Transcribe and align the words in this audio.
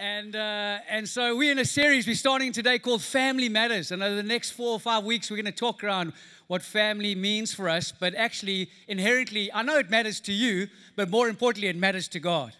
And, 0.00 0.36
uh, 0.36 0.78
and 0.88 1.08
so 1.08 1.34
we're 1.34 1.50
in 1.50 1.58
a 1.58 1.64
series 1.64 2.06
we're 2.06 2.14
starting 2.14 2.52
today 2.52 2.78
called 2.78 3.02
Family 3.02 3.48
Matters. 3.48 3.90
And 3.90 4.00
over 4.00 4.14
the 4.14 4.22
next 4.22 4.52
four 4.52 4.74
or 4.74 4.78
five 4.78 5.02
weeks, 5.02 5.28
we're 5.28 5.38
going 5.38 5.46
to 5.46 5.50
talk 5.50 5.82
around 5.82 6.12
what 6.46 6.62
family 6.62 7.16
means 7.16 7.52
for 7.52 7.68
us. 7.68 7.90
But 7.90 8.14
actually, 8.14 8.70
inherently, 8.86 9.52
I 9.52 9.62
know 9.62 9.76
it 9.76 9.90
matters 9.90 10.20
to 10.20 10.32
you, 10.32 10.68
but 10.94 11.10
more 11.10 11.28
importantly, 11.28 11.66
it 11.66 11.74
matters 11.74 12.06
to 12.08 12.20
God. 12.20 12.52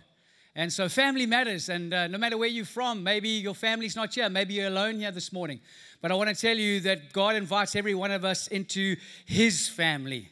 And 0.56 0.72
so 0.72 0.88
family 0.88 1.26
matters. 1.26 1.68
And 1.68 1.94
uh, 1.94 2.08
no 2.08 2.18
matter 2.18 2.36
where 2.36 2.48
you're 2.48 2.64
from, 2.64 3.04
maybe 3.04 3.28
your 3.28 3.54
family's 3.54 3.94
not 3.94 4.12
here, 4.12 4.28
maybe 4.28 4.54
you're 4.54 4.66
alone 4.66 4.96
here 4.96 5.12
this 5.12 5.32
morning. 5.32 5.60
But 6.02 6.10
I 6.10 6.16
want 6.16 6.30
to 6.30 6.34
tell 6.34 6.56
you 6.56 6.80
that 6.80 7.12
God 7.12 7.36
invites 7.36 7.76
every 7.76 7.94
one 7.94 8.10
of 8.10 8.24
us 8.24 8.48
into 8.48 8.96
His 9.26 9.68
family. 9.68 10.28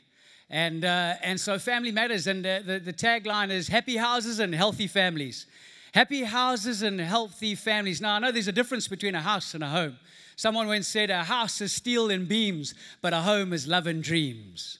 And, 0.50 0.84
uh, 0.84 1.14
and 1.22 1.40
so 1.40 1.60
family 1.60 1.92
matters. 1.92 2.26
And 2.26 2.44
uh, 2.44 2.62
the, 2.66 2.80
the 2.80 2.92
tagline 2.92 3.50
is 3.50 3.68
happy 3.68 3.96
houses 3.96 4.40
and 4.40 4.52
healthy 4.52 4.88
families. 4.88 5.46
Happy 5.96 6.24
houses 6.24 6.82
and 6.82 7.00
healthy 7.00 7.54
families. 7.54 8.02
Now, 8.02 8.16
I 8.16 8.18
know 8.18 8.30
there's 8.30 8.48
a 8.48 8.52
difference 8.52 8.86
between 8.86 9.14
a 9.14 9.22
house 9.22 9.54
and 9.54 9.64
a 9.64 9.68
home. 9.68 9.96
Someone 10.36 10.66
once 10.66 10.86
said, 10.86 11.08
A 11.08 11.24
house 11.24 11.62
is 11.62 11.72
steel 11.72 12.10
and 12.10 12.28
beams, 12.28 12.74
but 13.00 13.14
a 13.14 13.22
home 13.22 13.54
is 13.54 13.66
love 13.66 13.86
and 13.86 14.02
dreams. 14.02 14.78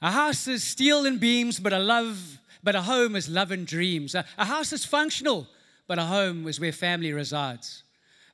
A 0.00 0.10
house 0.10 0.48
is 0.48 0.64
steel 0.64 1.04
and 1.04 1.20
beams, 1.20 1.60
but 1.60 1.74
a 1.74 1.78
love, 1.78 2.38
but 2.64 2.74
a 2.74 2.80
home 2.80 3.14
is 3.14 3.28
love 3.28 3.50
and 3.50 3.66
dreams. 3.66 4.14
A, 4.14 4.24
a 4.38 4.46
house 4.46 4.72
is 4.72 4.86
functional, 4.86 5.46
but 5.86 5.98
a 5.98 6.04
home 6.04 6.48
is 6.48 6.58
where 6.58 6.72
family 6.72 7.12
resides. 7.12 7.82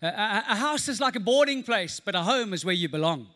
A, 0.02 0.06
a, 0.06 0.44
a 0.50 0.54
house 0.54 0.86
is 0.86 1.00
like 1.00 1.16
a 1.16 1.20
boarding 1.20 1.64
place, 1.64 1.98
but 1.98 2.14
a 2.14 2.22
home 2.22 2.52
is 2.52 2.64
where 2.64 2.76
you 2.76 2.88
belong. 2.88 3.26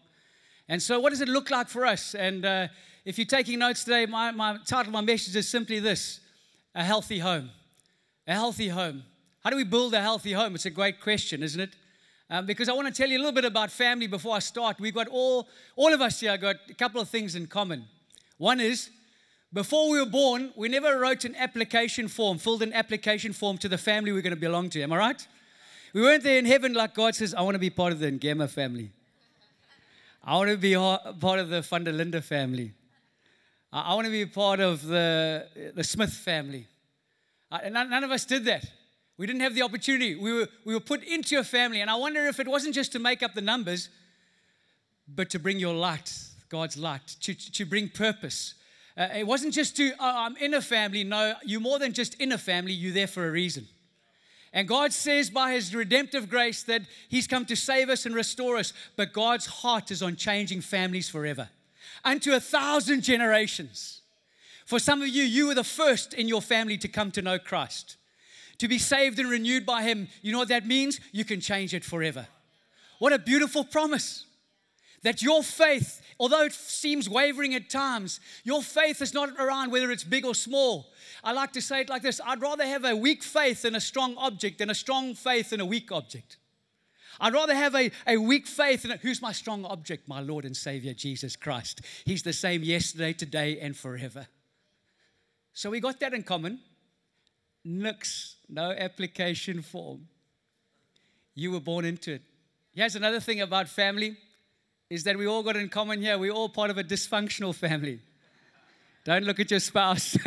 And 0.68 0.80
so, 0.80 1.00
what 1.00 1.10
does 1.10 1.20
it 1.20 1.28
look 1.28 1.50
like 1.50 1.68
for 1.68 1.84
us? 1.84 2.14
And 2.14 2.44
uh, 2.44 2.68
if 3.04 3.18
you're 3.18 3.26
taking 3.26 3.58
notes 3.58 3.82
today, 3.82 4.06
my, 4.06 4.30
my 4.30 4.58
title, 4.64 4.92
my 4.92 5.00
message 5.00 5.34
is 5.34 5.48
simply 5.48 5.80
this 5.80 6.20
a 6.76 6.84
healthy 6.84 7.18
home. 7.18 7.50
A 8.26 8.32
healthy 8.32 8.68
home. 8.68 9.04
How 9.44 9.50
do 9.50 9.56
we 9.56 9.62
build 9.64 9.94
a 9.94 10.00
healthy 10.00 10.32
home? 10.32 10.56
It's 10.56 10.66
a 10.66 10.70
great 10.70 11.00
question, 11.00 11.42
isn't 11.42 11.60
it? 11.60 11.76
Um, 12.28 12.44
because 12.44 12.68
I 12.68 12.72
want 12.72 12.88
to 12.88 12.92
tell 12.92 13.08
you 13.08 13.18
a 13.18 13.20
little 13.20 13.32
bit 13.32 13.44
about 13.44 13.70
family 13.70 14.08
before 14.08 14.34
I 14.34 14.40
start. 14.40 14.80
We've 14.80 14.94
got 14.94 15.06
all, 15.06 15.46
all 15.76 15.94
of 15.94 16.00
us 16.00 16.18
here 16.18 16.36
got 16.36 16.56
a 16.68 16.74
couple 16.74 17.00
of 17.00 17.08
things 17.08 17.36
in 17.36 17.46
common. 17.46 17.84
One 18.38 18.58
is, 18.58 18.90
before 19.52 19.88
we 19.88 20.00
were 20.00 20.10
born, 20.10 20.52
we 20.56 20.68
never 20.68 20.98
wrote 20.98 21.24
an 21.24 21.36
application 21.36 22.08
form, 22.08 22.38
filled 22.38 22.62
an 22.62 22.72
application 22.72 23.32
form 23.32 23.58
to 23.58 23.68
the 23.68 23.78
family 23.78 24.10
we're 24.10 24.22
going 24.22 24.34
to 24.34 24.40
belong 24.40 24.70
to. 24.70 24.82
Am 24.82 24.92
I 24.92 24.96
right? 24.96 25.28
We 25.92 26.02
weren't 26.02 26.24
there 26.24 26.38
in 26.38 26.46
heaven 26.46 26.74
like 26.74 26.94
God 26.94 27.14
says, 27.14 27.32
I 27.32 27.42
want 27.42 27.54
to 27.54 27.60
be 27.60 27.70
part 27.70 27.92
of 27.92 28.00
the 28.00 28.10
Ngema 28.10 28.50
family. 28.50 28.90
I 30.24 30.36
want 30.36 30.50
to 30.50 30.56
be 30.56 30.74
part 30.74 31.38
of 31.38 31.48
the 31.48 31.62
Linde 31.62 32.24
family. 32.24 32.72
I 33.72 33.94
want 33.94 34.06
to 34.06 34.10
be 34.10 34.26
part 34.26 34.58
of 34.58 34.84
the, 34.84 35.46
the 35.76 35.84
Smith 35.84 36.12
family. 36.12 36.66
And 37.50 37.74
none 37.74 38.04
of 38.04 38.10
us 38.10 38.24
did 38.24 38.44
that. 38.46 38.64
We 39.18 39.26
didn't 39.26 39.40
have 39.40 39.54
the 39.54 39.62
opportunity. 39.62 40.14
We 40.14 40.32
were, 40.32 40.48
we 40.64 40.74
were 40.74 40.80
put 40.80 41.02
into 41.02 41.38
a 41.38 41.44
family. 41.44 41.80
And 41.80 41.90
I 41.90 41.94
wonder 41.94 42.26
if 42.26 42.38
it 42.38 42.46
wasn't 42.46 42.74
just 42.74 42.92
to 42.92 42.98
make 42.98 43.22
up 43.22 43.34
the 43.34 43.40
numbers, 43.40 43.88
but 45.08 45.30
to 45.30 45.38
bring 45.38 45.58
your 45.58 45.74
light, 45.74 46.12
God's 46.48 46.76
light, 46.76 47.16
to, 47.20 47.34
to 47.34 47.64
bring 47.64 47.88
purpose. 47.88 48.54
Uh, 48.96 49.08
it 49.14 49.26
wasn't 49.26 49.54
just 49.54 49.76
to, 49.76 49.92
oh, 49.92 49.96
I'm 50.00 50.36
in 50.36 50.54
a 50.54 50.60
family. 50.60 51.04
No, 51.04 51.34
you're 51.44 51.60
more 51.60 51.78
than 51.78 51.92
just 51.92 52.14
in 52.14 52.32
a 52.32 52.38
family, 52.38 52.72
you're 52.72 52.92
there 52.92 53.06
for 53.06 53.26
a 53.26 53.30
reason. 53.30 53.66
And 54.52 54.66
God 54.66 54.92
says 54.92 55.28
by 55.28 55.52
His 55.52 55.74
redemptive 55.74 56.30
grace 56.30 56.62
that 56.64 56.82
He's 57.08 57.26
come 57.26 57.44
to 57.46 57.56
save 57.56 57.90
us 57.90 58.06
and 58.06 58.14
restore 58.14 58.56
us, 58.56 58.72
but 58.96 59.12
God's 59.12 59.46
heart 59.46 59.90
is 59.90 60.02
on 60.02 60.16
changing 60.16 60.62
families 60.62 61.08
forever, 61.08 61.50
unto 62.04 62.32
a 62.32 62.40
thousand 62.40 63.02
generations. 63.02 64.00
For 64.66 64.80
some 64.80 65.00
of 65.00 65.08
you, 65.08 65.22
you 65.22 65.46
were 65.46 65.54
the 65.54 65.64
first 65.64 66.12
in 66.12 66.28
your 66.28 66.42
family 66.42 66.76
to 66.78 66.88
come 66.88 67.12
to 67.12 67.22
know 67.22 67.38
Christ, 67.38 67.96
to 68.58 68.66
be 68.66 68.78
saved 68.78 69.18
and 69.18 69.30
renewed 69.30 69.64
by 69.64 69.84
Him. 69.84 70.08
You 70.22 70.32
know 70.32 70.38
what 70.38 70.48
that 70.48 70.66
means? 70.66 71.00
You 71.12 71.24
can 71.24 71.40
change 71.40 71.72
it 71.72 71.84
forever. 71.84 72.26
What 72.98 73.12
a 73.12 73.18
beautiful 73.18 73.62
promise 73.62 74.26
that 75.02 75.22
your 75.22 75.44
faith, 75.44 76.02
although 76.18 76.42
it 76.42 76.52
seems 76.52 77.08
wavering 77.08 77.54
at 77.54 77.70
times, 77.70 78.18
your 78.42 78.60
faith 78.60 79.00
is 79.00 79.14
not 79.14 79.38
around 79.38 79.70
whether 79.70 79.92
it's 79.92 80.02
big 80.02 80.26
or 80.26 80.34
small. 80.34 80.86
I 81.22 81.30
like 81.32 81.52
to 81.52 81.62
say 81.62 81.82
it 81.82 81.88
like 81.88 82.02
this 82.02 82.20
I'd 82.26 82.42
rather 82.42 82.66
have 82.66 82.84
a 82.84 82.96
weak 82.96 83.22
faith 83.22 83.64
in 83.64 83.76
a 83.76 83.80
strong 83.80 84.16
object 84.16 84.58
than 84.58 84.68
a 84.68 84.74
strong 84.74 85.14
faith 85.14 85.52
in 85.52 85.60
a 85.60 85.66
weak 85.66 85.92
object. 85.92 86.38
I'd 87.20 87.34
rather 87.34 87.54
have 87.54 87.76
a, 87.76 87.92
a 88.04 88.16
weak 88.16 88.48
faith 88.48 88.84
in 88.84 88.90
a, 88.90 88.96
who's 88.96 89.22
my 89.22 89.30
strong 89.32 89.64
object? 89.64 90.08
My 90.08 90.20
Lord 90.20 90.44
and 90.44 90.56
Savior, 90.56 90.92
Jesus 90.92 91.36
Christ. 91.36 91.82
He's 92.04 92.24
the 92.24 92.32
same 92.32 92.64
yesterday, 92.64 93.12
today, 93.12 93.60
and 93.60 93.76
forever. 93.76 94.26
So 95.56 95.70
we 95.70 95.80
got 95.80 95.98
that 96.00 96.12
in 96.12 96.22
common. 96.22 96.60
Nix, 97.64 98.36
no 98.46 98.72
application 98.72 99.62
form. 99.62 100.06
You 101.34 101.52
were 101.52 101.60
born 101.60 101.86
into 101.86 102.12
it. 102.12 102.22
Here's 102.74 102.94
another 102.94 103.20
thing 103.20 103.40
about 103.40 103.66
family 103.66 104.18
is 104.90 105.02
that 105.04 105.16
we 105.16 105.26
all 105.26 105.42
got 105.42 105.56
in 105.56 105.70
common 105.70 106.02
here. 106.02 106.18
We're 106.18 106.30
all 106.30 106.50
part 106.50 106.68
of 106.68 106.76
a 106.76 106.84
dysfunctional 106.84 107.54
family. 107.54 108.00
Don't 109.06 109.24
look 109.24 109.40
at 109.40 109.50
your 109.50 109.60
spouse. 109.60 110.18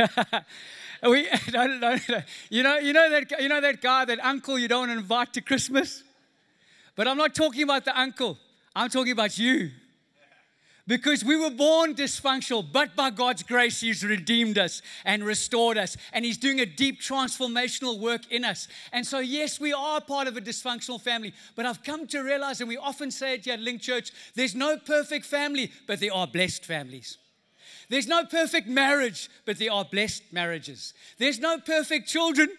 we, 1.03 1.29
don't, 1.51 1.79
don't, 1.79 2.01
you, 2.50 2.63
know, 2.63 2.79
you, 2.79 2.91
know 2.91 3.09
that, 3.12 3.39
you 3.39 3.50
know 3.50 3.62
that 3.62 3.81
guy, 3.81 4.06
that 4.06 4.25
uncle 4.25 4.57
you 4.57 4.68
don't 4.68 4.89
invite 4.89 5.31
to 5.34 5.41
Christmas? 5.41 6.03
But 6.95 7.07
I'm 7.07 7.18
not 7.18 7.35
talking 7.35 7.62
about 7.62 7.85
the 7.85 7.97
uncle. 7.97 8.35
I'm 8.75 8.89
talking 8.89 9.12
about 9.12 9.38
you 9.38 9.69
because 10.89 11.23
we 11.23 11.38
were 11.38 11.51
born 11.51 11.94
dysfunctional, 11.94 12.66
but 12.69 12.95
by 12.95 13.11
God's 13.11 13.44
grace, 13.44 13.79
He's 13.79 14.03
redeemed 14.03 14.57
us 14.57 14.81
and 15.05 15.23
restored 15.23 15.77
us, 15.77 15.95
and 16.11 16.25
He's 16.25 16.38
doing 16.38 16.59
a 16.59 16.66
deep 16.66 17.00
transformational 17.00 18.00
work 18.00 18.22
in 18.31 18.44
us. 18.44 18.67
And 18.91 19.05
so, 19.05 19.19
yes, 19.19 19.59
we 19.59 19.72
are 19.72 20.01
part 20.01 20.27
of 20.27 20.35
a 20.35 20.41
dysfunctional 20.41 21.00
family, 21.00 21.31
but 21.55 21.67
I've 21.67 21.83
come 21.83 22.07
to 22.07 22.22
realize, 22.22 22.59
and 22.59 22.67
we 22.67 22.75
often 22.75 23.11
say 23.11 23.35
it 23.35 23.45
here 23.45 23.53
at 23.53 23.59
LINC 23.59 23.81
Church 23.81 24.11
there's 24.33 24.55
no 24.55 24.77
perfect 24.77 25.27
family, 25.27 25.72
but 25.85 26.00
there 26.00 26.11
are 26.11 26.25
blessed 26.25 26.66
families. 26.66 27.19
There's 27.88 28.07
no 28.07 28.25
perfect 28.25 28.67
marriage, 28.67 29.29
but 29.45 29.59
there 29.59 29.71
are 29.71 29.85
blessed 29.85 30.23
marriages. 30.33 30.95
There's 31.19 31.38
no 31.38 31.59
perfect 31.59 32.07
children. 32.07 32.50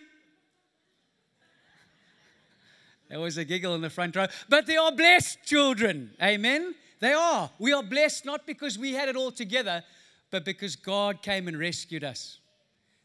There 3.08 3.18
was 3.18 3.38
a 3.38 3.44
giggle 3.44 3.74
in 3.74 3.80
the 3.80 3.90
front 3.90 4.14
row, 4.14 4.28
but 4.48 4.66
there 4.66 4.80
are 4.80 4.92
blessed 4.92 5.38
children. 5.44 6.12
Amen. 6.22 6.76
They 7.00 7.12
are. 7.12 7.50
We 7.58 7.72
are 7.72 7.82
blessed 7.82 8.24
not 8.24 8.46
because 8.46 8.78
we 8.78 8.92
had 8.92 9.08
it 9.08 9.16
all 9.16 9.30
together, 9.30 9.82
but 10.30 10.44
because 10.44 10.76
God 10.76 11.22
came 11.22 11.48
and 11.48 11.58
rescued 11.58 12.04
us, 12.04 12.38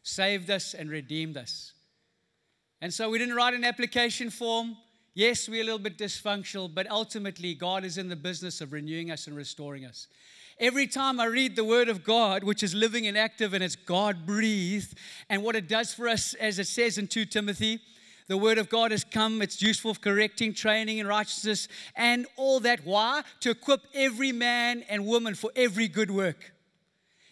saved 0.02 0.50
us, 0.50 0.74
and 0.74 0.90
redeemed 0.90 1.36
us. 1.36 1.72
And 2.80 2.92
so 2.92 3.10
we 3.10 3.18
didn't 3.18 3.34
write 3.34 3.54
an 3.54 3.64
application 3.64 4.30
form. 4.30 4.76
Yes, 5.14 5.48
we're 5.48 5.62
a 5.62 5.64
little 5.64 5.78
bit 5.78 5.96
dysfunctional, 5.96 6.72
but 6.72 6.90
ultimately, 6.90 7.54
God 7.54 7.84
is 7.84 7.96
in 7.96 8.10
the 8.10 8.16
business 8.16 8.60
of 8.60 8.74
renewing 8.74 9.10
us 9.10 9.26
and 9.26 9.34
restoring 9.34 9.86
us. 9.86 10.08
Every 10.58 10.86
time 10.86 11.18
I 11.18 11.24
read 11.24 11.56
the 11.56 11.64
Word 11.64 11.88
of 11.88 12.04
God, 12.04 12.44
which 12.44 12.62
is 12.62 12.74
living 12.74 13.06
and 13.06 13.16
active 13.16 13.54
and 13.54 13.64
it's 13.64 13.76
God 13.76 14.26
breathed, 14.26 14.96
and 15.30 15.42
what 15.42 15.56
it 15.56 15.68
does 15.68 15.94
for 15.94 16.06
us, 16.06 16.34
as 16.34 16.58
it 16.58 16.66
says 16.66 16.98
in 16.98 17.08
2 17.08 17.24
Timothy, 17.26 17.80
the 18.28 18.36
word 18.36 18.58
of 18.58 18.68
God 18.68 18.90
has 18.90 19.04
come. 19.04 19.40
It's 19.40 19.62
useful 19.62 19.94
for 19.94 20.00
correcting, 20.00 20.52
training 20.52 20.98
in 20.98 21.06
righteousness, 21.06 21.68
and 21.94 22.26
all 22.36 22.60
that. 22.60 22.84
Why? 22.84 23.22
To 23.40 23.50
equip 23.50 23.82
every 23.94 24.32
man 24.32 24.84
and 24.88 25.06
woman 25.06 25.34
for 25.34 25.50
every 25.54 25.88
good 25.88 26.10
work. 26.10 26.52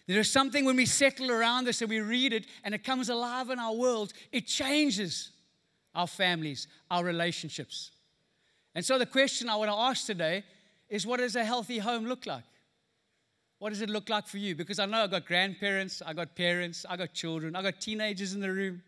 There 0.07 0.19
is 0.19 0.31
something 0.31 0.65
when 0.65 0.75
we 0.75 0.85
settle 0.85 1.31
around 1.31 1.65
this 1.65 1.81
and 1.81 1.89
we 1.89 1.99
read 1.99 2.31
it 2.31 2.45
and 2.63 2.75
it 2.75 2.83
comes 2.83 3.09
alive 3.09 3.49
in 3.49 3.59
our 3.59 3.73
world, 3.73 4.13
it 4.31 4.45
changes 4.45 5.31
our 5.95 6.07
families, 6.07 6.67
our 6.91 7.03
relationships. 7.03 7.91
And 8.75 8.85
so 8.85 8.99
the 8.99 9.05
question 9.05 9.49
I 9.49 9.55
want 9.55 9.71
to 9.71 9.77
ask 9.77 10.05
today 10.05 10.43
is 10.89 11.07
what 11.07 11.19
does 11.19 11.35
a 11.35 11.43
healthy 11.43 11.79
home 11.79 12.05
look 12.05 12.25
like? 12.25 12.43
What 13.57 13.69
does 13.69 13.81
it 13.81 13.89
look 13.89 14.09
like 14.09 14.27
for 14.27 14.37
you? 14.37 14.53
Because 14.53 14.79
I 14.79 14.85
know 14.85 15.03
I've 15.03 15.11
got 15.11 15.25
grandparents, 15.25 16.01
I've 16.05 16.17
got 16.17 16.35
parents, 16.35 16.85
I've 16.87 16.99
got 16.99 17.13
children, 17.13 17.55
I've 17.55 17.63
got 17.63 17.81
teenagers 17.81 18.33
in 18.33 18.41
the 18.41 18.51
room, 18.51 18.83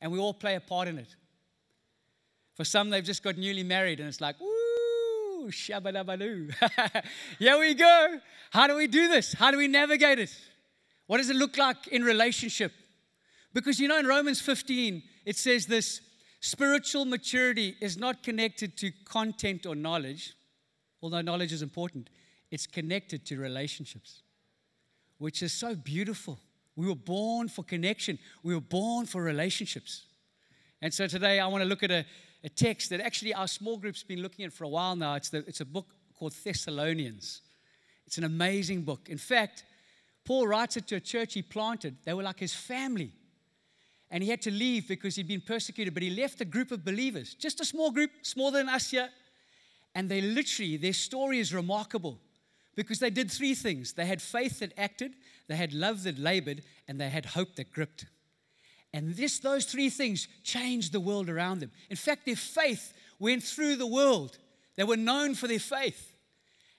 and 0.00 0.12
we 0.12 0.18
all 0.18 0.34
play 0.34 0.56
a 0.56 0.60
part 0.60 0.88
in 0.88 0.98
it. 0.98 1.14
For 2.54 2.64
some, 2.64 2.90
they've 2.90 3.04
just 3.04 3.22
got 3.22 3.36
newly 3.36 3.64
married, 3.64 4.00
and 4.00 4.08
it's 4.08 4.20
like, 4.20 4.36
woo, 4.40 5.50
shabadabadoo. 5.50 6.54
Here 7.38 7.58
we 7.58 7.74
go. 7.74 8.20
How 8.50 8.66
do 8.66 8.76
we 8.76 8.86
do 8.86 9.08
this? 9.08 9.32
How 9.32 9.50
do 9.50 9.58
we 9.58 9.68
navigate 9.68 10.18
it? 10.18 10.34
What 11.06 11.18
does 11.18 11.30
it 11.30 11.36
look 11.36 11.58
like 11.58 11.88
in 11.88 12.02
relationship? 12.02 12.72
Because 13.52 13.78
you 13.78 13.88
know, 13.88 13.98
in 13.98 14.06
Romans 14.06 14.40
15, 14.40 15.02
it 15.26 15.36
says 15.36 15.66
this 15.66 16.00
spiritual 16.40 17.04
maturity 17.04 17.76
is 17.80 17.96
not 17.96 18.22
connected 18.22 18.76
to 18.78 18.90
content 19.04 19.66
or 19.66 19.74
knowledge, 19.74 20.34
although 21.02 21.20
knowledge 21.20 21.52
is 21.52 21.62
important, 21.62 22.10
it's 22.50 22.66
connected 22.66 23.24
to 23.26 23.38
relationships, 23.38 24.22
which 25.18 25.42
is 25.42 25.52
so 25.52 25.74
beautiful. 25.74 26.38
We 26.76 26.86
were 26.86 26.94
born 26.94 27.48
for 27.48 27.62
connection, 27.62 28.18
we 28.42 28.54
were 28.54 28.60
born 28.60 29.06
for 29.06 29.22
relationships. 29.22 30.04
And 30.82 30.92
so 30.92 31.06
today 31.06 31.40
I 31.40 31.46
want 31.46 31.62
to 31.62 31.68
look 31.68 31.82
at 31.82 31.90
a, 31.90 32.04
a 32.44 32.48
text 32.48 32.90
that 32.90 33.00
actually 33.00 33.32
our 33.32 33.48
small 33.48 33.78
group's 33.78 34.02
been 34.02 34.20
looking 34.20 34.44
at 34.44 34.52
for 34.52 34.64
a 34.64 34.68
while 34.68 34.94
now. 34.94 35.14
It's, 35.14 35.30
the, 35.30 35.38
it's 35.46 35.60
a 35.60 35.64
book 35.64 35.86
called 36.18 36.34
Thessalonians. 36.44 37.40
It's 38.06 38.18
an 38.18 38.24
amazing 38.24 38.82
book. 38.82 39.08
In 39.08 39.18
fact, 39.18 39.64
Paul 40.24 40.46
writes 40.46 40.76
it 40.76 40.86
to 40.88 40.96
a 40.96 41.00
church 41.00 41.34
he 41.34 41.42
planted. 41.42 41.96
They 42.04 42.12
were 42.12 42.22
like 42.22 42.38
his 42.38 42.54
family. 42.54 43.12
and 44.10 44.22
he 44.22 44.30
had 44.30 44.42
to 44.42 44.50
leave 44.50 44.86
because 44.86 45.16
he'd 45.16 45.26
been 45.26 45.40
persecuted. 45.40 45.94
But 45.94 46.02
he 46.02 46.10
left 46.10 46.40
a 46.40 46.44
group 46.44 46.70
of 46.70 46.84
believers, 46.84 47.34
just 47.34 47.60
a 47.60 47.64
small 47.64 47.90
group, 47.90 48.10
smaller 48.22 48.58
than 48.58 48.68
us 48.68 48.90
here. 48.90 49.08
And 49.94 50.08
they 50.08 50.20
literally, 50.20 50.76
their 50.76 50.92
story 50.92 51.38
is 51.40 51.54
remarkable 51.54 52.20
because 52.76 52.98
they 52.98 53.10
did 53.10 53.30
three 53.30 53.54
things 53.54 53.92
they 53.92 54.06
had 54.06 54.20
faith 54.20 54.58
that 54.58 54.72
acted, 54.76 55.14
they 55.48 55.56
had 55.56 55.72
love 55.72 56.02
that 56.02 56.18
labored, 56.18 56.62
and 56.88 57.00
they 57.00 57.08
had 57.08 57.24
hope 57.24 57.56
that 57.56 57.72
gripped. 57.72 58.06
And 58.94 59.16
this, 59.16 59.40
those 59.40 59.64
three 59.64 59.90
things 59.90 60.28
changed 60.44 60.92
the 60.92 61.00
world 61.00 61.28
around 61.28 61.58
them. 61.58 61.72
In 61.90 61.96
fact, 61.96 62.26
their 62.26 62.36
faith 62.36 62.94
went 63.18 63.42
through 63.42 63.74
the 63.74 63.88
world. 63.88 64.38
They 64.76 64.84
were 64.84 64.96
known 64.96 65.34
for 65.34 65.48
their 65.48 65.58
faith. 65.58 66.12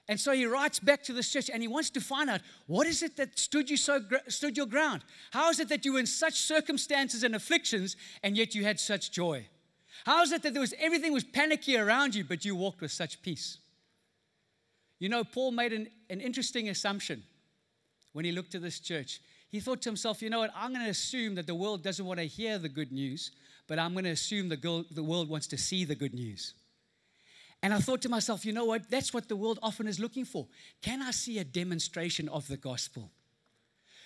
And 0.07 0.17
so 0.17 0.31
he 0.31 0.45
writes 0.45 0.79
back 0.79 1.03
to 1.03 1.13
this 1.13 1.29
church 1.29 1.49
and 1.49 1.61
he 1.61 1.67
wants 1.67 1.89
to 1.89 1.99
find 1.99 2.29
out 2.29 2.39
what 2.67 2.87
is 2.87 3.03
it 3.03 3.17
that 3.17 3.37
stood 3.37 3.69
you 3.69 3.75
so 3.75 3.99
stood 4.29 4.55
your 4.55 4.65
ground? 4.65 5.01
How 5.31 5.49
is 5.49 5.59
it 5.59 5.67
that 5.67 5.83
you 5.83 5.91
were 5.91 5.99
in 5.99 6.05
such 6.05 6.35
circumstances 6.35 7.23
and 7.23 7.35
afflictions 7.35 7.97
and 8.23 8.37
yet 8.37 8.55
you 8.55 8.63
had 8.63 8.79
such 8.79 9.11
joy? 9.11 9.45
How 10.05 10.21
is 10.21 10.31
it 10.31 10.41
that 10.43 10.53
there 10.53 10.61
was 10.61 10.73
everything 10.79 11.11
was 11.11 11.25
panicky 11.25 11.75
around 11.75 12.15
you 12.15 12.23
but 12.23 12.45
you 12.45 12.55
walked 12.55 12.79
with 12.79 12.93
such 12.93 13.21
peace? 13.23 13.57
You 14.99 15.09
know, 15.09 15.25
Paul 15.25 15.51
made 15.51 15.73
an, 15.73 15.89
an 16.09 16.21
interesting 16.21 16.69
assumption 16.69 17.23
when 18.13 18.23
he 18.23 18.31
looked 18.31 18.55
at 18.55 18.61
this 18.61 18.79
church. 18.79 19.19
He 19.49 19.59
thought 19.59 19.81
to 19.83 19.89
himself, 19.89 20.21
you 20.21 20.29
know 20.29 20.39
what, 20.39 20.51
I'm 20.55 20.73
going 20.73 20.83
to 20.83 20.91
assume 20.91 21.35
that 21.35 21.47
the 21.47 21.55
world 21.55 21.83
doesn't 21.83 22.05
want 22.05 22.19
to 22.19 22.25
hear 22.25 22.57
the 22.57 22.69
good 22.69 22.91
news, 22.91 23.31
but 23.67 23.79
I'm 23.79 23.93
going 23.93 24.05
to 24.05 24.11
assume 24.11 24.49
the, 24.49 24.85
the 24.91 25.03
world 25.03 25.29
wants 25.29 25.47
to 25.47 25.57
see 25.57 25.85
the 25.85 25.95
good 25.95 26.13
news. 26.13 26.53
And 27.63 27.73
I 27.73 27.79
thought 27.79 28.01
to 28.03 28.09
myself, 28.09 28.45
you 28.45 28.53
know 28.53 28.65
what? 28.65 28.89
That's 28.89 29.13
what 29.13 29.27
the 29.27 29.35
world 29.35 29.59
often 29.63 29.87
is 29.87 29.99
looking 29.99 30.25
for. 30.25 30.47
Can 30.81 31.01
I 31.01 31.11
see 31.11 31.39
a 31.39 31.43
demonstration 31.43 32.29
of 32.29 32.47
the 32.47 32.57
gospel? 32.57 33.11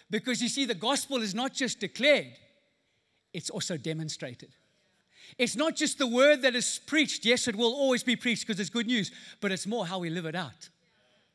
Because 0.10 0.42
you 0.42 0.50
see, 0.50 0.66
the 0.66 0.76
gospel 0.76 1.22
is 1.22 1.36
not 1.36 1.54
just 1.54 1.80
declared, 1.80 2.38
it's 3.34 3.50
also 3.50 3.78
demonstrated. 3.78 4.50
It's 5.38 5.56
not 5.56 5.76
just 5.76 6.00
the 6.00 6.08
word 6.08 6.42
that 6.42 6.56
is 6.56 6.80
preached. 6.88 7.26
Yes, 7.26 7.48
it 7.48 7.56
will 7.56 7.74
always 7.74 8.04
be 8.04 8.16
preached 8.16 8.48
because 8.48 8.60
it's 8.60 8.70
good 8.70 8.88
news, 8.88 9.12
but 9.42 9.52
it's 9.52 9.68
more 9.68 9.86
how 9.86 10.00
we 10.00 10.10
live 10.10 10.26
it 10.26 10.36
out 10.36 10.70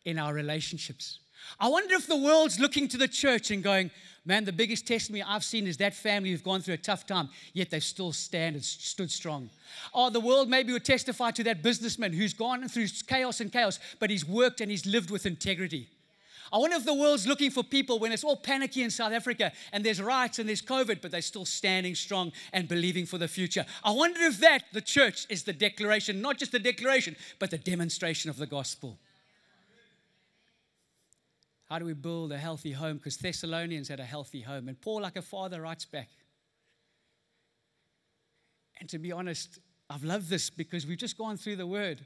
in 0.04 0.18
our 0.18 0.34
relationships. 0.34 1.20
I 1.60 1.68
wonder 1.68 1.94
if 1.94 2.06
the 2.06 2.16
world's 2.16 2.58
looking 2.58 2.88
to 2.88 2.96
the 2.96 3.08
church 3.08 3.50
and 3.50 3.62
going, 3.62 3.90
man, 4.24 4.44
the 4.44 4.52
biggest 4.52 4.86
testimony 4.86 5.22
I've 5.22 5.44
seen 5.44 5.66
is 5.66 5.76
that 5.78 5.94
family 5.94 6.30
who've 6.30 6.42
gone 6.42 6.60
through 6.60 6.74
a 6.74 6.78
tough 6.78 7.06
time, 7.06 7.28
yet 7.52 7.70
they've 7.70 7.84
still 7.84 8.12
stand 8.12 8.56
and 8.56 8.64
stood 8.64 9.10
strong. 9.10 9.50
Or 9.92 10.10
the 10.10 10.20
world 10.20 10.48
maybe 10.48 10.72
would 10.72 10.84
testify 10.84 11.30
to 11.32 11.44
that 11.44 11.62
businessman 11.62 12.12
who's 12.12 12.34
gone 12.34 12.68
through 12.68 12.88
chaos 13.06 13.40
and 13.40 13.52
chaos, 13.52 13.78
but 13.98 14.10
he's 14.10 14.26
worked 14.26 14.60
and 14.60 14.70
he's 14.70 14.86
lived 14.86 15.10
with 15.10 15.26
integrity. 15.26 15.88
I 16.52 16.58
wonder 16.58 16.76
if 16.76 16.84
the 16.84 16.94
world's 16.94 17.26
looking 17.26 17.50
for 17.50 17.64
people 17.64 17.98
when 17.98 18.12
it's 18.12 18.22
all 18.22 18.36
panicky 18.36 18.82
in 18.82 18.90
South 18.90 19.12
Africa 19.12 19.50
and 19.72 19.82
there's 19.82 20.00
riots 20.00 20.38
and 20.38 20.48
there's 20.48 20.62
COVID, 20.62 21.00
but 21.00 21.10
they're 21.10 21.20
still 21.20 21.44
standing 21.44 21.94
strong 21.94 22.32
and 22.52 22.68
believing 22.68 23.06
for 23.06 23.18
the 23.18 23.26
future. 23.26 23.66
I 23.82 23.90
wonder 23.90 24.20
if 24.20 24.38
that, 24.38 24.62
the 24.72 24.80
church, 24.80 25.26
is 25.28 25.42
the 25.42 25.52
declaration, 25.52 26.20
not 26.20 26.38
just 26.38 26.52
the 26.52 26.58
declaration, 26.58 27.16
but 27.38 27.50
the 27.50 27.58
demonstration 27.58 28.30
of 28.30 28.36
the 28.36 28.46
gospel. 28.46 28.98
How 31.74 31.80
do 31.80 31.86
we 31.86 31.92
build 31.92 32.30
a 32.30 32.38
healthy 32.38 32.70
home? 32.70 32.98
Because 32.98 33.16
Thessalonians 33.16 33.88
had 33.88 33.98
a 33.98 34.04
healthy 34.04 34.40
home. 34.40 34.68
And 34.68 34.80
Paul, 34.80 35.02
like 35.02 35.16
a 35.16 35.22
father, 35.22 35.60
writes 35.60 35.84
back. 35.84 36.08
And 38.78 38.88
to 38.90 38.98
be 39.00 39.10
honest, 39.10 39.58
I've 39.90 40.04
loved 40.04 40.30
this 40.30 40.50
because 40.50 40.86
we've 40.86 40.98
just 40.98 41.18
gone 41.18 41.36
through 41.36 41.56
the 41.56 41.66
word. 41.66 42.00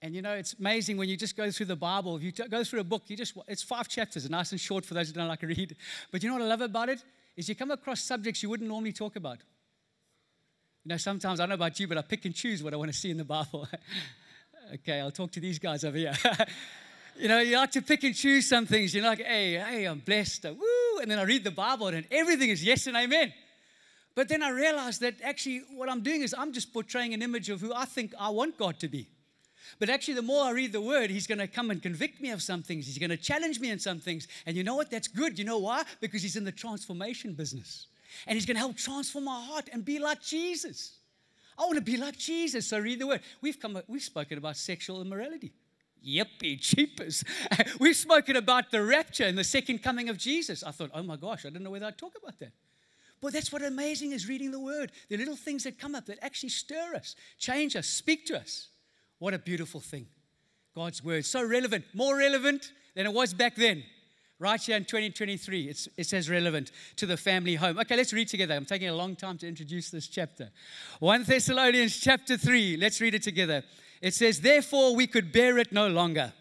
And 0.00 0.14
you 0.14 0.22
know, 0.22 0.32
it's 0.32 0.54
amazing 0.58 0.96
when 0.96 1.10
you 1.10 1.18
just 1.18 1.36
go 1.36 1.50
through 1.50 1.66
the 1.66 1.76
Bible. 1.76 2.16
If 2.16 2.22
you 2.22 2.32
go 2.32 2.64
through 2.64 2.80
a 2.80 2.84
book, 2.84 3.02
you 3.08 3.18
just, 3.18 3.36
it's 3.48 3.62
five 3.62 3.86
chapters, 3.86 4.30
nice 4.30 4.52
and 4.52 4.58
short 4.58 4.86
for 4.86 4.94
those 4.94 5.08
who 5.08 5.12
don't 5.12 5.28
like 5.28 5.40
to 5.40 5.46
read. 5.46 5.76
But 6.10 6.22
you 6.22 6.30
know 6.30 6.36
what 6.36 6.44
I 6.44 6.48
love 6.48 6.62
about 6.62 6.88
it? 6.88 7.04
Is 7.36 7.50
you 7.50 7.54
come 7.54 7.72
across 7.72 8.00
subjects 8.00 8.42
you 8.42 8.48
wouldn't 8.48 8.70
normally 8.70 8.94
talk 8.94 9.14
about. 9.14 9.40
You 10.84 10.88
know, 10.88 10.96
sometimes 10.96 11.38
I 11.38 11.42
don't 11.42 11.50
know 11.50 11.54
about 11.56 11.78
you, 11.78 11.86
but 11.86 11.98
I 11.98 12.00
pick 12.00 12.24
and 12.24 12.34
choose 12.34 12.62
what 12.62 12.72
I 12.72 12.78
want 12.78 12.90
to 12.90 12.96
see 12.96 13.10
in 13.10 13.18
the 13.18 13.24
Bible. 13.24 13.68
okay, 14.76 15.00
I'll 15.00 15.10
talk 15.10 15.32
to 15.32 15.40
these 15.40 15.58
guys 15.58 15.84
over 15.84 15.98
here. 15.98 16.16
You 17.20 17.28
know, 17.28 17.40
you 17.40 17.56
like 17.56 17.72
to 17.72 17.82
pick 17.82 18.02
and 18.04 18.14
choose 18.14 18.48
some 18.48 18.64
things. 18.64 18.94
You're 18.94 19.04
like, 19.04 19.20
hey, 19.20 19.52
hey, 19.54 19.84
I'm 19.84 19.98
blessed. 19.98 20.44
Woo. 20.44 20.98
And 21.02 21.10
then 21.10 21.18
I 21.18 21.24
read 21.24 21.44
the 21.44 21.50
Bible 21.50 21.88
and 21.88 22.06
everything 22.10 22.48
is 22.48 22.64
yes 22.64 22.86
and 22.86 22.96
amen. 22.96 23.34
But 24.14 24.28
then 24.28 24.42
I 24.42 24.48
realized 24.48 25.02
that 25.02 25.16
actually 25.22 25.62
what 25.74 25.90
I'm 25.90 26.02
doing 26.02 26.22
is 26.22 26.34
I'm 26.36 26.52
just 26.52 26.72
portraying 26.72 27.12
an 27.12 27.20
image 27.20 27.50
of 27.50 27.60
who 27.60 27.74
I 27.74 27.84
think 27.84 28.14
I 28.18 28.30
want 28.30 28.56
God 28.56 28.80
to 28.80 28.88
be. 28.88 29.06
But 29.78 29.90
actually, 29.90 30.14
the 30.14 30.22
more 30.22 30.44
I 30.44 30.50
read 30.50 30.72
the 30.72 30.80
word, 30.80 31.10
he's 31.10 31.26
going 31.26 31.38
to 31.38 31.46
come 31.46 31.70
and 31.70 31.82
convict 31.82 32.20
me 32.20 32.30
of 32.30 32.42
some 32.42 32.62
things. 32.62 32.86
He's 32.86 32.98
going 32.98 33.10
to 33.10 33.16
challenge 33.16 33.60
me 33.60 33.70
in 33.70 33.78
some 33.78 34.00
things. 34.00 34.26
And 34.46 34.56
you 34.56 34.64
know 34.64 34.74
what? 34.74 34.90
That's 34.90 35.06
good. 35.06 35.38
You 35.38 35.44
know 35.44 35.58
why? 35.58 35.84
Because 36.00 36.22
he's 36.22 36.36
in 36.36 36.44
the 36.44 36.52
transformation 36.52 37.34
business. 37.34 37.86
And 38.26 38.34
he's 38.34 38.46
going 38.46 38.56
to 38.56 38.60
help 38.60 38.76
transform 38.76 39.26
my 39.26 39.44
heart 39.44 39.68
and 39.72 39.84
be 39.84 39.98
like 39.98 40.22
Jesus. 40.22 40.98
I 41.58 41.62
want 41.64 41.76
to 41.76 41.82
be 41.82 41.98
like 41.98 42.16
Jesus. 42.16 42.66
So 42.66 42.78
read 42.78 42.98
the 42.98 43.06
word. 43.06 43.20
We've 43.42 43.60
come, 43.60 43.80
we've 43.86 44.02
spoken 44.02 44.38
about 44.38 44.56
sexual 44.56 45.02
immorality. 45.02 45.52
Yippee, 46.06 46.60
cheapers. 46.60 47.24
We've 47.80 47.96
spoken 47.96 48.36
about 48.36 48.70
the 48.70 48.82
rapture 48.82 49.24
and 49.24 49.36
the 49.36 49.44
second 49.44 49.82
coming 49.82 50.08
of 50.08 50.18
Jesus. 50.18 50.62
I 50.62 50.70
thought, 50.70 50.90
oh 50.94 51.02
my 51.02 51.16
gosh, 51.16 51.44
I 51.44 51.48
didn't 51.48 51.64
know 51.64 51.70
whether 51.70 51.86
I'd 51.86 51.98
talk 51.98 52.14
about 52.20 52.38
that. 52.38 52.52
But 53.20 53.34
that's 53.34 53.52
what 53.52 53.62
amazing 53.62 54.12
is 54.12 54.28
reading 54.28 54.50
the 54.50 54.60
word. 54.60 54.92
The 55.08 55.16
little 55.16 55.36
things 55.36 55.64
that 55.64 55.78
come 55.78 55.94
up 55.94 56.06
that 56.06 56.18
actually 56.22 56.48
stir 56.48 56.94
us, 56.94 57.16
change 57.38 57.76
us, 57.76 57.86
speak 57.86 58.26
to 58.26 58.38
us. 58.38 58.68
What 59.18 59.34
a 59.34 59.38
beautiful 59.38 59.80
thing. 59.80 60.06
God's 60.74 61.04
word, 61.04 61.26
so 61.26 61.46
relevant, 61.46 61.84
more 61.92 62.16
relevant 62.16 62.72
than 62.94 63.06
it 63.06 63.12
was 63.12 63.34
back 63.34 63.56
then. 63.56 63.82
Right 64.38 64.60
here 64.60 64.76
in 64.78 64.86
2023, 64.86 65.68
it's, 65.68 65.86
it's 65.98 66.14
as 66.14 66.30
relevant 66.30 66.70
to 66.96 67.04
the 67.04 67.18
family 67.18 67.56
home. 67.56 67.78
Okay, 67.78 67.94
let's 67.94 68.14
read 68.14 68.28
together. 68.28 68.54
I'm 68.54 68.64
taking 68.64 68.88
a 68.88 68.94
long 68.94 69.14
time 69.14 69.36
to 69.38 69.46
introduce 69.46 69.90
this 69.90 70.08
chapter. 70.08 70.48
1 71.00 71.24
Thessalonians 71.24 72.00
chapter 72.00 72.38
3. 72.38 72.78
Let's 72.78 73.02
read 73.02 73.14
it 73.14 73.22
together. 73.22 73.62
It 74.00 74.14
says, 74.14 74.40
Therefore 74.40 74.94
we 74.96 75.06
could 75.06 75.32
bear 75.32 75.58
it 75.58 75.72
no 75.72 75.88
longer. 75.88 76.32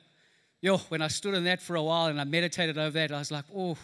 Yo, 0.61 0.77
when 0.89 1.01
I 1.01 1.07
stood 1.07 1.35
in 1.35 1.45
that 1.45 1.61
for 1.61 1.75
a 1.75 1.83
while 1.83 2.07
and 2.07 2.19
I 2.19 2.25
meditated 2.25 2.77
over 2.77 2.91
that, 2.91 3.13
I 3.13 3.19
was 3.19 3.31
like, 3.31 3.45
oh, 3.55 3.77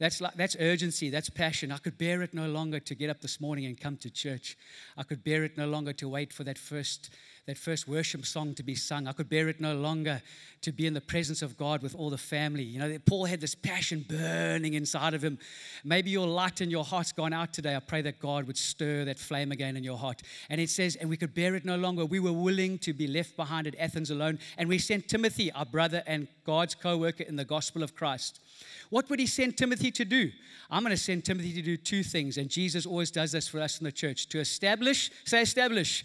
that's, 0.00 0.20
like, 0.20 0.34
that's 0.34 0.56
urgency, 0.58 1.08
that's 1.08 1.30
passion. 1.30 1.70
I 1.70 1.78
could 1.78 1.96
bear 1.96 2.22
it 2.22 2.34
no 2.34 2.48
longer 2.48 2.80
to 2.80 2.94
get 2.96 3.10
up 3.10 3.20
this 3.20 3.40
morning 3.40 3.66
and 3.66 3.78
come 3.78 3.96
to 3.98 4.10
church. 4.10 4.56
I 4.96 5.04
could 5.04 5.22
bear 5.22 5.44
it 5.44 5.56
no 5.56 5.68
longer 5.68 5.92
to 5.94 6.08
wait 6.08 6.32
for 6.32 6.42
that 6.44 6.58
first 6.58 7.10
that 7.46 7.58
first 7.58 7.86
worship 7.86 8.24
song 8.24 8.54
to 8.54 8.62
be 8.62 8.74
sung. 8.74 9.06
I 9.06 9.12
could 9.12 9.28
bear 9.28 9.48
it 9.48 9.60
no 9.60 9.74
longer 9.74 10.22
to 10.62 10.72
be 10.72 10.86
in 10.86 10.94
the 10.94 11.00
presence 11.00 11.42
of 11.42 11.58
God 11.58 11.82
with 11.82 11.94
all 11.94 12.08
the 12.08 12.16
family. 12.16 12.62
You 12.62 12.78
know, 12.78 12.98
Paul 13.04 13.26
had 13.26 13.40
this 13.42 13.54
passion 13.54 14.04
burning 14.08 14.72
inside 14.72 15.12
of 15.12 15.22
him. 15.22 15.38
Maybe 15.84 16.10
your 16.10 16.26
light 16.26 16.62
in 16.62 16.70
your 16.70 16.84
heart's 16.84 17.12
gone 17.12 17.34
out 17.34 17.52
today. 17.52 17.76
I 17.76 17.80
pray 17.80 18.00
that 18.02 18.18
God 18.18 18.46
would 18.46 18.56
stir 18.56 19.04
that 19.04 19.18
flame 19.18 19.52
again 19.52 19.76
in 19.76 19.84
your 19.84 19.98
heart. 19.98 20.22
And 20.48 20.58
it 20.58 20.70
says, 20.70 20.96
and 20.96 21.10
we 21.10 21.18
could 21.18 21.34
bear 21.34 21.54
it 21.54 21.66
no 21.66 21.76
longer. 21.76 22.06
We 22.06 22.18
were 22.18 22.32
willing 22.32 22.78
to 22.78 22.94
be 22.94 23.06
left 23.06 23.36
behind 23.36 23.66
at 23.66 23.78
Athens 23.78 24.10
alone. 24.10 24.38
And 24.56 24.66
we 24.66 24.78
sent 24.78 25.08
Timothy, 25.08 25.52
our 25.52 25.66
brother 25.66 26.02
and 26.06 26.28
God's 26.46 26.74
co 26.74 26.96
worker 26.96 27.24
in 27.24 27.36
the 27.36 27.44
gospel 27.44 27.82
of 27.82 27.94
Christ. 27.94 28.40
What 28.88 29.10
would 29.10 29.20
he 29.20 29.26
send 29.26 29.58
Timothy 29.58 29.90
to 29.90 30.04
do? 30.06 30.30
I'm 30.70 30.82
going 30.82 30.96
to 30.96 31.02
send 31.02 31.26
Timothy 31.26 31.52
to 31.52 31.62
do 31.62 31.76
two 31.76 32.02
things, 32.02 32.38
and 32.38 32.48
Jesus 32.48 32.86
always 32.86 33.10
does 33.10 33.32
this 33.32 33.48
for 33.48 33.60
us 33.60 33.78
in 33.78 33.84
the 33.84 33.92
church 33.92 34.28
to 34.30 34.40
establish, 34.40 35.10
say, 35.24 35.42
establish, 35.42 36.04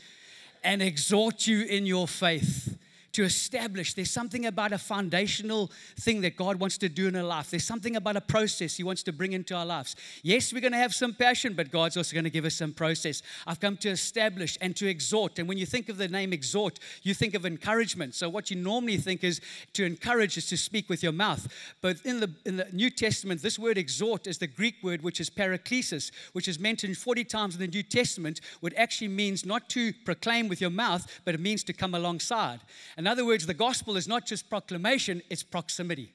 and 0.64 0.82
exhort 0.82 1.48
you 1.48 1.64
in 1.64 1.86
your 1.86 2.08
faith 2.08 2.78
to 3.14 3.24
establish. 3.24 3.94
There's 3.94 4.12
something 4.12 4.46
about 4.46 4.72
a 4.72 4.78
foundational 4.78 5.72
thing 6.00 6.22
that 6.22 6.36
God 6.36 6.60
wants 6.60 6.78
to 6.80 6.90
do 6.90 7.08
in 7.08 7.16
our 7.16 7.24
life. 7.24 7.50
There's 7.50 7.66
something 7.66 7.96
about 7.96 8.16
a 8.16 8.22
process 8.22 8.76
He 8.76 8.84
wants 8.84 9.04
to 9.04 9.14
bring 9.14 9.34
into 9.34 9.56
our 9.56 9.66
lives. 9.66 9.96
Yes, 10.24 10.54
we're 10.54 10.62
going 10.62 10.74
to 10.74 10.78
have 10.78 10.94
some 10.94 11.14
passion, 11.14 11.54
but 11.54 11.72
God's 11.72 11.98
also 11.98 12.14
going 12.14 12.24
to 12.24 12.30
give 12.30 12.46
us 12.46 12.56
some 12.56 12.74
process. 12.74 13.22
I've 13.48 13.60
come 13.60 13.78
to 13.78 13.90
establish 13.90 14.58
and 14.62 14.76
to 14.78 14.88
exhort. 14.88 15.40
And 15.40 15.48
when 15.48 15.58
you 15.58 15.66
think 15.66 15.90
of 15.90 15.98
the 15.98 16.08
name 16.08 16.34
exhort, 16.34 16.80
you 17.04 17.14
think 17.14 17.34
of 17.34 17.46
encouragement. 17.46 18.16
So 18.16 18.30
what 18.30 18.50
you 18.50 18.58
normally 18.58 18.98
think 18.98 19.24
is 19.24 19.42
to 19.74 19.86
encourage 19.86 20.38
is 20.38 20.48
to 20.48 20.58
speak 20.58 20.90
with 20.90 21.04
your 21.04 21.12
mouth. 21.12 21.48
But 21.82 21.98
in 22.06 22.20
the 22.20 22.30
in 22.46 22.58
the 22.58 22.68
New 22.72 22.90
Testament, 22.90 23.42
this 23.42 23.60
word 23.60 23.78
exhort 23.78 24.28
is 24.28 24.38
the 24.38 24.48
Greek 24.48 24.76
word 24.84 25.02
which 25.02 25.20
is 25.20 25.30
paraklesis, 25.30 26.12
which 26.34 26.48
is 26.48 26.60
mentioned 26.60 26.98
40 26.98 27.24
times 27.24 27.56
in 27.56 27.62
the 27.62 27.68
New 27.68 27.84
Testament, 27.84 28.42
which 28.60 28.74
actually 28.76 29.08
means 29.08 29.46
not 29.46 29.70
to 29.70 29.94
proclaim 30.06 30.48
with 30.48 30.62
your 30.62 30.70
mouth, 30.70 31.22
but 31.26 31.36
it 31.36 31.40
means 31.40 31.64
to 31.66 31.74
come 31.74 31.96
alongside. 31.96 32.60
In 33.00 33.08
other 33.08 33.24
words, 33.24 33.46
the 33.46 33.54
gospel 33.54 33.96
is 33.96 34.10
not 34.10 34.26
just 34.26 34.50
proclamation, 34.50 35.22
it's 35.30 35.42
proximity. 35.42 36.12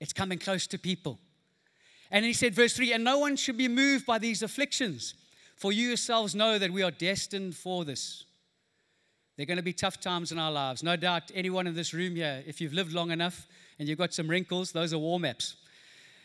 It's 0.00 0.14
coming 0.14 0.38
close 0.38 0.66
to 0.68 0.78
people. 0.78 1.18
And 2.10 2.24
he 2.24 2.32
said, 2.32 2.54
verse 2.54 2.72
3 2.72 2.94
And 2.94 3.04
no 3.04 3.18
one 3.18 3.36
should 3.36 3.58
be 3.58 3.68
moved 3.68 4.06
by 4.06 4.16
these 4.16 4.42
afflictions, 4.42 5.12
for 5.54 5.70
you 5.70 5.88
yourselves 5.88 6.34
know 6.34 6.58
that 6.58 6.72
we 6.72 6.82
are 6.82 6.90
destined 6.90 7.54
for 7.56 7.84
this. 7.84 8.24
There 9.36 9.44
are 9.44 9.46
going 9.46 9.58
to 9.58 9.62
be 9.62 9.74
tough 9.74 10.00
times 10.00 10.32
in 10.32 10.38
our 10.38 10.50
lives. 10.50 10.82
No 10.82 10.96
doubt, 10.96 11.30
anyone 11.34 11.66
in 11.66 11.74
this 11.74 11.92
room 11.92 12.16
here, 12.16 12.42
if 12.46 12.58
you've 12.58 12.72
lived 12.72 12.94
long 12.94 13.10
enough 13.10 13.46
and 13.78 13.86
you've 13.86 13.98
got 13.98 14.14
some 14.14 14.28
wrinkles, 14.28 14.72
those 14.72 14.94
are 14.94 14.98
war 14.98 15.20
maps. 15.20 15.56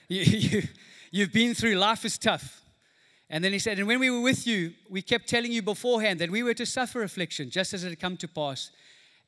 You, 0.07 0.21
you, 0.39 0.63
you've 1.11 1.33
been 1.33 1.53
through, 1.53 1.75
life 1.75 2.05
is 2.05 2.17
tough. 2.17 2.61
And 3.29 3.43
then 3.43 3.51
he 3.51 3.59
said, 3.59 3.79
And 3.79 3.87
when 3.89 3.99
we 3.99 4.09
were 4.09 4.21
with 4.21 4.47
you, 4.47 4.75
we 4.89 5.01
kept 5.01 5.27
telling 5.27 5.51
you 5.51 5.61
beforehand 5.61 6.19
that 6.21 6.31
we 6.31 6.41
were 6.41 6.53
to 6.53 6.65
suffer 6.65 7.03
affliction, 7.03 7.49
just 7.49 7.73
as 7.73 7.83
it 7.83 7.89
had 7.89 7.99
come 7.99 8.15
to 8.15 8.29
pass. 8.29 8.71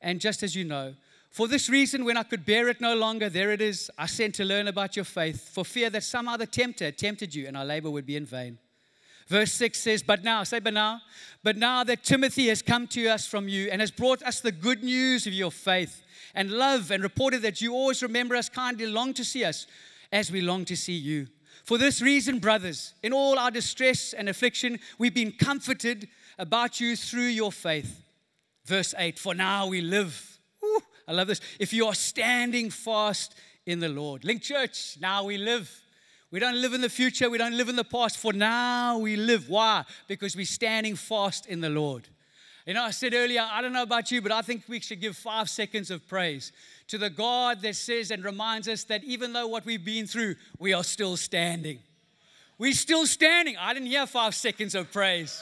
And 0.00 0.20
just 0.20 0.42
as 0.42 0.54
you 0.54 0.64
know, 0.64 0.94
for 1.30 1.48
this 1.48 1.68
reason, 1.68 2.04
when 2.04 2.16
I 2.16 2.22
could 2.22 2.46
bear 2.46 2.68
it 2.68 2.80
no 2.80 2.94
longer, 2.94 3.28
there 3.28 3.52
it 3.52 3.60
is, 3.60 3.90
I 3.98 4.06
sent 4.06 4.36
to 4.36 4.44
learn 4.44 4.68
about 4.68 4.96
your 4.96 5.04
faith, 5.04 5.50
for 5.50 5.64
fear 5.64 5.90
that 5.90 6.02
some 6.02 6.28
other 6.28 6.46
tempter 6.46 6.90
tempted 6.90 7.34
you 7.34 7.46
and 7.46 7.56
our 7.56 7.64
labor 7.64 7.90
would 7.90 8.06
be 8.06 8.16
in 8.16 8.24
vain. 8.24 8.58
Verse 9.28 9.52
6 9.52 9.78
says, 9.78 10.02
But 10.02 10.24
now, 10.24 10.44
say, 10.44 10.60
but 10.60 10.72
now, 10.72 11.02
but 11.42 11.56
now 11.56 11.84
that 11.84 12.04
Timothy 12.04 12.48
has 12.48 12.62
come 12.62 12.86
to 12.88 13.08
us 13.08 13.26
from 13.26 13.48
you 13.48 13.68
and 13.70 13.80
has 13.80 13.90
brought 13.90 14.22
us 14.22 14.40
the 14.40 14.52
good 14.52 14.82
news 14.82 15.26
of 15.26 15.32
your 15.32 15.50
faith 15.50 16.02
and 16.34 16.52
love 16.52 16.90
and 16.90 17.02
reported 17.02 17.42
that 17.42 17.60
you 17.60 17.74
always 17.74 18.02
remember 18.02 18.36
us 18.36 18.48
kindly, 18.48 18.86
long 18.86 19.12
to 19.14 19.24
see 19.24 19.44
us 19.44 19.66
as 20.12 20.30
we 20.30 20.40
long 20.40 20.64
to 20.64 20.76
see 20.76 20.96
you. 20.96 21.26
For 21.64 21.76
this 21.76 22.00
reason, 22.00 22.38
brothers, 22.38 22.94
in 23.02 23.12
all 23.12 23.38
our 23.38 23.50
distress 23.50 24.12
and 24.12 24.28
affliction, 24.28 24.78
we've 24.98 25.12
been 25.12 25.32
comforted 25.32 26.08
about 26.38 26.80
you 26.80 26.94
through 26.94 27.26
your 27.26 27.50
faith. 27.50 28.05
Verse 28.66 28.94
8 28.98 29.18
For 29.18 29.34
now 29.34 29.68
we 29.68 29.80
live. 29.80 30.38
I 31.08 31.12
love 31.12 31.28
this. 31.28 31.40
If 31.58 31.72
you 31.72 31.86
are 31.86 31.94
standing 31.94 32.70
fast 32.70 33.34
in 33.64 33.78
the 33.80 33.88
Lord. 33.88 34.22
LINC 34.22 34.42
Church, 34.42 34.96
now 35.00 35.24
we 35.24 35.38
live. 35.38 35.70
We 36.32 36.40
don't 36.40 36.60
live 36.60 36.74
in 36.74 36.80
the 36.80 36.88
future, 36.88 37.30
we 37.30 37.38
don't 37.38 37.56
live 37.56 37.68
in 37.68 37.76
the 37.76 37.84
past. 37.84 38.18
For 38.18 38.32
now 38.32 38.98
we 38.98 39.16
live. 39.16 39.48
Why? 39.48 39.84
Because 40.08 40.36
we're 40.36 40.44
standing 40.44 40.96
fast 40.96 41.46
in 41.46 41.60
the 41.60 41.70
Lord. 41.70 42.08
You 42.66 42.74
know, 42.74 42.82
I 42.82 42.90
said 42.90 43.14
earlier, 43.14 43.46
I 43.48 43.62
don't 43.62 43.72
know 43.72 43.84
about 43.84 44.10
you, 44.10 44.20
but 44.20 44.32
I 44.32 44.42
think 44.42 44.64
we 44.68 44.80
should 44.80 45.00
give 45.00 45.16
five 45.16 45.48
seconds 45.48 45.92
of 45.92 46.06
praise 46.08 46.50
to 46.88 46.98
the 46.98 47.08
God 47.08 47.62
that 47.62 47.76
says 47.76 48.10
and 48.10 48.24
reminds 48.24 48.66
us 48.66 48.82
that 48.84 49.04
even 49.04 49.32
though 49.32 49.46
what 49.46 49.64
we've 49.64 49.84
been 49.84 50.08
through, 50.08 50.34
we 50.58 50.72
are 50.72 50.82
still 50.82 51.16
standing. 51.16 51.78
We're 52.58 52.72
still 52.72 53.06
standing. 53.06 53.56
I 53.56 53.72
didn't 53.72 53.88
hear 53.88 54.04
five 54.06 54.34
seconds 54.34 54.74
of 54.74 54.90
praise. 54.90 55.40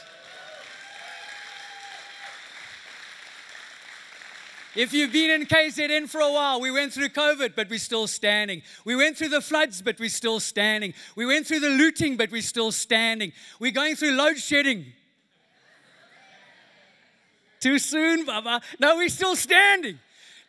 If 4.77 4.93
you've 4.93 5.13
been 5.13 5.31
in 5.31 5.47
KZN 5.47 6.09
for 6.09 6.21
a 6.21 6.33
while, 6.33 6.61
we 6.61 6.71
went 6.73 6.93
through 6.93 7.11
COVID, 7.11 7.55
but 7.55 7.71
we're 7.71 7.79
still 7.79 8.09
standing. 8.09 8.63
We 8.85 8.97
went 8.97 9.17
through 9.17 9.29
the 9.29 9.41
floods, 9.41 9.83
but 9.83 10.01
we're 10.01 10.09
still 10.09 10.41
standing. 10.41 10.95
We 11.15 11.27
went 11.27 11.47
through 11.47 11.61
the 11.61 11.69
looting, 11.69 12.17
but 12.17 12.33
we're 12.33 12.43
still 12.43 12.73
standing. 12.73 13.33
We're 13.61 13.71
going 13.71 13.95
through 13.95 14.13
load 14.13 14.39
shedding, 14.39 14.87
too 17.61 17.79
soon, 17.79 18.27
Baba. 18.27 18.63
No, 18.81 18.97
we're 18.97 19.09
still 19.09 19.37
standing. 19.37 20.01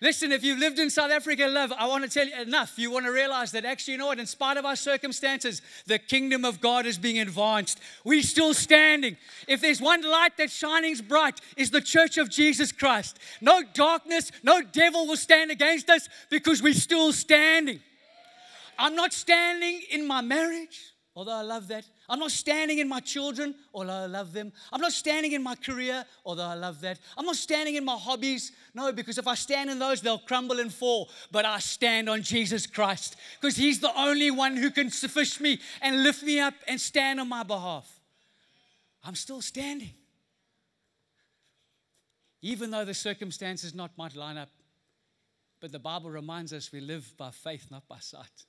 Listen, 0.01 0.31
if 0.31 0.43
you've 0.43 0.59
lived 0.59 0.77
in 0.77 0.89
South 0.89 1.11
Africa, 1.11 1.47
love, 1.47 1.71
I 1.77 1.87
want 1.87 2.03
to 2.03 2.09
tell 2.09 2.27
you 2.27 2.41
enough. 2.41 2.77
You 2.77 2.91
want 2.91 3.05
to 3.05 3.11
realize 3.11 3.51
that 3.51 3.65
actually, 3.65 3.93
you 3.93 3.97
know 3.97 4.07
what? 4.07 4.19
In 4.19 4.25
spite 4.25 4.57
of 4.57 4.65
our 4.65 4.75
circumstances, 4.75 5.61
the 5.87 5.97
kingdom 5.97 6.43
of 6.43 6.59
God 6.59 6.85
is 6.85 6.97
being 6.97 7.19
advanced. 7.19 7.79
We're 8.03 8.21
still 8.21 8.53
standing. 8.53 9.17
If 9.47 9.61
there's 9.61 9.81
one 9.81 10.01
light 10.01 10.33
that's 10.37 10.53
shining 10.53 10.95
bright, 11.07 11.39
is 11.57 11.71
the 11.71 11.81
church 11.81 12.17
of 12.17 12.29
Jesus 12.29 12.71
Christ. 12.71 13.17
No 13.41 13.63
darkness, 13.73 14.31
no 14.43 14.61
devil 14.61 15.07
will 15.07 15.17
stand 15.17 15.51
against 15.51 15.89
us 15.89 16.09
because 16.29 16.61
we're 16.61 16.73
still 16.73 17.13
standing. 17.13 17.79
I'm 18.77 18.95
not 18.95 19.13
standing 19.13 19.81
in 19.89 20.05
my 20.05 20.21
marriage 20.21 20.95
although 21.15 21.33
I 21.33 21.41
love 21.41 21.67
that. 21.69 21.85
I'm 22.07 22.19
not 22.19 22.31
standing 22.31 22.79
in 22.79 22.87
my 22.87 22.99
children, 22.99 23.55
although 23.73 23.93
I 23.93 24.05
love 24.05 24.31
them. 24.31 24.51
I'm 24.71 24.81
not 24.81 24.91
standing 24.91 25.31
in 25.31 25.41
my 25.41 25.55
career, 25.55 26.05
although 26.25 26.43
I 26.45 26.53
love 26.53 26.81
that. 26.81 26.99
I'm 27.17 27.25
not 27.25 27.35
standing 27.35 27.75
in 27.75 27.83
my 27.83 27.95
hobbies. 27.95 28.51
No, 28.73 28.91
because 28.91 29.17
if 29.17 29.27
I 29.27 29.35
stand 29.35 29.69
in 29.69 29.79
those, 29.79 30.01
they'll 30.01 30.19
crumble 30.19 30.59
and 30.59 30.73
fall. 30.73 31.09
But 31.31 31.45
I 31.45 31.59
stand 31.59 32.07
on 32.09 32.21
Jesus 32.21 32.67
Christ 32.67 33.15
because 33.39 33.55
He's 33.55 33.79
the 33.79 33.97
only 33.97 34.29
one 34.29 34.55
who 34.55 34.69
can 34.69 34.89
fish 34.89 35.39
me 35.39 35.59
and 35.81 36.03
lift 36.03 36.21
me 36.23 36.39
up 36.39 36.53
and 36.67 36.79
stand 36.79 37.19
on 37.19 37.27
my 37.27 37.43
behalf. 37.43 37.91
I'm 39.03 39.15
still 39.15 39.41
standing. 39.41 39.93
Even 42.41 42.69
though 42.69 42.85
the 42.85 42.93
circumstances 42.93 43.73
not 43.73 43.97
might 43.97 44.15
line 44.15 44.37
up. 44.37 44.49
But 45.59 45.71
the 45.71 45.79
Bible 45.79 46.11
reminds 46.11 46.53
us 46.53 46.71
we 46.71 46.81
live 46.81 47.11
by 47.17 47.31
faith, 47.31 47.67
not 47.71 47.87
by 47.87 47.97
sight. 47.99 48.45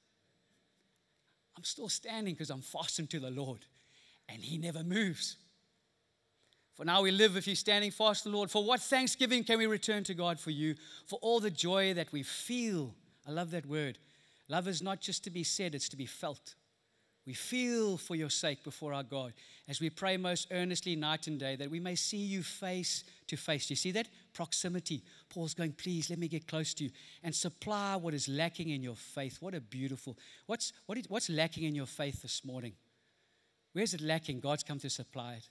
I'm 1.56 1.64
still 1.64 1.88
standing 1.88 2.34
because 2.34 2.50
I'm 2.50 2.60
fastened 2.60 3.10
to 3.10 3.20
the 3.20 3.30
Lord 3.30 3.66
and 4.28 4.42
He 4.42 4.58
never 4.58 4.82
moves. 4.82 5.36
For 6.74 6.84
now 6.84 7.02
we 7.02 7.10
live 7.10 7.36
if 7.36 7.46
you're 7.46 7.56
standing 7.56 7.90
fast 7.90 8.24
to 8.24 8.28
the 8.28 8.36
Lord. 8.36 8.50
For 8.50 8.62
what 8.62 8.80
thanksgiving 8.80 9.44
can 9.44 9.58
we 9.58 9.66
return 9.66 10.04
to 10.04 10.14
God 10.14 10.38
for 10.38 10.50
you? 10.50 10.74
For 11.06 11.18
all 11.22 11.40
the 11.40 11.50
joy 11.50 11.94
that 11.94 12.12
we 12.12 12.22
feel. 12.22 12.94
I 13.26 13.30
love 13.30 13.50
that 13.52 13.64
word. 13.64 13.98
Love 14.48 14.68
is 14.68 14.82
not 14.82 15.00
just 15.00 15.24
to 15.24 15.30
be 15.30 15.42
said, 15.42 15.74
it's 15.74 15.88
to 15.88 15.96
be 15.96 16.06
felt. 16.06 16.54
We 17.26 17.32
feel 17.32 17.96
for 17.96 18.14
your 18.14 18.30
sake 18.30 18.62
before 18.62 18.92
our 18.92 19.02
God 19.02 19.32
as 19.68 19.80
we 19.80 19.90
pray 19.90 20.16
most 20.16 20.46
earnestly 20.52 20.94
night 20.94 21.26
and 21.26 21.40
day 21.40 21.56
that 21.56 21.70
we 21.70 21.80
may 21.80 21.96
see 21.96 22.18
you 22.18 22.42
face 22.42 23.02
to 23.26 23.36
face. 23.36 23.66
Do 23.66 23.72
you 23.72 23.76
see 23.76 23.90
that? 23.92 24.08
Proximity. 24.36 25.02
Paul's 25.30 25.54
going, 25.54 25.72
please 25.72 26.10
let 26.10 26.18
me 26.18 26.28
get 26.28 26.46
close 26.46 26.74
to 26.74 26.84
you 26.84 26.90
and 27.22 27.34
supply 27.34 27.96
what 27.96 28.12
is 28.12 28.28
lacking 28.28 28.68
in 28.68 28.82
your 28.82 28.94
faith. 28.94 29.38
What 29.40 29.54
a 29.54 29.62
beautiful. 29.62 30.18
What's, 30.44 30.74
what 30.84 30.98
is, 30.98 31.08
what's 31.08 31.30
lacking 31.30 31.64
in 31.64 31.74
your 31.74 31.86
faith 31.86 32.20
this 32.20 32.44
morning? 32.44 32.74
Where's 33.72 33.94
it 33.94 34.02
lacking? 34.02 34.40
God's 34.40 34.62
come 34.62 34.78
to 34.80 34.90
supply 34.90 35.36
it. 35.36 35.48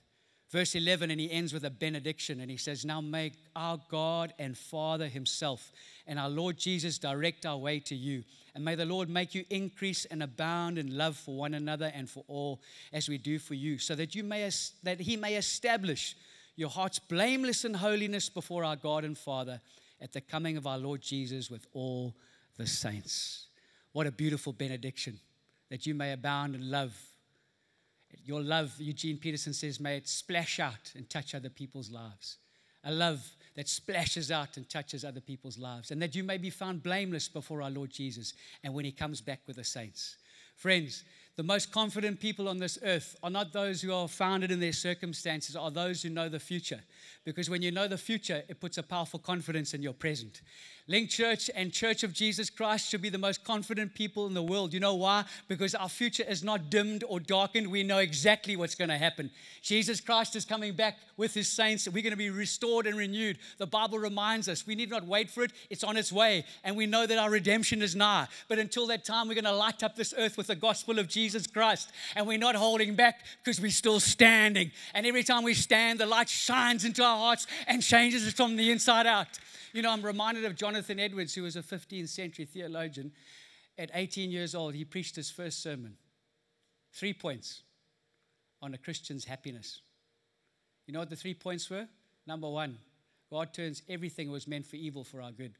Verse 0.52 0.76
11, 0.76 1.10
and 1.10 1.20
he 1.20 1.32
ends 1.32 1.52
with 1.52 1.64
a 1.64 1.70
benediction, 1.70 2.40
and 2.40 2.48
he 2.48 2.56
says, 2.56 2.84
Now 2.84 3.00
may 3.00 3.32
our 3.56 3.80
God 3.90 4.32
and 4.38 4.56
Father 4.56 5.08
Himself 5.08 5.72
and 6.06 6.16
our 6.20 6.28
Lord 6.28 6.56
Jesus 6.56 6.98
direct 6.98 7.44
our 7.44 7.56
way 7.56 7.80
to 7.80 7.96
you. 7.96 8.22
And 8.54 8.64
may 8.64 8.76
the 8.76 8.84
Lord 8.84 9.08
make 9.08 9.34
you 9.34 9.44
increase 9.50 10.04
and 10.04 10.22
abound 10.22 10.78
in 10.78 10.96
love 10.96 11.16
for 11.16 11.36
one 11.36 11.54
another 11.54 11.90
and 11.92 12.08
for 12.08 12.22
all, 12.28 12.60
as 12.92 13.08
we 13.08 13.18
do 13.18 13.40
for 13.40 13.54
you, 13.54 13.78
so 13.78 13.96
that, 13.96 14.14
you 14.14 14.22
may, 14.22 14.48
that 14.84 15.00
He 15.00 15.16
may 15.16 15.34
establish 15.34 16.14
your 16.56 16.70
hearts 16.70 16.98
blameless 16.98 17.64
in 17.64 17.74
holiness 17.74 18.28
before 18.28 18.64
our 18.64 18.76
God 18.76 19.04
and 19.04 19.16
Father 19.16 19.60
at 20.00 20.12
the 20.12 20.20
coming 20.20 20.56
of 20.56 20.66
our 20.66 20.78
Lord 20.78 21.00
Jesus 21.00 21.50
with 21.50 21.66
all 21.72 22.14
the 22.56 22.66
saints. 22.66 23.46
What 23.92 24.06
a 24.06 24.12
beautiful 24.12 24.52
benediction 24.52 25.18
that 25.70 25.86
you 25.86 25.94
may 25.94 26.12
abound 26.12 26.54
in 26.54 26.70
love 26.70 26.94
your 28.24 28.42
love, 28.42 28.74
Eugene 28.78 29.18
Peterson 29.18 29.52
says, 29.52 29.80
may 29.80 29.96
it 29.96 30.08
splash 30.08 30.58
out 30.58 30.92
and 30.94 31.08
touch 31.08 31.34
other 31.34 31.48
people's 31.48 31.90
lives. 31.90 32.38
A 32.84 32.92
love 32.92 33.24
that 33.54 33.68
splashes 33.68 34.30
out 34.30 34.56
and 34.56 34.68
touches 34.68 35.04
other 35.04 35.20
people's 35.20 35.58
lives. 35.58 35.90
And 35.90 36.00
that 36.02 36.14
you 36.14 36.22
may 36.22 36.38
be 36.38 36.50
found 36.50 36.82
blameless 36.82 37.28
before 37.28 37.62
our 37.62 37.70
Lord 37.70 37.90
Jesus 37.90 38.34
and 38.62 38.74
when 38.74 38.84
he 38.84 38.92
comes 38.92 39.20
back 39.20 39.40
with 39.46 39.56
the 39.56 39.64
saints. 39.64 40.16
Friends, 40.56 41.04
the 41.36 41.42
most 41.42 41.70
confident 41.70 42.18
people 42.18 42.48
on 42.48 42.58
this 42.58 42.78
earth 42.82 43.14
are 43.22 43.28
not 43.28 43.52
those 43.52 43.82
who 43.82 43.92
are 43.92 44.08
founded 44.08 44.50
in 44.50 44.58
their 44.58 44.72
circumstances, 44.72 45.54
are 45.54 45.70
those 45.70 46.02
who 46.02 46.08
know 46.08 46.30
the 46.30 46.40
future. 46.40 46.80
Because 47.26 47.50
when 47.50 47.60
you 47.60 47.70
know 47.70 47.88
the 47.88 47.98
future, 47.98 48.42
it 48.48 48.58
puts 48.58 48.78
a 48.78 48.82
powerful 48.82 49.18
confidence 49.18 49.74
in 49.74 49.82
your 49.82 49.92
present. 49.92 50.40
LINC 50.88 51.10
Church 51.10 51.50
and 51.56 51.72
Church 51.72 52.04
of 52.04 52.12
Jesus 52.12 52.48
Christ 52.48 52.88
should 52.88 53.02
be 53.02 53.08
the 53.08 53.18
most 53.18 53.42
confident 53.42 53.92
people 53.92 54.26
in 54.28 54.34
the 54.34 54.42
world. 54.42 54.72
You 54.72 54.78
know 54.78 54.94
why? 54.94 55.24
Because 55.48 55.74
our 55.74 55.88
future 55.88 56.22
is 56.22 56.44
not 56.44 56.70
dimmed 56.70 57.02
or 57.08 57.18
darkened. 57.18 57.66
We 57.66 57.82
know 57.82 57.98
exactly 57.98 58.54
what's 58.54 58.76
going 58.76 58.90
to 58.90 58.96
happen. 58.96 59.30
Jesus 59.62 60.00
Christ 60.00 60.36
is 60.36 60.44
coming 60.44 60.74
back 60.74 60.96
with 61.16 61.34
his 61.34 61.48
saints. 61.48 61.88
We're 61.88 62.04
going 62.04 62.12
to 62.12 62.16
be 62.16 62.30
restored 62.30 62.86
and 62.86 62.96
renewed. 62.96 63.38
The 63.58 63.66
Bible 63.66 63.98
reminds 63.98 64.48
us 64.48 64.64
we 64.64 64.76
need 64.76 64.90
not 64.90 65.04
wait 65.04 65.28
for 65.28 65.42
it, 65.42 65.50
it's 65.70 65.82
on 65.82 65.96
its 65.96 66.12
way. 66.12 66.44
And 66.62 66.76
we 66.76 66.86
know 66.86 67.04
that 67.04 67.18
our 67.18 67.30
redemption 67.30 67.82
is 67.82 67.96
nigh. 67.96 68.28
But 68.48 68.60
until 68.60 68.86
that 68.86 69.04
time, 69.04 69.26
we're 69.26 69.34
going 69.34 69.44
to 69.44 69.52
light 69.52 69.82
up 69.82 69.96
this 69.96 70.14
earth 70.16 70.38
with 70.38 70.46
the 70.46 70.54
gospel 70.54 71.00
of 71.00 71.08
Jesus 71.08 71.25
Christ. 71.52 71.90
And 72.14 72.26
we're 72.26 72.38
not 72.38 72.54
holding 72.54 72.94
back 72.94 73.24
because 73.42 73.60
we're 73.60 73.70
still 73.70 74.00
standing. 74.00 74.70
And 74.94 75.06
every 75.06 75.24
time 75.24 75.42
we 75.42 75.54
stand, 75.54 75.98
the 75.98 76.06
light 76.06 76.28
shines 76.28 76.84
into 76.84 77.02
our 77.02 77.16
hearts 77.16 77.46
and 77.66 77.82
changes 77.82 78.26
us 78.26 78.32
from 78.32 78.56
the 78.56 78.70
inside 78.70 79.06
out. 79.06 79.28
You 79.72 79.82
know, 79.82 79.90
I'm 79.90 80.02
reminded 80.02 80.44
of 80.44 80.54
Jonathan 80.54 81.00
Edwards, 81.00 81.34
who 81.34 81.42
was 81.42 81.56
a 81.56 81.62
15th 81.62 82.08
century 82.08 82.44
theologian. 82.44 83.12
At 83.78 83.90
18 83.92 84.30
years 84.30 84.54
old, 84.54 84.74
he 84.74 84.84
preached 84.84 85.16
his 85.16 85.30
first 85.30 85.62
sermon. 85.62 85.96
Three 86.92 87.12
points 87.12 87.62
on 88.62 88.72
a 88.74 88.78
Christian's 88.78 89.24
happiness. 89.24 89.80
You 90.86 90.94
know 90.94 91.00
what 91.00 91.10
the 91.10 91.16
three 91.16 91.34
points 91.34 91.68
were? 91.68 91.86
Number 92.26 92.48
one, 92.48 92.78
God 93.30 93.52
turns 93.52 93.82
everything 93.88 94.28
that 94.28 94.32
was 94.32 94.48
meant 94.48 94.66
for 94.66 94.76
evil 94.76 95.04
for 95.04 95.20
our 95.20 95.32
good. 95.32 95.54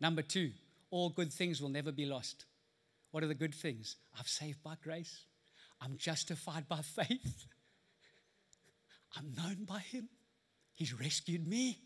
Number 0.00 0.22
two, 0.22 0.50
all 0.90 1.10
good 1.10 1.32
things 1.32 1.60
will 1.60 1.68
never 1.68 1.92
be 1.92 2.06
lost. 2.06 2.44
What 3.12 3.22
are 3.22 3.28
the 3.28 3.34
good 3.34 3.54
things? 3.54 3.96
I'm 4.18 4.26
saved 4.26 4.62
by 4.62 4.74
grace. 4.82 5.24
I'm 5.80 5.96
justified 5.96 6.68
by 6.68 6.80
faith. 6.80 7.46
I'm 9.16 9.32
known 9.36 9.64
by 9.64 9.78
Him. 9.78 10.08
He's 10.74 10.92
rescued 10.98 11.46
me. 11.46 11.78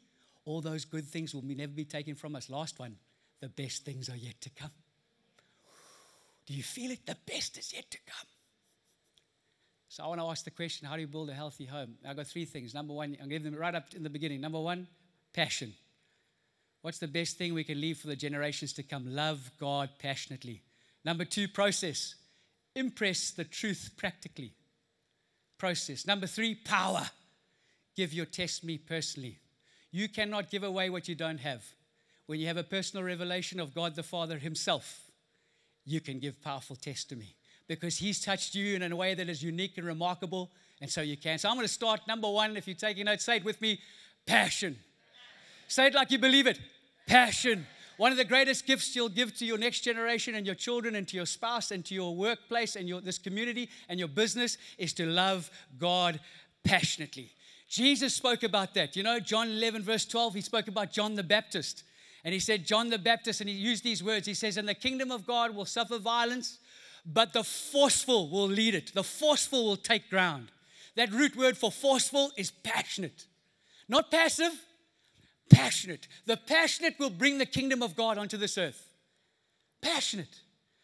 All 0.44 0.60
those 0.60 0.84
good 0.84 1.04
things 1.04 1.34
will 1.34 1.42
never 1.42 1.72
be 1.72 1.84
taken 1.84 2.14
from 2.14 2.36
us. 2.36 2.48
Last 2.48 2.78
one, 2.78 2.96
the 3.40 3.48
best 3.48 3.84
things 3.84 4.08
are 4.08 4.16
yet 4.16 4.40
to 4.42 4.50
come. 4.50 4.70
Do 6.46 6.54
you 6.54 6.62
feel 6.62 6.92
it? 6.92 7.04
The 7.04 7.16
best 7.26 7.58
is 7.58 7.72
yet 7.74 7.90
to 7.90 7.98
come. 8.06 8.28
So 9.88 10.04
I 10.04 10.06
want 10.06 10.20
to 10.20 10.26
ask 10.26 10.44
the 10.44 10.50
question 10.50 10.86
how 10.86 10.94
do 10.94 11.00
you 11.00 11.08
build 11.08 11.30
a 11.30 11.34
healthy 11.34 11.64
home? 11.64 11.94
I've 12.06 12.16
got 12.16 12.28
three 12.28 12.44
things. 12.44 12.74
Number 12.74 12.92
one, 12.92 13.16
I'll 13.20 13.26
give 13.26 13.42
them 13.42 13.54
right 13.54 13.74
up 13.74 13.86
in 13.94 14.04
the 14.04 14.10
beginning. 14.10 14.40
Number 14.40 14.60
one, 14.60 14.86
passion. 15.32 15.72
What's 16.82 16.98
the 16.98 17.08
best 17.08 17.36
thing 17.36 17.54
we 17.54 17.64
can 17.64 17.80
leave 17.80 17.98
for 17.98 18.06
the 18.06 18.14
generations 18.14 18.72
to 18.74 18.84
come? 18.84 19.06
Love 19.06 19.50
God 19.58 19.90
passionately. 19.98 20.62
Number 21.06 21.24
two, 21.24 21.46
process. 21.46 22.16
Impress 22.74 23.30
the 23.30 23.44
truth 23.44 23.92
practically. 23.96 24.52
Process. 25.56 26.04
Number 26.04 26.26
three, 26.26 26.56
power. 26.56 27.08
Give 27.94 28.12
your 28.12 28.26
testimony 28.26 28.78
personally. 28.78 29.38
You 29.92 30.08
cannot 30.08 30.50
give 30.50 30.64
away 30.64 30.90
what 30.90 31.08
you 31.08 31.14
don't 31.14 31.38
have. 31.38 31.64
When 32.26 32.40
you 32.40 32.48
have 32.48 32.56
a 32.56 32.64
personal 32.64 33.04
revelation 33.04 33.60
of 33.60 33.72
God 33.72 33.94
the 33.94 34.02
Father 34.02 34.36
Himself, 34.36 35.12
you 35.84 36.00
can 36.00 36.18
give 36.18 36.42
powerful 36.42 36.74
testimony 36.74 37.36
because 37.68 37.96
He's 37.96 38.20
touched 38.20 38.56
you 38.56 38.74
in 38.74 38.92
a 38.92 38.96
way 38.96 39.14
that 39.14 39.28
is 39.28 39.42
unique 39.42 39.78
and 39.78 39.86
remarkable, 39.86 40.50
And 40.80 40.90
so 40.90 41.02
you 41.02 41.16
can. 41.16 41.38
So 41.38 41.48
I'm 41.48 41.54
going 41.54 41.66
to 41.66 41.72
start 41.72 42.00
number 42.08 42.28
one. 42.28 42.56
If 42.56 42.66
you're 42.66 42.74
taking 42.74 43.04
notes, 43.04 43.24
say 43.24 43.36
it 43.36 43.44
with 43.44 43.60
me 43.62 43.80
passion. 44.26 44.76
Say 45.68 45.86
it 45.86 45.94
like 45.94 46.10
you 46.10 46.18
believe 46.18 46.48
it 46.48 46.58
passion. 47.06 47.64
One 47.96 48.12
of 48.12 48.18
the 48.18 48.24
greatest 48.24 48.66
gifts 48.66 48.94
you'll 48.94 49.08
give 49.08 49.34
to 49.36 49.46
your 49.46 49.56
next 49.56 49.80
generation 49.80 50.34
and 50.34 50.44
your 50.44 50.54
children 50.54 50.94
and 50.94 51.08
to 51.08 51.16
your 51.16 51.26
spouse 51.26 51.70
and 51.70 51.84
to 51.86 51.94
your 51.94 52.14
workplace 52.14 52.76
and 52.76 52.88
your, 52.88 53.00
this 53.00 53.18
community 53.18 53.70
and 53.88 53.98
your 53.98 54.08
business 54.08 54.58
is 54.76 54.92
to 54.94 55.06
love 55.06 55.50
God 55.78 56.20
passionately. 56.62 57.30
Jesus 57.68 58.14
spoke 58.14 58.42
about 58.42 58.74
that. 58.74 58.96
You 58.96 59.02
know, 59.02 59.18
John 59.18 59.48
11, 59.48 59.82
verse 59.82 60.04
12, 60.04 60.34
he 60.34 60.40
spoke 60.40 60.68
about 60.68 60.92
John 60.92 61.14
the 61.14 61.22
Baptist. 61.22 61.84
And 62.22 62.32
he 62.32 62.40
said, 62.40 62.66
John 62.66 62.90
the 62.90 62.98
Baptist, 62.98 63.40
and 63.40 63.48
he 63.48 63.54
used 63.54 63.84
these 63.84 64.02
words. 64.02 64.26
He 64.26 64.34
says, 64.34 64.56
And 64.56 64.68
the 64.68 64.74
kingdom 64.74 65.10
of 65.10 65.26
God 65.26 65.54
will 65.54 65.64
suffer 65.64 65.98
violence, 65.98 66.58
but 67.04 67.32
the 67.32 67.44
forceful 67.44 68.28
will 68.28 68.48
lead 68.48 68.74
it. 68.74 68.92
The 68.92 69.04
forceful 69.04 69.64
will 69.64 69.76
take 69.76 70.10
ground. 70.10 70.50
That 70.96 71.12
root 71.12 71.36
word 71.36 71.56
for 71.56 71.70
forceful 71.70 72.32
is 72.36 72.50
passionate, 72.50 73.26
not 73.88 74.10
passive, 74.10 74.52
passionate. 75.50 76.08
The 76.26 76.36
passionate 76.36 76.98
will 76.98 77.10
bring 77.10 77.38
the 77.38 77.46
kingdom 77.46 77.82
of 77.82 77.96
God 77.96 78.18
onto 78.18 78.36
this 78.36 78.58
earth. 78.58 78.88
Passionate. 79.80 80.40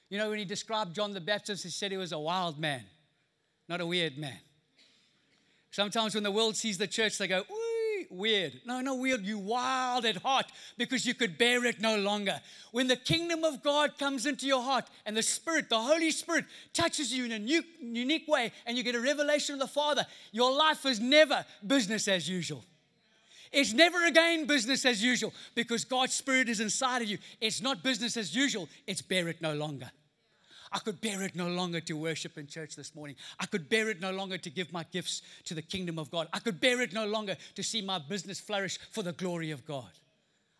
You 0.09 0.19
know, 0.19 0.31
when 0.31 0.39
he 0.39 0.45
described 0.45 0.95
John 0.95 1.15
the 1.15 1.21
Baptist, 1.21 1.65
he 1.65 1.71
said 1.71 1.91
he 1.91 1.97
was 1.97 2.13
a 2.13 2.19
wild 2.19 2.59
man, 2.59 2.83
not 3.69 3.81
a 3.81 3.87
weird 3.87 4.19
man. 4.19 4.39
Sometimes 5.71 6.15
when 6.15 6.23
the 6.23 6.31
world 6.31 6.55
sees 6.57 6.77
the 6.77 6.87
church, 6.87 7.17
they 7.17 7.27
go, 7.27 7.45
weird. 8.13 8.61
No, 8.65 8.81
no, 8.81 8.95
weird. 8.95 9.25
You 9.25 9.39
wild 9.39 10.05
at 10.05 10.17
heart 10.17 10.47
because 10.77 11.07
you 11.07 11.15
could 11.15 11.39
bear 11.39 11.65
it 11.65 11.81
no 11.81 11.97
longer. 11.97 12.41
When 12.71 12.87
the 12.87 12.97
kingdom 12.97 13.45
of 13.45 13.63
God 13.63 13.99
comes 13.99 14.27
into 14.27 14.47
your 14.47 14.63
heart 14.63 14.85
and 15.07 15.17
the 15.17 15.23
Spirit, 15.23 15.69
the 15.69 15.81
Holy 15.81 16.11
Spirit, 16.11 16.45
touches 16.73 17.13
you 17.13 17.25
in 17.25 17.33
a 17.33 17.39
new, 17.39 17.63
unique 17.81 18.29
way 18.29 18.53
and 18.67 18.77
you 18.77 18.85
get 18.85 18.95
a 18.95 19.01
revelation 19.01 19.55
of 19.55 19.61
the 19.61 19.67
Father, 19.67 20.07
your 20.31 20.53
life 20.55 20.85
is 20.87 21.01
never 21.01 21.45
business 21.67 22.07
as 22.09 22.29
usual. 22.29 22.65
It's 23.53 23.73
never 23.73 24.07
again 24.07 24.47
business 24.47 24.85
as 24.87 25.03
usual 25.03 25.33
because 25.55 25.85
God's 25.85 26.15
Spirit 26.15 26.49
is 26.49 26.61
inside 26.61 27.03
of 27.03 27.09
you. 27.09 27.19
It's 27.41 27.61
not 27.61 27.83
business 27.83 28.17
as 28.17 28.35
usual, 28.35 28.69
it's 28.87 29.03
bear 29.03 29.29
it 29.29 29.43
no 29.43 29.55
longer. 29.55 29.91
I 30.75 30.79
could 30.79 31.03
bear 31.03 31.23
it 31.23 31.37
no 31.37 31.49
longer 31.49 31.81
to 31.83 31.93
worship 31.93 32.39
in 32.39 32.47
church 32.47 32.77
this 32.77 32.95
morning. 32.95 33.17
I 33.39 33.45
could 33.45 33.69
bear 33.69 33.91
it 33.91 34.01
no 34.01 34.11
longer 34.11 34.39
to 34.39 34.49
give 34.49 34.73
my 34.73 34.85
gifts 34.91 35.21
to 35.45 35.55
the 35.55 35.61
kingdom 35.61 35.99
of 35.99 36.11
God. 36.11 36.29
I 36.33 36.39
could 36.39 36.61
bear 36.61 36.81
it 36.81 36.95
no 36.95 37.07
longer 37.07 37.37
to 37.57 37.63
see 37.63 37.83
my 37.83 37.99
business 37.99 38.41
flourish 38.41 38.79
for 38.91 39.03
the 39.03 39.13
glory 39.13 39.51
of 39.51 39.67
God. 39.67 39.91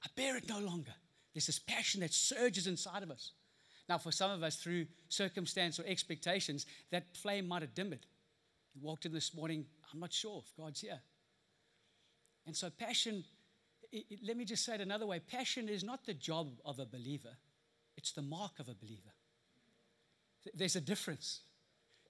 I 0.05 0.09
bear 0.15 0.37
it 0.37 0.49
no 0.51 0.59
longer. 0.59 0.93
There's 1.33 1.47
this 1.47 1.59
passion 1.59 2.03
that 2.03 2.13
surges 2.13 2.67
inside 2.67 3.03
of 3.03 3.11
us. 3.11 3.33
Now, 3.89 3.97
for 3.97 4.13
some 4.13 4.31
of 4.31 4.43
us, 4.43 4.57
through 4.57 4.87
circumstance 5.09 5.81
or 5.81 5.85
expectations, 5.87 6.67
that 6.91 7.17
flame 7.17 7.49
might 7.49 7.63
have 7.63 7.75
dimmed. 7.75 8.07
You 8.75 8.81
walked 8.83 9.07
in 9.07 9.13
this 9.13 9.35
morning, 9.35 9.65
I'm 9.93 10.01
not 10.01 10.13
sure 10.13 10.43
if 10.45 10.57
God's 10.57 10.83
here. 10.83 11.01
And 12.47 12.57
so, 12.57 12.71
passion, 12.71 13.25
it, 13.91 14.05
it, 14.11 14.19
let 14.27 14.37
me 14.37 14.45
just 14.45 14.65
say 14.65 14.75
it 14.75 14.81
another 14.81 15.07
way 15.07 15.21
passion 15.21 15.69
is 15.69 15.85
not 15.85 16.05
the 16.05 16.15
job 16.15 16.49
of 16.65 16.79
a 16.79 16.87
believer, 16.87 17.37
it's 17.97 18.13
the 18.13 18.23
mark 18.23 18.59
of 18.59 18.69
a 18.69 18.75
believer. 18.75 19.13
There's 20.55 20.77
a 20.77 20.81
difference. 20.81 21.41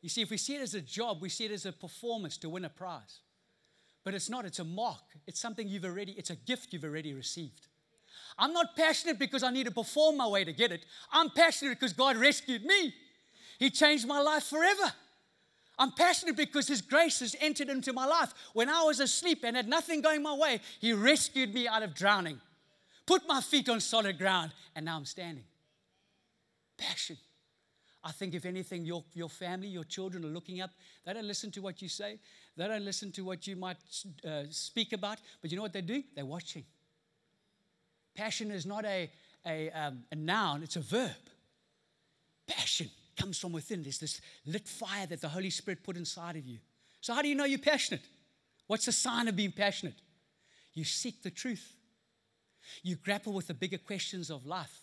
You 0.01 0.09
see, 0.09 0.23
if 0.23 0.31
we 0.31 0.37
see 0.37 0.57
it 0.57 0.63
as 0.63 0.75
a 0.75 0.81
job, 0.81 1.21
we 1.21 1.29
see 1.29 1.45
it 1.45 1.53
as 1.53 1.67
a 1.67 1.73
performance 1.73 2.37
to 2.39 2.49
win 2.49 2.65
a 2.65 2.71
prize. 2.71 3.21
But 4.05 4.15
it's 4.15 4.29
not, 4.29 4.45
it's 4.45 4.59
a 4.59 4.65
mark. 4.65 5.03
It's 5.27 5.39
something 5.39 5.69
you've 5.69 5.85
already, 5.85 6.13
it's 6.13 6.31
a 6.31 6.37
gift 6.37 6.73
you've 6.73 6.85
already 6.85 7.15
received. 7.15 7.69
I'm 8.39 8.53
not 8.53 8.75
passionate 8.75 9.19
because 9.19 9.43
I 9.43 9.51
need 9.51 9.67
to 9.67 9.71
perform 9.71 10.17
my 10.17 10.27
way 10.27 10.45
to 10.45 10.53
get 10.53 10.73
it. 10.73 10.85
I'm 11.13 11.31
passionate 11.31 11.79
because 11.79 11.93
God 11.93 12.17
rescued 12.17 12.65
me. 12.65 12.95
He 13.59 13.71
changed 13.71 14.07
my 14.09 14.21
life 14.21 14.45
forever. 14.45 14.93
I'm 15.83 15.91
passionate 15.91 16.37
because 16.37 16.69
His 16.69 16.81
grace 16.81 17.19
has 17.19 17.35
entered 17.41 17.69
into 17.69 17.93
my 17.93 18.07
life. 18.07 18.33
When 18.53 18.69
I 18.69 18.85
was 18.85 19.01
asleep 19.01 19.41
and 19.43 19.57
had 19.57 19.67
nothing 19.67 20.01
going 20.01 20.23
my 20.23 20.33
way, 20.33 20.61
He 20.79 20.93
rescued 20.93 21.53
me 21.53 21.67
out 21.67 21.83
of 21.83 21.93
drowning, 21.93 22.41
put 23.05 23.27
my 23.27 23.41
feet 23.41 23.69
on 23.69 23.81
solid 23.81 24.17
ground, 24.17 24.53
and 24.77 24.85
now 24.85 24.97
I'm 24.97 25.05
standing. 25.05 25.43
Passion. 26.79 27.17
I 28.05 28.13
think, 28.13 28.35
if 28.35 28.47
anything, 28.47 28.85
your, 28.85 29.03
your 29.13 29.29
family, 29.29 29.67
your 29.67 29.83
children 29.83 30.25
are 30.25 30.29
looking 30.29 30.61
up. 30.61 30.71
They 31.05 31.15
don't 31.15 31.27
listen 31.27 31.51
to 31.53 31.61
what 31.63 31.83
you 31.83 31.89
say, 31.89 32.21
they 32.57 32.69
don't 32.69 32.85
listen 32.85 33.11
to 33.13 33.25
what 33.25 33.49
you 33.49 33.57
might 33.57 33.79
uh, 34.25 34.45
speak 34.51 34.93
about. 34.93 35.19
But 35.41 35.51
you 35.51 35.57
know 35.57 35.65
what 35.65 35.73
they 35.73 35.81
do? 35.81 36.05
They're 36.15 36.25
watching. 36.25 36.65
Passion 38.15 38.53
is 38.53 38.67
not 38.67 38.85
a, 38.85 39.11
a, 39.45 39.69
um, 39.71 40.05
a 40.13 40.15
noun, 40.15 40.63
it's 40.63 40.77
a 40.77 40.81
verb. 40.81 41.11
Passion 42.47 42.89
comes 43.17 43.39
from 43.39 43.53
within. 43.53 43.83
There's 43.83 43.99
this 43.99 44.21
lit 44.47 44.69
fire 44.69 45.07
that 45.07 45.21
the 45.21 45.29
Holy 45.29 45.51
Spirit 45.51 45.83
put 45.83 45.97
inside 45.97 46.37
of 46.37 46.47
you. 46.47 46.59
So, 47.01 47.15
how 47.15 47.23
do 47.23 47.29
you 47.29 47.35
know 47.35 47.45
you're 47.45 47.59
passionate? 47.59 48.03
What's 48.67 48.87
the 48.87 48.93
sign 48.93 49.29
of 49.29 49.37
being 49.37 49.53
passionate? 49.53 49.95
You 50.75 50.85
seek 50.85 51.23
the 51.23 51.31
truth. 51.31 51.75
You 52.83 52.97
grapple 52.97 53.33
with 53.33 53.49
the 53.49 53.55
bigger 53.55 53.79
questions 53.79 54.31
of 54.31 54.47
life. 54.47 54.81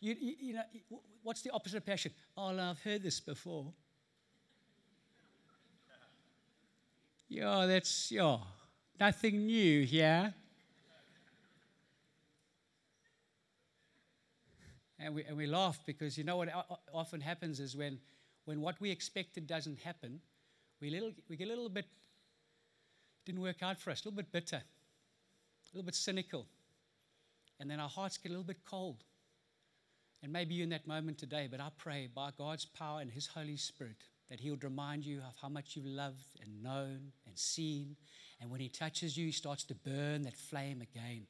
You, 0.00 0.16
you, 0.18 0.34
you, 0.40 0.54
know, 0.54 0.62
what's 1.22 1.42
the 1.42 1.50
opposite 1.50 1.76
of 1.78 1.86
passion? 1.86 2.12
Oh, 2.36 2.58
I've 2.58 2.82
heard 2.82 3.02
this 3.02 3.20
before. 3.20 3.66
yeah, 7.28 7.66
that's, 7.66 8.10
yeah, 8.10 8.38
nothing 8.98 9.46
new 9.46 9.84
here. 9.84 10.34
And 15.04 15.14
we, 15.14 15.24
and 15.24 15.36
we 15.36 15.46
laugh 15.46 15.78
because 15.84 16.16
you 16.16 16.24
know 16.24 16.38
what 16.38 16.48
often 16.92 17.20
happens 17.20 17.60
is 17.60 17.76
when, 17.76 17.98
when 18.46 18.62
what 18.62 18.80
we 18.80 18.90
expected 18.90 19.46
doesn't 19.46 19.78
happen, 19.78 20.18
we, 20.80 20.88
little, 20.88 21.12
we 21.28 21.36
get 21.36 21.48
a 21.48 21.50
little 21.50 21.68
bit, 21.68 21.84
didn't 23.26 23.42
work 23.42 23.62
out 23.62 23.78
for 23.78 23.90
us, 23.90 24.02
a 24.02 24.08
little 24.08 24.16
bit 24.16 24.32
bitter, 24.32 24.56
a 24.56 25.76
little 25.76 25.84
bit 25.84 25.94
cynical. 25.94 26.46
And 27.60 27.70
then 27.70 27.80
our 27.80 27.88
hearts 27.88 28.16
get 28.16 28.30
a 28.30 28.32
little 28.32 28.46
bit 28.46 28.64
cold. 28.64 29.04
And 30.22 30.32
maybe 30.32 30.54
you're 30.54 30.64
in 30.64 30.70
that 30.70 30.86
moment 30.86 31.18
today, 31.18 31.48
but 31.50 31.60
I 31.60 31.68
pray 31.76 32.08
by 32.12 32.30
God's 32.38 32.64
power 32.64 33.02
and 33.02 33.12
His 33.12 33.26
Holy 33.26 33.58
Spirit 33.58 33.96
that 34.30 34.40
He 34.40 34.50
would 34.50 34.64
remind 34.64 35.04
you 35.04 35.18
of 35.18 35.34
how 35.42 35.50
much 35.50 35.76
you've 35.76 35.84
loved 35.84 36.40
and 36.42 36.62
known 36.62 37.12
and 37.26 37.38
seen. 37.38 37.94
And 38.40 38.50
when 38.50 38.60
He 38.60 38.70
touches 38.70 39.18
you, 39.18 39.26
He 39.26 39.32
starts 39.32 39.64
to 39.64 39.74
burn 39.74 40.22
that 40.22 40.36
flame 40.38 40.80
again. 40.80 41.26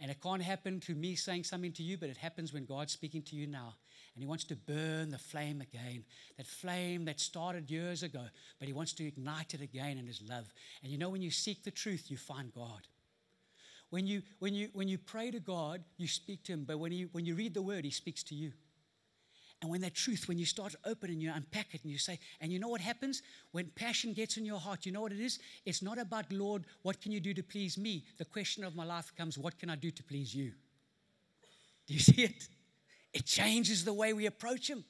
And 0.00 0.10
it 0.10 0.22
can't 0.22 0.42
happen 0.42 0.80
to 0.80 0.94
me 0.94 1.14
saying 1.14 1.44
something 1.44 1.72
to 1.72 1.82
you, 1.82 1.98
but 1.98 2.08
it 2.08 2.16
happens 2.16 2.52
when 2.54 2.64
God's 2.64 2.92
speaking 2.92 3.22
to 3.24 3.36
you 3.36 3.46
now. 3.46 3.74
And 4.14 4.22
He 4.22 4.26
wants 4.26 4.44
to 4.44 4.56
burn 4.56 5.10
the 5.10 5.18
flame 5.18 5.60
again. 5.60 6.04
That 6.38 6.46
flame 6.46 7.04
that 7.04 7.20
started 7.20 7.70
years 7.70 8.02
ago, 8.02 8.24
but 8.58 8.66
He 8.66 8.72
wants 8.72 8.94
to 8.94 9.06
ignite 9.06 9.52
it 9.52 9.60
again 9.60 9.98
in 9.98 10.06
His 10.06 10.22
love. 10.26 10.52
And 10.82 10.90
you 10.90 10.96
know, 10.96 11.10
when 11.10 11.22
you 11.22 11.30
seek 11.30 11.62
the 11.62 11.70
truth, 11.70 12.10
you 12.10 12.16
find 12.16 12.52
God. 12.52 12.88
When 13.90 14.06
you, 14.06 14.22
when 14.38 14.54
you, 14.54 14.70
when 14.72 14.88
you 14.88 14.98
pray 14.98 15.30
to 15.30 15.40
God, 15.40 15.82
you 15.98 16.08
speak 16.08 16.44
to 16.44 16.52
Him, 16.52 16.64
but 16.64 16.78
when 16.78 16.92
you, 16.92 17.08
when 17.12 17.26
you 17.26 17.34
read 17.34 17.54
the 17.54 17.62
Word, 17.62 17.84
He 17.84 17.90
speaks 17.90 18.22
to 18.24 18.34
you. 18.34 18.52
And 19.60 19.70
when 19.70 19.82
that 19.82 19.94
truth, 19.94 20.26
when 20.26 20.38
you 20.38 20.46
start 20.46 20.74
opening, 20.86 21.20
you 21.20 21.30
unpack 21.34 21.74
it 21.74 21.82
and 21.82 21.92
you 21.92 21.98
say, 21.98 22.18
and 22.40 22.50
you 22.50 22.58
know 22.58 22.68
what 22.68 22.80
happens? 22.80 23.22
When 23.52 23.66
passion 23.66 24.14
gets 24.14 24.38
in 24.38 24.46
your 24.46 24.58
heart, 24.58 24.86
you 24.86 24.92
know 24.92 25.02
what 25.02 25.12
it 25.12 25.20
is? 25.20 25.38
It's 25.66 25.82
not 25.82 25.98
about, 25.98 26.32
Lord, 26.32 26.64
what 26.82 27.00
can 27.00 27.12
you 27.12 27.20
do 27.20 27.34
to 27.34 27.42
please 27.42 27.76
me? 27.76 28.04
The 28.16 28.24
question 28.24 28.64
of 28.64 28.74
my 28.74 28.84
life 28.84 29.12
comes, 29.16 29.36
what 29.36 29.58
can 29.58 29.68
I 29.68 29.76
do 29.76 29.90
to 29.90 30.02
please 30.02 30.34
you? 30.34 30.52
Do 31.86 31.94
you 31.94 32.00
see 32.08 32.22
it? 32.24 32.48
It 33.12 33.26
changes 33.26 33.84
the 33.84 33.92
way 33.92 34.12
we 34.12 34.26
approach 34.26 34.70
Him. 34.70 34.84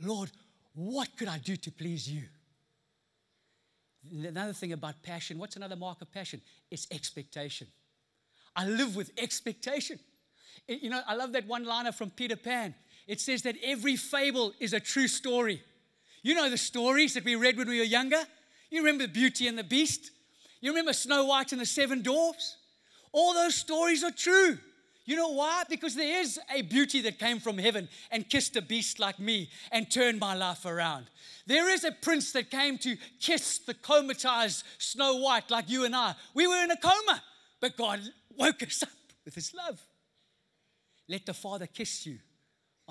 Lord, 0.00 0.30
what 0.74 1.08
could 1.16 1.28
I 1.28 1.38
do 1.38 1.56
to 1.56 1.72
please 1.72 2.08
you? 2.08 2.22
Another 4.10 4.52
thing 4.52 4.72
about 4.72 5.02
passion, 5.02 5.38
what's 5.38 5.56
another 5.56 5.76
mark 5.76 6.02
of 6.02 6.10
passion? 6.12 6.40
It's 6.70 6.86
expectation. 6.90 7.68
I 8.54 8.66
live 8.66 8.96
with 8.96 9.12
expectation. 9.16 9.98
You 10.66 10.90
know, 10.90 11.00
I 11.06 11.14
love 11.14 11.32
that 11.32 11.46
one 11.46 11.64
liner 11.64 11.92
from 11.92 12.10
Peter 12.10 12.36
Pan. 12.36 12.74
It 13.06 13.20
says 13.20 13.42
that 13.42 13.56
every 13.62 13.96
fable 13.96 14.52
is 14.60 14.72
a 14.72 14.80
true 14.80 15.08
story. 15.08 15.62
You 16.22 16.34
know 16.34 16.48
the 16.48 16.58
stories 16.58 17.14
that 17.14 17.24
we 17.24 17.34
read 17.34 17.56
when 17.56 17.68
we 17.68 17.78
were 17.78 17.84
younger? 17.84 18.22
You 18.70 18.80
remember 18.80 19.08
Beauty 19.08 19.48
and 19.48 19.58
the 19.58 19.64
Beast? 19.64 20.10
You 20.60 20.70
remember 20.70 20.92
Snow 20.92 21.24
White 21.26 21.52
and 21.52 21.60
the 21.60 21.66
Seven 21.66 22.02
Dwarfs? 22.02 22.56
All 23.12 23.34
those 23.34 23.56
stories 23.56 24.04
are 24.04 24.12
true. 24.12 24.58
You 25.04 25.16
know 25.16 25.30
why? 25.30 25.64
Because 25.68 25.96
there 25.96 26.20
is 26.20 26.38
a 26.54 26.62
beauty 26.62 27.00
that 27.02 27.18
came 27.18 27.40
from 27.40 27.58
heaven 27.58 27.88
and 28.12 28.28
kissed 28.28 28.54
a 28.54 28.62
beast 28.62 29.00
like 29.00 29.18
me 29.18 29.50
and 29.72 29.90
turned 29.90 30.20
my 30.20 30.34
life 30.34 30.64
around. 30.64 31.06
There 31.44 31.68
is 31.68 31.82
a 31.82 31.90
prince 31.90 32.30
that 32.32 32.52
came 32.52 32.78
to 32.78 32.96
kiss 33.20 33.58
the 33.58 33.74
comatized 33.74 34.62
Snow 34.78 35.16
White 35.16 35.50
like 35.50 35.68
you 35.68 35.84
and 35.84 35.96
I. 35.96 36.14
We 36.34 36.46
were 36.46 36.62
in 36.62 36.70
a 36.70 36.76
coma, 36.76 37.20
but 37.60 37.76
God 37.76 38.00
woke 38.38 38.62
us 38.62 38.84
up 38.84 38.90
with 39.24 39.34
his 39.34 39.52
love. 39.52 39.80
Let 41.08 41.26
the 41.26 41.34
Father 41.34 41.66
kiss 41.66 42.06
you 42.06 42.20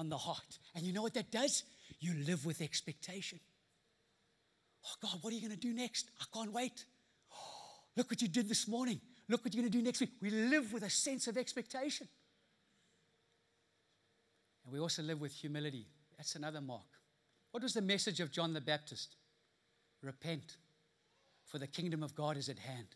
on 0.01 0.09
the 0.09 0.17
heart. 0.17 0.57
And 0.75 0.83
you 0.83 0.91
know 0.91 1.03
what 1.03 1.13
that 1.13 1.31
does? 1.31 1.63
You 1.99 2.13
live 2.25 2.45
with 2.45 2.59
expectation. 2.59 3.39
Oh, 4.83 4.95
God, 5.01 5.19
what 5.21 5.31
are 5.31 5.35
you 5.35 5.41
going 5.41 5.57
to 5.57 5.67
do 5.67 5.73
next? 5.73 6.09
I 6.19 6.25
can't 6.33 6.51
wait. 6.51 6.85
Look 7.95 8.09
what 8.09 8.21
you 8.21 8.27
did 8.27 8.49
this 8.49 8.67
morning. 8.67 8.99
Look 9.29 9.45
what 9.45 9.53
you're 9.53 9.61
going 9.61 9.71
to 9.71 9.77
do 9.77 9.83
next 9.83 10.01
week. 10.01 10.09
We 10.19 10.31
live 10.31 10.73
with 10.73 10.83
a 10.83 10.89
sense 10.89 11.27
of 11.27 11.37
expectation. 11.37 12.07
And 14.65 14.73
we 14.73 14.79
also 14.79 15.03
live 15.03 15.21
with 15.21 15.33
humility. 15.33 15.85
That's 16.17 16.35
another 16.35 16.61
mark. 16.61 16.87
What 17.51 17.61
was 17.61 17.73
the 17.73 17.81
message 17.81 18.19
of 18.19 18.31
John 18.31 18.53
the 18.53 18.61
Baptist? 18.61 19.15
Repent, 20.01 20.57
for 21.45 21.59
the 21.59 21.67
kingdom 21.67 22.01
of 22.01 22.15
God 22.15 22.37
is 22.37 22.49
at 22.49 22.57
hand. 22.57 22.87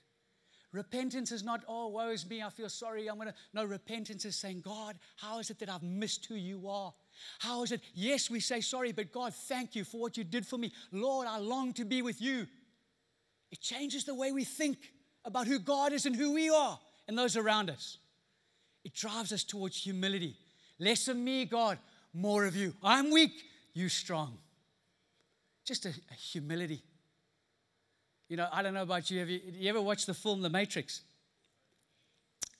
Repentance 0.75 1.31
is 1.31 1.41
not, 1.41 1.63
oh, 1.69 1.87
woe 1.87 2.09
is 2.09 2.29
me, 2.29 2.43
I 2.43 2.49
feel 2.49 2.67
sorry, 2.67 3.07
I'm 3.07 3.17
gonna. 3.17 3.33
No, 3.53 3.63
repentance 3.63 4.25
is 4.25 4.35
saying, 4.35 4.59
God, 4.59 4.97
how 5.15 5.39
is 5.39 5.49
it 5.49 5.57
that 5.59 5.69
I've 5.69 5.81
missed 5.81 6.25
who 6.25 6.35
you 6.35 6.67
are? 6.67 6.93
How 7.39 7.63
is 7.63 7.71
it? 7.71 7.79
Yes, 7.93 8.29
we 8.29 8.41
say 8.41 8.59
sorry, 8.59 8.91
but 8.91 9.13
God, 9.13 9.33
thank 9.33 9.73
you 9.73 9.85
for 9.85 10.01
what 10.01 10.17
you 10.17 10.25
did 10.25 10.45
for 10.45 10.57
me. 10.57 10.73
Lord, 10.91 11.27
I 11.27 11.37
long 11.37 11.71
to 11.75 11.85
be 11.85 12.01
with 12.01 12.21
you. 12.21 12.45
It 13.51 13.61
changes 13.61 14.03
the 14.03 14.13
way 14.13 14.33
we 14.33 14.43
think 14.43 14.77
about 15.23 15.47
who 15.47 15.59
God 15.59 15.93
is 15.93 16.05
and 16.05 16.13
who 16.13 16.33
we 16.33 16.49
are 16.49 16.77
and 17.07 17.17
those 17.17 17.37
around 17.37 17.69
us. 17.69 17.97
It 18.83 18.93
drives 18.93 19.31
us 19.31 19.45
towards 19.45 19.81
humility. 19.81 20.35
Less 20.77 21.07
of 21.07 21.15
me, 21.15 21.45
God, 21.45 21.79
more 22.13 22.43
of 22.43 22.53
you. 22.53 22.73
I'm 22.83 23.11
weak, 23.11 23.31
you 23.73 23.87
strong. 23.87 24.37
Just 25.63 25.85
a, 25.85 25.89
a 26.11 26.13
humility. 26.15 26.83
You 28.29 28.37
know, 28.37 28.47
I 28.51 28.61
don't 28.63 28.73
know 28.73 28.81
about 28.81 29.09
you. 29.11 29.19
Have 29.19 29.29
you, 29.29 29.39
you 29.53 29.69
ever 29.69 29.81
watched 29.81 30.07
the 30.07 30.13
film 30.13 30.41
The 30.41 30.49
Matrix? 30.49 31.01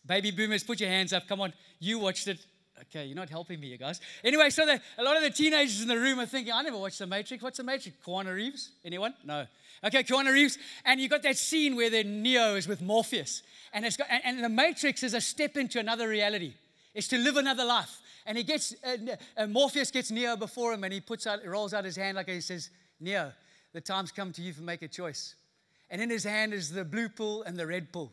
Baby 0.06 0.32
boomers, 0.32 0.64
put 0.64 0.80
your 0.80 0.90
hands 0.90 1.14
up. 1.14 1.28
Come 1.28 1.42
on. 1.42 1.54
You 1.80 2.00
watched 2.00 2.28
it. 2.28 2.38
Okay, 2.82 3.06
you're 3.06 3.16
not 3.16 3.30
helping 3.30 3.60
me, 3.60 3.68
you 3.68 3.78
guys. 3.78 4.02
Anyway, 4.24 4.50
so 4.50 4.66
the, 4.66 4.80
a 4.98 5.04
lot 5.04 5.16
of 5.16 5.24
the 5.24 5.30
teenagers 5.30 5.82
in 5.82 5.88
the 5.88 5.98
room 5.98 6.20
are 6.20 6.26
thinking, 6.26 6.54
I 6.54 6.62
never 6.62 6.78
watched 6.78 7.00
The 7.00 7.08
Matrix. 7.08 7.42
What's 7.42 7.58
The 7.58 7.64
Matrix? 7.64 7.98
Keanu 8.06 8.36
Reeves? 8.36 8.72
Anyone? 8.84 9.14
No. 9.24 9.46
Okay, 9.84 10.04
Keanu 10.04 10.34
Reeves. 10.34 10.58
And 10.84 11.00
you 11.00 11.08
got 11.08 11.24
that 11.24 11.38
scene 11.38 11.76
where 11.76 11.90
the 11.90 12.04
Neo 12.04 12.56
is 12.56 12.68
with 12.68 12.82
Morpheus. 12.82 13.44
And, 13.74 13.86
it's 13.86 13.98
got, 13.98 14.08
and, 14.10 14.22
and 14.26 14.44
The 14.44 14.50
Matrix 14.50 15.04
is 15.04 15.14
a 15.14 15.22
step 15.22 15.56
into 15.56 15.80
another 15.80 16.10
reality. 16.10 16.54
It's 16.94 17.08
to 17.08 17.18
live 17.18 17.38
another 17.38 17.66
life. 17.66 18.02
And 18.26 18.38
he 18.38 18.44
gets, 18.44 18.76
uh, 18.84 18.98
uh, 19.38 19.48
Morpheus 19.48 19.90
gets 19.90 20.12
Neo 20.12 20.36
before 20.36 20.74
him 20.74 20.84
and 20.84 20.94
he 20.94 21.00
puts 21.00 21.26
out, 21.26 21.46
rolls 21.46 21.74
out 21.74 21.86
his 21.86 21.96
hand 21.96 22.18
like 22.18 22.28
he 22.28 22.42
says, 22.42 22.70
Neo, 23.00 23.32
the 23.74 23.82
time's 23.82 24.12
come 24.12 24.32
to 24.34 24.42
you 24.42 24.52
to 24.54 24.62
make 24.62 24.82
a 24.82 24.88
choice. 24.88 25.36
And 25.90 26.02
in 26.02 26.10
his 26.10 26.24
hand 26.24 26.54
is 26.54 26.72
the 26.72 26.84
blue 26.84 27.10
pill 27.10 27.44
and 27.44 27.58
the 27.58 27.68
red 27.68 27.92
pill. 27.92 28.12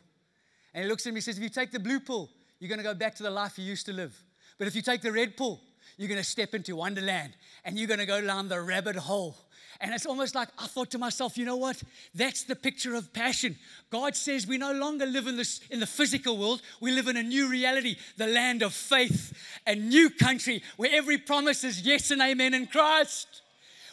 And 0.73 0.83
he 0.83 0.89
looks 0.89 1.05
at 1.05 1.09
him, 1.09 1.15
he 1.15 1.21
says, 1.21 1.37
If 1.37 1.43
you 1.43 1.49
take 1.49 1.71
the 1.71 1.79
blue 1.79 1.99
pill, 1.99 2.29
you're 2.59 2.69
going 2.69 2.79
to 2.79 2.83
go 2.83 2.93
back 2.93 3.15
to 3.15 3.23
the 3.23 3.31
life 3.31 3.57
you 3.57 3.65
used 3.65 3.85
to 3.87 3.93
live. 3.93 4.17
But 4.57 4.67
if 4.67 4.75
you 4.75 4.81
take 4.81 5.01
the 5.01 5.11
red 5.11 5.35
pill, 5.35 5.59
you're 5.97 6.07
going 6.07 6.21
to 6.21 6.27
step 6.27 6.53
into 6.53 6.75
Wonderland 6.75 7.33
and 7.65 7.77
you're 7.77 7.87
going 7.87 7.99
to 7.99 8.05
go 8.05 8.21
down 8.21 8.47
the 8.47 8.61
rabbit 8.61 8.95
hole. 8.95 9.35
And 9.81 9.93
it's 9.93 10.05
almost 10.05 10.35
like 10.35 10.49
I 10.57 10.67
thought 10.67 10.91
to 10.91 10.97
myself, 10.97 11.37
you 11.37 11.45
know 11.45 11.57
what? 11.57 11.81
That's 12.15 12.43
the 12.43 12.55
picture 12.55 12.95
of 12.95 13.11
passion. 13.13 13.57
God 13.89 14.15
says 14.15 14.47
we 14.47 14.57
no 14.57 14.71
longer 14.71 15.05
live 15.05 15.27
in, 15.27 15.35
this, 15.35 15.59
in 15.69 15.79
the 15.79 15.87
physical 15.87 16.37
world, 16.37 16.61
we 16.79 16.91
live 16.91 17.07
in 17.07 17.17
a 17.17 17.23
new 17.23 17.49
reality, 17.49 17.97
the 18.17 18.27
land 18.27 18.61
of 18.61 18.73
faith, 18.73 19.33
a 19.67 19.75
new 19.75 20.09
country 20.09 20.63
where 20.77 20.91
every 20.93 21.17
promise 21.17 21.63
is 21.63 21.81
yes 21.81 22.11
and 22.11 22.21
amen 22.21 22.53
in 22.53 22.67
Christ. 22.67 23.42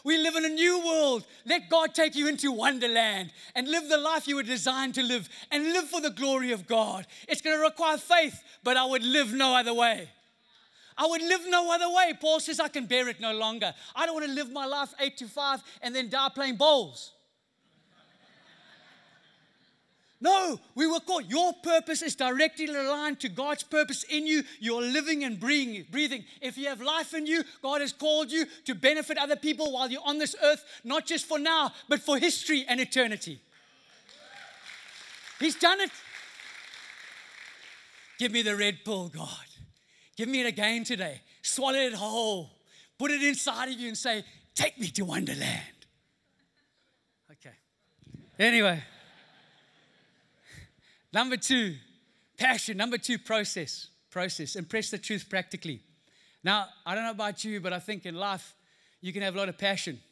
We 0.05 0.19
live 0.19 0.37
in 0.37 0.45
a 0.45 0.49
new 0.49 0.85
world. 0.85 1.27
Let 1.45 1.69
God 1.69 1.95
take 1.95 2.15
you 2.15 2.29
into 2.29 2.53
Wonderland 2.53 3.33
and 3.55 3.69
live 3.69 3.89
the 3.89 3.99
life 3.99 4.27
you 4.27 4.37
were 4.37 4.43
designed 4.43 4.95
to 4.95 5.03
live 5.03 5.29
and 5.51 5.73
live 5.73 5.89
for 5.89 6.01
the 6.01 6.11
glory 6.11 6.53
of 6.53 6.67
God. 6.67 7.07
It's 7.29 7.43
going 7.43 7.57
to 7.57 7.63
require 7.63 7.99
faith, 7.99 8.43
but 8.63 8.77
I 8.77 8.85
would 8.85 9.03
live 9.03 9.33
no 9.33 9.57
other 9.57 9.75
way. 9.75 10.09
I 10.97 11.07
would 11.07 11.23
live 11.23 11.43
no 11.49 11.73
other 11.73 11.89
way. 11.89 12.13
Paul 12.21 12.41
says, 12.41 12.61
I 12.61 12.69
can 12.69 12.87
bear 12.87 13.09
it 13.09 13.21
no 13.21 13.33
longer. 13.33 13.73
I 13.97 14.05
don't 14.07 14.15
want 14.15 14.27
to 14.27 14.33
live 14.33 14.51
my 14.53 14.67
life 14.67 14.93
eight 15.01 15.17
to 15.19 15.29
five 15.29 15.63
and 15.81 15.95
then 15.95 16.11
die 16.11 16.29
playing 16.35 16.57
bowls. 16.57 17.13
No, 20.23 20.61
we 20.75 20.87
were 20.87 21.01
called. 21.01 21.31
Your 21.31 21.55
purpose 21.63 22.03
is 22.03 22.15
directly 22.15 22.67
aligned 22.67 23.21
to 23.21 23.29
God's 23.31 23.63
purpose 23.63 24.03
in 24.05 24.27
you. 24.27 24.43
You're 24.59 24.83
living 24.83 25.25
and 25.25 25.41
breathing. 25.41 26.25
If 26.43 26.59
you 26.59 26.69
have 26.69 26.83
life 26.83 27.15
in 27.15 27.27
you, 27.27 27.43
God 27.63 27.81
has 27.81 27.93
called 27.93 28.31
you 28.31 28.45
to 28.67 28.75
benefit 28.75 29.17
other 29.17 29.37
people 29.37 29.73
while 29.73 29.91
you're 29.91 30.03
on 30.05 30.19
this 30.19 30.37
earth, 30.43 30.63
not 30.85 31.07
just 31.07 31.25
for 31.25 31.39
now, 31.39 31.73
but 31.89 32.01
for 32.01 32.19
history 32.19 32.67
and 32.69 32.81
eternity. 32.81 33.41
He's 35.39 35.55
done 35.55 35.81
it. 35.81 35.91
Give 38.19 38.31
me 38.31 38.43
the 38.43 38.55
red 38.55 38.85
pill, 38.85 39.09
God. 39.09 39.29
Give 40.17 40.29
me 40.29 40.43
it 40.43 40.47
again 40.47 40.85
today. 40.85 41.23
Swallow 41.41 41.79
it 41.79 41.95
whole. 41.95 42.51
Put 42.99 43.11
it 43.11 43.23
inside 43.23 43.71
of 43.71 43.81
you 43.81 43.89
and 43.89 43.97
say, 43.97 44.23
Take 44.55 44.79
me 44.79 44.89
to 44.89 45.07
Wonderland. 45.07 45.63
Okay. 47.31 47.55
Anyway. 48.39 48.83
Number 51.13 51.37
two, 51.37 51.77
passion. 52.39 52.77
Number 52.77 52.99
two, 52.99 53.19
process. 53.19 53.89
Process. 54.11 54.57
Impress 54.57 54.91
the 54.91 54.99
truth 54.99 55.27
practically. 55.29 55.81
Now, 56.43 56.67
I 56.87 56.95
don't 56.95 57.05
know 57.05 57.11
about 57.11 57.45
you, 57.45 57.61
but 57.61 57.73
I 57.73 57.79
think 57.79 58.07
in 58.07 58.15
life, 58.15 58.55
you 59.01 59.13
can 59.13 59.23
have 59.23 59.35
a 59.35 59.39
lot 59.39 59.49
of 59.49 59.59
passion. 59.59 60.01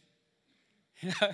You 1.00 1.12
know, 1.20 1.28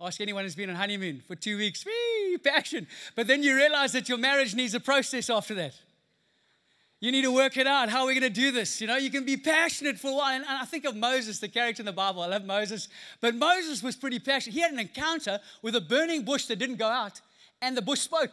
ask 0.00 0.20
anyone 0.20 0.42
who's 0.42 0.56
been 0.56 0.70
on 0.70 0.74
honeymoon 0.74 1.22
for 1.24 1.36
two 1.36 1.56
weeks, 1.56 1.86
wee, 1.86 2.36
passion. 2.38 2.88
But 3.14 3.28
then 3.28 3.44
you 3.44 3.54
realize 3.54 3.92
that 3.92 4.08
your 4.08 4.18
marriage 4.18 4.52
needs 4.56 4.74
a 4.74 4.80
process 4.80 5.30
after 5.30 5.54
that. 5.54 5.74
You 6.98 7.12
need 7.12 7.22
to 7.22 7.30
work 7.30 7.56
it 7.56 7.68
out. 7.68 7.90
How 7.90 8.00
are 8.00 8.06
we 8.06 8.14
going 8.18 8.32
to 8.32 8.40
do 8.40 8.50
this? 8.50 8.80
You 8.80 8.88
know, 8.88 8.96
you 8.96 9.10
can 9.10 9.24
be 9.24 9.36
passionate 9.36 10.00
for 10.00 10.10
a 10.10 10.14
while. 10.14 10.34
And 10.34 10.44
I 10.48 10.64
think 10.64 10.84
of 10.84 10.96
Moses, 10.96 11.38
the 11.38 11.48
character 11.48 11.82
in 11.82 11.86
the 11.86 11.92
Bible. 11.92 12.22
I 12.22 12.26
love 12.26 12.44
Moses. 12.44 12.88
But 13.20 13.36
Moses 13.36 13.84
was 13.84 13.94
pretty 13.94 14.18
passionate. 14.18 14.54
He 14.54 14.60
had 14.60 14.72
an 14.72 14.80
encounter 14.80 15.38
with 15.62 15.76
a 15.76 15.80
burning 15.80 16.24
bush 16.24 16.46
that 16.46 16.56
didn't 16.56 16.76
go 16.76 16.88
out, 16.88 17.20
and 17.62 17.76
the 17.76 17.82
bush 17.82 18.00
spoke. 18.00 18.32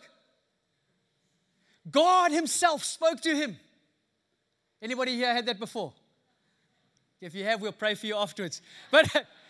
God 1.89 2.31
Himself 2.31 2.83
spoke 2.83 3.21
to 3.21 3.35
him. 3.35 3.57
Anybody 4.81 5.15
here 5.15 5.33
had 5.33 5.45
that 5.45 5.59
before? 5.59 5.93
If 7.19 7.35
you 7.35 7.43
have, 7.43 7.61
we'll 7.61 7.71
pray 7.71 7.93
for 7.93 8.07
you 8.07 8.15
afterwards. 8.15 8.61
But 8.89 9.05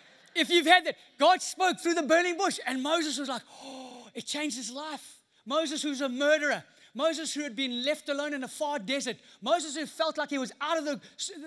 if 0.35 0.49
you've 0.49 0.65
had 0.65 0.85
that, 0.85 0.95
God 1.17 1.41
spoke 1.41 1.79
through 1.79 1.93
the 1.93 2.03
burning 2.03 2.37
bush, 2.37 2.59
and 2.67 2.83
Moses 2.83 3.17
was 3.17 3.29
like, 3.29 3.41
oh, 3.63 4.07
it 4.13 4.25
changed 4.25 4.57
his 4.57 4.71
life. 4.71 5.17
Moses, 5.45 5.81
who's 5.81 6.01
a 6.01 6.09
murderer, 6.09 6.63
Moses, 6.93 7.33
who 7.33 7.41
had 7.43 7.55
been 7.55 7.85
left 7.85 8.09
alone 8.09 8.33
in 8.33 8.43
a 8.43 8.47
far 8.49 8.77
desert, 8.77 9.15
Moses, 9.41 9.75
who 9.77 9.85
felt 9.85 10.17
like 10.17 10.29
he 10.29 10.37
was 10.37 10.51
out 10.59 10.77
of 10.77 10.83
the, 10.83 10.99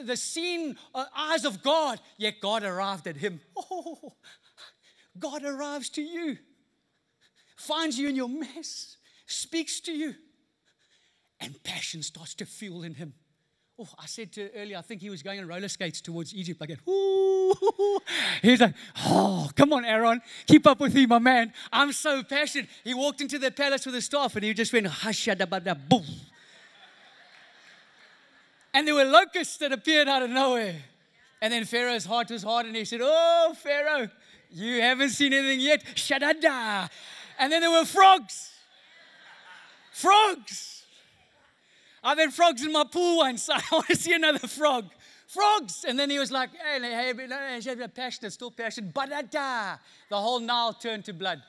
the 0.02 0.16
seen 0.16 0.76
uh, 0.94 1.04
eyes 1.14 1.44
of 1.44 1.62
God, 1.62 2.00
yet 2.16 2.40
God 2.40 2.62
arrived 2.62 3.06
at 3.06 3.16
him. 3.16 3.40
Oh, 3.70 4.14
God 5.18 5.44
arrives 5.44 5.90
to 5.90 6.02
you, 6.02 6.38
finds 7.56 7.98
you 7.98 8.08
in 8.08 8.16
your 8.16 8.28
mess, 8.28 8.96
speaks 9.26 9.78
to 9.80 9.92
you 9.92 10.14
and 11.44 11.62
passion 11.62 12.02
starts 12.02 12.35
to 12.37 12.46
fuel 12.46 12.83
in 12.83 12.94
him. 12.94 13.12
Oh, 13.78 13.88
I 13.98 14.07
said 14.07 14.33
to 14.35 14.50
earlier, 14.54 14.78
I 14.78 14.83
think 14.83 15.00
he 15.00 15.11
was 15.11 15.22
going 15.22 15.40
on 15.40 15.48
roller 15.48 15.68
skates 15.68 16.00
towards 16.00 16.33
Egypt. 16.33 16.62
Go, 16.64 16.92
ooh. 16.92 17.98
He's 18.40 18.61
like, 18.61 18.74
oh, 19.04 19.50
come 19.57 19.72
on, 19.72 19.85
Aaron, 19.85 20.22
keep 20.46 20.66
up 20.66 20.78
with 20.78 20.94
me, 20.94 21.07
my 21.07 21.18
man. 21.18 21.52
I'm 21.72 21.92
so 21.92 22.22
passionate. 22.22 22.68
He 22.85 22.94
walked 22.94 23.20
into 23.20 23.38
the 23.38 23.50
palace 23.50 23.85
with 23.85 23.96
his 23.96 24.04
staff 24.04 24.37
and 24.37 24.44
he 24.44 24.54
just 24.54 24.72
went, 24.72 24.87
hashadabada, 24.87 25.76
boom. 25.88 26.04
And 28.72 28.87
there 28.87 28.94
were 28.94 29.04
locusts 29.04 29.57
that 29.59 29.72
appeared 29.72 30.09
out 30.09 30.22
of 30.22 30.30
nowhere. 30.30 30.76
And 31.42 31.52
then 31.52 31.64
Pharaoh's 31.64 32.04
heart 32.04 32.30
was 32.30 32.42
hard 32.42 32.66
and 32.66 32.74
he 32.74 32.85
said, 32.85 33.00
Oh, 33.02 33.54
Pharaoh, 33.57 34.09
you 34.50 34.80
haven't 34.80 35.11
seen 35.11 35.33
anything 35.33 35.61
yet. 35.61 35.85
Shadada. 35.94 36.88
And 37.38 37.52
then 37.52 37.61
there 37.61 37.70
were 37.70 37.85
frogs. 37.85 38.50
Frogs. 39.92 40.73
I've 42.04 42.18
had 42.18 42.34
frogs 42.34 42.62
in 42.62 42.70
my 42.70 42.84
pool 42.84 43.18
once. 43.18 43.48
I 43.52 43.60
want 43.72 43.86
to 43.86 43.96
see 43.96 44.12
another 44.12 44.46
frog. 44.46 44.90
Frogs. 45.26 45.84
And 45.88 45.98
then 45.98 46.10
he 46.10 46.18
was 46.18 46.30
like, 46.30 46.50
hey, 46.52 46.78
hey, 46.80 47.12
hey 47.16 47.88
passionate, 47.88 48.32
still 48.32 48.50
passionate. 48.50 48.92
Badada. 48.92 49.78
The 50.10 50.16
whole 50.16 50.38
Nile 50.38 50.74
turned 50.74 51.06
to 51.06 51.14
blood. 51.14 51.42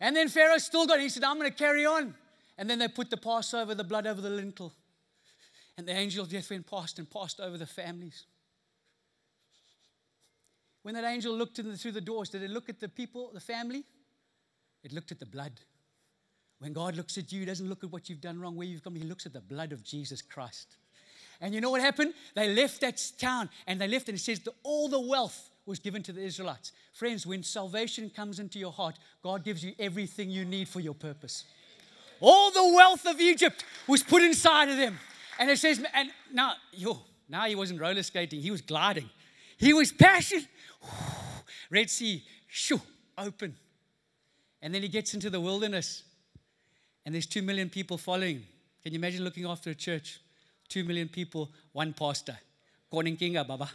And 0.00 0.16
then 0.16 0.28
Pharaoh 0.28 0.58
still 0.58 0.86
got 0.86 0.98
it. 0.98 1.02
He 1.02 1.08
said, 1.08 1.22
I'm 1.22 1.38
going 1.38 1.50
to 1.50 1.56
carry 1.56 1.86
on. 1.86 2.14
And 2.58 2.68
then 2.68 2.78
they 2.78 2.88
put 2.88 3.08
the 3.08 3.16
Passover, 3.16 3.74
the 3.74 3.84
blood 3.84 4.06
over 4.06 4.20
the 4.20 4.30
lintel. 4.30 4.72
And 5.78 5.86
the 5.86 5.92
angel 5.92 6.24
of 6.24 6.30
death 6.30 6.50
went 6.50 6.66
past 6.66 6.98
and 6.98 7.08
passed 7.08 7.40
over 7.40 7.56
the 7.56 7.66
families. 7.66 8.24
When 10.82 10.94
that 10.94 11.04
angel 11.04 11.34
looked 11.34 11.56
the, 11.56 11.76
through 11.76 11.92
the 11.92 12.00
doors, 12.00 12.30
did 12.30 12.42
it 12.42 12.50
look 12.50 12.68
at 12.68 12.80
the 12.80 12.88
people, 12.88 13.30
the 13.32 13.40
family? 13.40 13.84
It 14.82 14.92
looked 14.92 15.12
at 15.12 15.20
the 15.20 15.26
blood. 15.26 15.60
When 16.60 16.74
God 16.74 16.94
looks 16.94 17.16
at 17.16 17.32
you, 17.32 17.40
he 17.40 17.46
doesn't 17.46 17.68
look 17.68 17.82
at 17.82 17.90
what 17.90 18.08
you've 18.08 18.20
done 18.20 18.38
wrong, 18.38 18.54
where 18.54 18.66
you've 18.66 18.84
come, 18.84 18.94
he 18.94 19.02
looks 19.02 19.26
at 19.26 19.32
the 19.32 19.40
blood 19.40 19.72
of 19.72 19.82
Jesus 19.82 20.22
Christ. 20.22 20.76
And 21.40 21.54
you 21.54 21.62
know 21.62 21.70
what 21.70 21.80
happened? 21.80 22.12
They 22.34 22.54
left 22.54 22.82
that 22.82 23.02
town 23.18 23.48
and 23.66 23.80
they 23.80 23.88
left, 23.88 24.08
and 24.08 24.18
it 24.18 24.20
says 24.20 24.40
that 24.40 24.52
all 24.62 24.88
the 24.88 25.00
wealth 25.00 25.50
was 25.64 25.78
given 25.78 26.02
to 26.02 26.12
the 26.12 26.22
Israelites. 26.22 26.72
Friends, 26.92 27.26
when 27.26 27.42
salvation 27.42 28.10
comes 28.10 28.38
into 28.38 28.58
your 28.58 28.72
heart, 28.72 28.96
God 29.22 29.42
gives 29.42 29.64
you 29.64 29.72
everything 29.78 30.28
you 30.28 30.44
need 30.44 30.68
for 30.68 30.80
your 30.80 30.94
purpose. 30.94 31.44
All 32.20 32.50
the 32.50 32.74
wealth 32.74 33.06
of 33.06 33.18
Egypt 33.20 33.64
was 33.86 34.02
put 34.02 34.22
inside 34.22 34.68
of 34.68 34.76
them. 34.76 34.98
And 35.38 35.48
it 35.48 35.58
says, 35.58 35.82
and 35.94 36.10
now, 36.30 36.54
yo, 36.72 37.00
now 37.26 37.46
he 37.46 37.54
wasn't 37.54 37.80
roller 37.80 38.02
skating, 38.02 38.42
he 38.42 38.50
was 38.50 38.60
gliding. 38.60 39.08
He 39.56 39.72
was 39.72 39.92
passionate. 39.92 40.46
Red 41.70 41.88
Sea, 41.88 42.22
shoo, 42.48 42.80
open. 43.16 43.56
And 44.60 44.74
then 44.74 44.82
he 44.82 44.88
gets 44.88 45.14
into 45.14 45.30
the 45.30 45.40
wilderness 45.40 46.02
and 47.04 47.14
there's 47.14 47.26
two 47.26 47.42
million 47.42 47.68
people 47.68 47.98
following. 47.98 48.44
Can 48.82 48.92
you 48.92 48.98
imagine 48.98 49.24
looking 49.24 49.46
after 49.46 49.70
a 49.70 49.74
church? 49.74 50.20
Two 50.68 50.84
million 50.84 51.08
people, 51.08 51.50
one 51.72 51.92
pastor. 51.92 52.38
Koning 52.90 53.16
Kinga, 53.16 53.40
ah, 53.40 53.44
Baba. 53.44 53.70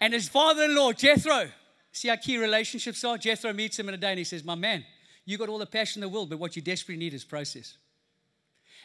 And 0.00 0.12
his 0.12 0.28
father 0.28 0.64
in 0.64 0.74
law, 0.74 0.92
Jethro. 0.92 1.48
See 1.92 2.08
how 2.08 2.16
key 2.16 2.38
relationships 2.38 3.02
are? 3.04 3.18
Jethro 3.18 3.52
meets 3.52 3.78
him 3.78 3.88
in 3.88 3.94
a 3.94 3.98
day 3.98 4.10
and 4.10 4.18
he 4.18 4.24
says, 4.24 4.44
My 4.44 4.54
man, 4.54 4.84
You 5.24 5.38
got 5.38 5.48
all 5.48 5.58
the 5.58 5.66
passion 5.66 6.02
in 6.02 6.08
the 6.08 6.12
world, 6.12 6.28
but 6.28 6.40
what 6.40 6.56
you 6.56 6.62
desperately 6.62 6.98
need 6.98 7.14
is 7.14 7.24
process. 7.24 7.76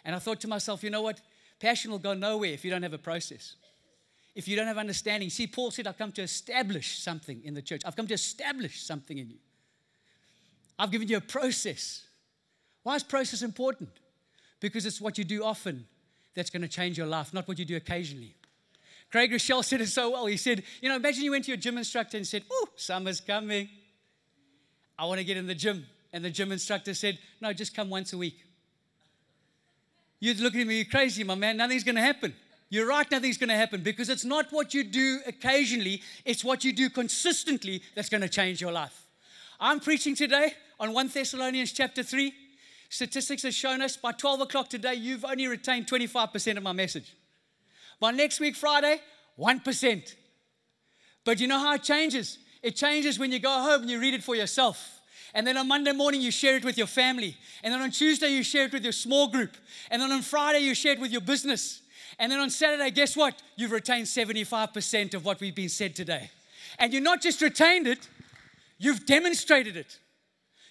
And 0.04 0.16
I 0.16 0.20
thought 0.20 0.40
to 0.42 0.48
myself, 0.48 0.84
you 0.84 0.92
know 0.92 1.02
what? 1.02 1.20
Passion 1.60 1.90
will 1.90 1.98
go 1.98 2.14
nowhere 2.14 2.52
if 2.52 2.64
you 2.64 2.70
don't 2.70 2.84
have 2.84 2.94
a 2.94 3.00
process. 3.00 3.56
If 4.36 4.48
you 4.48 4.56
don't 4.56 4.68
have 4.68 4.78
understanding. 4.78 5.32
See, 5.32 5.48
Paul 5.48 5.72
said, 5.72 5.88
I've 5.88 5.98
come 5.98 6.12
to 6.12 6.22
establish 6.22 7.00
something 7.00 7.42
in 7.44 7.56
the 7.56 7.64
church. 7.64 7.82
I've 7.84 7.96
come 7.96 8.06
to 8.08 8.14
establish 8.14 8.84
something 8.84 9.18
in 9.18 9.30
you. 9.30 9.38
I've 10.78 10.92
given 10.92 11.08
you 11.08 11.18
a 11.18 11.22
process. 11.22 12.05
Why 12.86 12.96
is 12.96 13.04
process 13.04 13.42
important? 13.42 13.90
Because 14.60 14.86
it's 14.86 15.02
what 15.02 15.18
you 15.18 15.24
do 15.24 15.44
often 15.44 15.88
that's 16.36 16.52
going 16.52 16.62
to 16.62 16.68
change 16.68 17.00
your 17.00 17.08
life, 17.08 17.34
not 17.34 17.48
what 17.48 17.58
you 17.58 17.66
do 17.66 17.76
occasionally. 17.76 18.36
Craig 19.12 19.32
Groeschel 19.32 19.66
said 19.66 19.82
it 19.82 19.88
so 19.88 20.12
well. 20.12 20.28
He 20.28 20.38
said, 20.38 20.62
You 20.82 20.90
know, 20.90 20.96
imagine 20.96 21.24
you 21.24 21.32
went 21.32 21.46
to 21.46 21.52
your 21.52 21.58
gym 21.58 21.80
instructor 21.80 22.16
and 22.16 22.28
said, 22.28 22.44
Oh, 22.52 22.68
summer's 22.76 23.20
coming. 23.20 23.70
I 25.00 25.06
want 25.06 25.18
to 25.18 25.24
get 25.24 25.36
in 25.36 25.48
the 25.48 25.56
gym. 25.56 25.88
And 26.14 26.24
the 26.24 26.30
gym 26.30 26.52
instructor 26.52 26.94
said, 26.94 27.18
No, 27.42 27.54
just 27.54 27.76
come 27.76 27.90
once 27.90 28.14
a 28.14 28.20
week. 28.20 28.38
You're 30.20 30.36
looking 30.36 30.62
at 30.62 30.68
me, 30.68 30.76
you're 30.76 30.86
crazy, 30.86 31.24
my 31.24 31.34
man. 31.34 31.58
Nothing's 31.58 31.84
going 31.84 31.96
to 31.96 32.02
happen. 32.02 32.36
You're 32.70 32.88
right, 32.88 33.10
nothing's 33.10 33.40
going 33.40 33.50
to 33.50 33.56
happen 33.56 33.82
because 33.82 34.10
it's 34.10 34.26
not 34.26 34.52
what 34.52 34.76
you 34.76 34.84
do 34.84 35.22
occasionally, 35.26 36.04
it's 36.24 36.44
what 36.44 36.64
you 36.64 36.72
do 36.72 36.92
consistently 36.92 37.82
that's 37.96 38.10
going 38.10 38.22
to 38.22 38.30
change 38.30 38.62
your 38.62 38.72
life. 38.72 39.08
I'm 39.60 39.80
preaching 39.80 40.14
today 40.14 40.54
on 40.80 40.94
1 40.94 41.08
Thessalonians 41.08 41.72
chapter 41.72 42.04
3. 42.04 42.32
Statistics 42.96 43.44
have 43.44 43.54
shown 43.54 43.82
us 43.82 43.98
by 43.98 44.14
12 44.14 44.40
o'clock 44.40 44.70
today, 44.70 44.94
you've 44.94 45.26
only 45.26 45.48
retained 45.48 45.86
25% 45.86 46.56
of 46.56 46.64
my 46.64 46.72
message. 46.72 47.14
By 48.00 48.12
next 48.12 48.40
week, 48.40 48.56
Friday, 48.56 49.02
1%. 49.38 50.16
But 51.26 51.42
you 51.42 51.48
know 51.50 51.60
how 51.60 51.74
it 51.74 51.84
changes? 51.84 52.38
It 52.64 52.78
changes 52.78 53.20
when 53.20 53.34
you 53.34 53.40
go 53.40 53.50
home 53.50 53.82
and 53.82 53.92
you 53.92 54.00
read 54.00 54.14
it 54.14 54.24
for 54.24 54.34
yourself. 54.34 55.02
And 55.34 55.46
then 55.46 55.58
on 55.58 55.68
Monday 55.68 55.92
morning, 55.92 56.22
you 56.22 56.32
share 56.32 56.56
it 56.56 56.64
with 56.64 56.78
your 56.78 56.88
family. 56.88 57.36
And 57.64 57.74
then 57.74 57.82
on 57.82 57.92
Tuesday, 57.92 58.30
you 58.30 58.44
share 58.44 58.68
it 58.68 58.72
with 58.72 58.84
your 58.84 58.94
small 58.94 59.28
group. 59.28 59.58
And 59.92 60.02
then 60.02 60.14
on 60.14 60.22
Friday, 60.22 60.60
you 60.60 60.74
share 60.74 60.94
it 60.94 61.02
with 61.02 61.12
your 61.12 61.20
business. 61.20 61.82
And 62.18 62.32
then 62.32 62.40
on 62.40 62.50
Saturday, 62.50 62.92
guess 62.92 63.18
what? 63.18 63.36
You've 63.58 63.72
retained 63.72 64.06
75% 64.06 65.14
of 65.14 65.26
what 65.26 65.42
we've 65.42 65.54
been 65.54 65.68
said 65.68 65.98
today. 65.98 66.30
And 66.80 66.94
you 66.94 67.02
not 67.02 67.22
just 67.22 67.42
retained 67.42 67.88
it, 67.88 68.08
you've 68.78 69.06
demonstrated 69.06 69.76
it. 69.76 70.00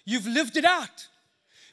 You've 0.06 0.26
lived 0.26 0.56
it 0.56 0.64
out. 0.64 1.08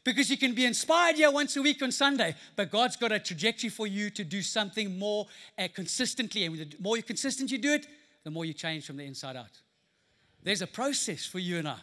Because 0.03 0.31
you 0.31 0.37
can 0.37 0.55
be 0.55 0.65
inspired 0.65 1.15
here 1.15 1.29
once 1.29 1.55
a 1.57 1.61
week 1.61 1.83
on 1.83 1.91
Sunday, 1.91 2.35
but 2.55 2.71
God's 2.71 2.95
got 2.95 3.11
a 3.11 3.19
trajectory 3.19 3.69
for 3.69 3.85
you 3.85 4.09
to 4.11 4.23
do 4.23 4.41
something 4.41 4.97
more 4.97 5.27
uh, 5.59 5.67
consistently. 5.73 6.45
And 6.45 6.57
the 6.57 6.75
more 6.79 6.97
consistent 6.97 7.51
you 7.51 7.59
do 7.59 7.73
it, 7.73 7.85
the 8.23 8.31
more 8.31 8.43
you 8.43 8.53
change 8.53 8.87
from 8.87 8.97
the 8.97 9.05
inside 9.05 9.35
out. 9.35 9.61
There's 10.43 10.63
a 10.63 10.67
process 10.67 11.25
for 11.25 11.37
you 11.37 11.59
and 11.59 11.67
I. 11.67 11.77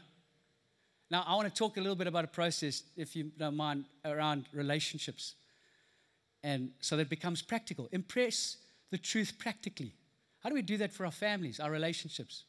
Now, 1.10 1.24
I 1.26 1.36
want 1.36 1.48
to 1.48 1.54
talk 1.54 1.76
a 1.76 1.80
little 1.80 1.96
bit 1.96 2.06
about 2.06 2.24
a 2.24 2.28
process, 2.28 2.82
if 2.96 3.14
you 3.14 3.30
don't 3.38 3.56
mind, 3.56 3.84
around 4.04 4.46
relationships. 4.52 5.36
And 6.42 6.70
so 6.80 6.96
that 6.96 7.08
becomes 7.08 7.40
practical. 7.40 7.88
Impress 7.92 8.56
the 8.90 8.98
truth 8.98 9.34
practically. 9.38 9.94
How 10.40 10.48
do 10.48 10.54
we 10.54 10.62
do 10.62 10.76
that 10.78 10.92
for 10.92 11.06
our 11.06 11.12
families, 11.12 11.60
our 11.60 11.70
relationships? 11.70 12.44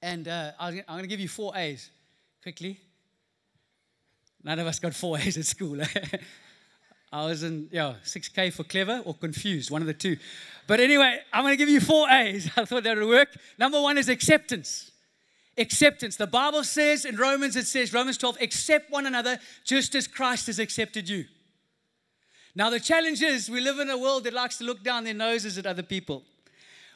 And 0.00 0.26
uh, 0.26 0.52
I'm 0.58 0.82
going 0.88 1.02
to 1.02 1.06
give 1.06 1.20
you 1.20 1.28
four 1.28 1.56
A's 1.56 1.90
quickly. 2.42 2.80
None 4.44 4.58
of 4.58 4.66
us 4.66 4.78
got 4.78 4.94
four 4.94 5.18
A's 5.20 5.36
at 5.36 5.46
school. 5.46 5.80
I 7.12 7.26
was 7.26 7.42
in, 7.42 7.68
yeah, 7.70 7.94
6K 8.04 8.52
for 8.52 8.64
clever 8.64 9.02
or 9.04 9.14
confused, 9.14 9.70
one 9.70 9.82
of 9.82 9.86
the 9.86 9.94
two. 9.94 10.16
But 10.66 10.80
anyway, 10.80 11.18
I'm 11.32 11.44
going 11.44 11.52
to 11.52 11.58
give 11.58 11.68
you 11.68 11.80
four 11.80 12.08
A's. 12.08 12.50
I 12.56 12.64
thought 12.64 12.84
that 12.84 12.96
would 12.96 13.06
work. 13.06 13.36
Number 13.58 13.80
one 13.80 13.98
is 13.98 14.08
acceptance. 14.08 14.90
Acceptance. 15.58 16.16
The 16.16 16.26
Bible 16.26 16.64
says 16.64 17.04
in 17.04 17.16
Romans, 17.16 17.54
it 17.56 17.66
says, 17.66 17.92
Romans 17.92 18.16
12, 18.16 18.38
accept 18.40 18.90
one 18.90 19.04
another 19.04 19.38
just 19.64 19.94
as 19.94 20.06
Christ 20.06 20.46
has 20.46 20.58
accepted 20.58 21.08
you. 21.08 21.26
Now, 22.54 22.70
the 22.70 22.80
challenge 22.80 23.22
is 23.22 23.50
we 23.50 23.60
live 23.60 23.78
in 23.78 23.90
a 23.90 23.98
world 23.98 24.24
that 24.24 24.32
likes 24.32 24.58
to 24.58 24.64
look 24.64 24.82
down 24.82 25.04
their 25.04 25.14
noses 25.14 25.58
at 25.58 25.66
other 25.66 25.82
people. 25.82 26.22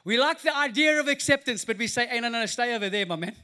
We 0.05 0.19
like 0.19 0.41
the 0.41 0.57
idea 0.57 0.99
of 0.99 1.09
acceptance, 1.09 1.65
but 1.65 1.77
we 1.77 1.89
say, 1.89 2.07
hey, 2.07 2.21
no, 2.21 2.29
no, 2.29 2.41
no, 2.41 2.47
stay 2.47 2.75
over 2.75 2.89
there, 2.89 3.05
my 3.05 3.17
man. 3.17 3.35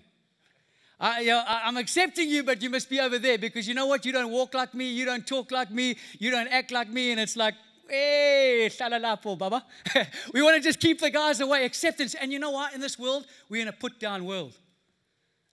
I, 1.02 1.20
you 1.20 1.26
know, 1.30 1.42
I'm 1.46 1.76
accepting 1.76 2.30
you, 2.30 2.44
but 2.44 2.62
you 2.62 2.70
must 2.70 2.88
be 2.88 3.00
over 3.00 3.18
there 3.18 3.36
because 3.36 3.66
you 3.66 3.74
know 3.74 3.86
what? 3.86 4.06
You 4.06 4.12
don't 4.12 4.30
walk 4.30 4.54
like 4.54 4.72
me, 4.72 4.88
you 4.88 5.04
don't 5.04 5.26
talk 5.26 5.50
like 5.50 5.68
me, 5.68 5.96
you 6.20 6.30
don't 6.30 6.46
act 6.46 6.70
like 6.70 6.88
me, 6.88 7.10
and 7.10 7.18
it's 7.18 7.34
like, 7.34 7.54
hey, 7.88 8.70
shalalapo, 8.70 9.36
baba. 9.36 9.64
we 10.32 10.42
want 10.42 10.54
to 10.54 10.62
just 10.62 10.78
keep 10.78 11.00
the 11.00 11.10
guys 11.10 11.40
away. 11.40 11.64
Acceptance. 11.64 12.14
And 12.14 12.32
you 12.32 12.38
know 12.38 12.52
what? 12.52 12.72
In 12.72 12.80
this 12.80 13.00
world, 13.00 13.26
we're 13.48 13.62
in 13.62 13.68
a 13.68 13.72
put 13.72 13.98
down 13.98 14.24
world. 14.24 14.54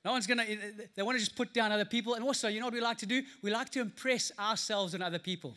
No 0.05 0.11
one's 0.11 0.27
going 0.27 0.37
to, 0.37 0.57
they 0.95 1.01
want 1.01 1.17
to 1.17 1.19
just 1.19 1.35
put 1.35 1.51
down 1.51 1.71
other 1.71 1.83
people. 1.83 2.13
And 2.13 2.23
also, 2.23 2.47
you 2.47 2.59
know 2.59 2.67
what 2.67 2.75
we 2.75 2.79
like 2.79 2.99
to 2.99 3.07
do? 3.07 3.23
We 3.41 3.49
like 3.49 3.71
to 3.71 3.81
impress 3.81 4.31
ourselves 4.39 4.93
on 4.93 5.01
other 5.01 5.19
people. 5.19 5.55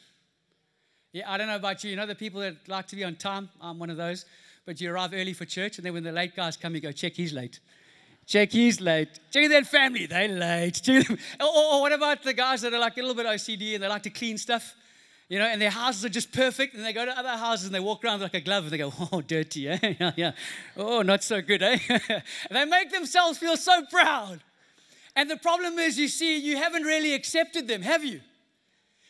Yeah, 1.13 1.31
I 1.31 1.37
don't 1.37 1.49
know 1.49 1.57
about 1.57 1.85
you. 1.85 1.91
You 1.91 1.97
know 1.97 2.07
the 2.07 2.15
people 2.15 2.41
that 2.41 2.67
like 2.67 2.89
to 2.89 2.97
be 2.97 3.05
on 3.05 3.17
time? 3.17 3.51
I'm 3.61 3.79
one 3.79 3.91
of 3.91 3.99
those. 3.99 4.25
But 4.65 4.81
you 4.81 4.91
arrive 4.91 5.13
early 5.13 5.35
for 5.35 5.45
church, 5.45 5.77
and 5.77 5.85
then 5.85 5.93
when 5.93 6.03
the 6.03 6.13
late 6.13 6.35
guys 6.35 6.57
come, 6.57 6.75
you 6.75 6.81
go, 6.81 6.93
check, 6.93 7.13
he's 7.13 7.33
late. 7.33 7.61
Check, 8.33 8.53
he's 8.53 8.81
late. 8.81 9.21
Check 9.31 9.51
that 9.51 9.67
family, 9.67 10.07
they're 10.07 10.27
late. 10.27 10.89
Or, 10.89 11.03
or, 11.47 11.75
or 11.75 11.81
what 11.83 11.93
about 11.93 12.23
the 12.23 12.33
guys 12.33 12.63
that 12.63 12.73
are 12.73 12.79
like 12.79 12.97
a 12.97 13.03
little 13.03 13.15
bit 13.15 13.27
OCD 13.27 13.75
and 13.75 13.83
they 13.83 13.89
like 13.89 14.05
to 14.05 14.11
clean 14.11 14.39
stuff? 14.39 14.75
you 15.29 15.39
know, 15.39 15.45
and 15.45 15.61
their 15.61 15.71
houses 15.71 16.03
are 16.05 16.11
just 16.11 16.33
perfect, 16.33 16.75
and 16.75 16.83
they 16.83 16.95
go 16.95 17.05
to 17.05 17.19
other 17.19 17.37
houses 17.37 17.67
and 17.67 17.75
they 17.75 17.81
walk 17.81 18.03
around 18.03 18.21
like 18.21 18.33
a 18.33 18.41
glove 18.41 18.65
and 18.65 18.73
they 18.73 18.79
go, 18.79 18.91
oh, 19.13 19.21
dirty, 19.21 19.69
eh? 19.69 19.79
yeah, 20.01 20.13
yeah. 20.17 20.33
Oh, 20.79 21.03
not 21.03 21.23
so 21.23 21.43
good, 21.43 21.63
eh? 21.63 21.79
they 22.51 22.65
make 22.65 22.91
themselves 22.91 23.37
feel 23.37 23.59
so 23.59 23.85
proud. 23.91 24.41
And 25.15 25.31
the 25.31 25.37
problem 25.37 25.79
is, 25.79 25.99
you 25.99 26.09
see, 26.09 26.39
you 26.39 26.57
haven't 26.57 26.85
really 26.85 27.13
accepted 27.13 27.69
them, 27.69 27.83
have 27.83 28.03
you? 28.03 28.23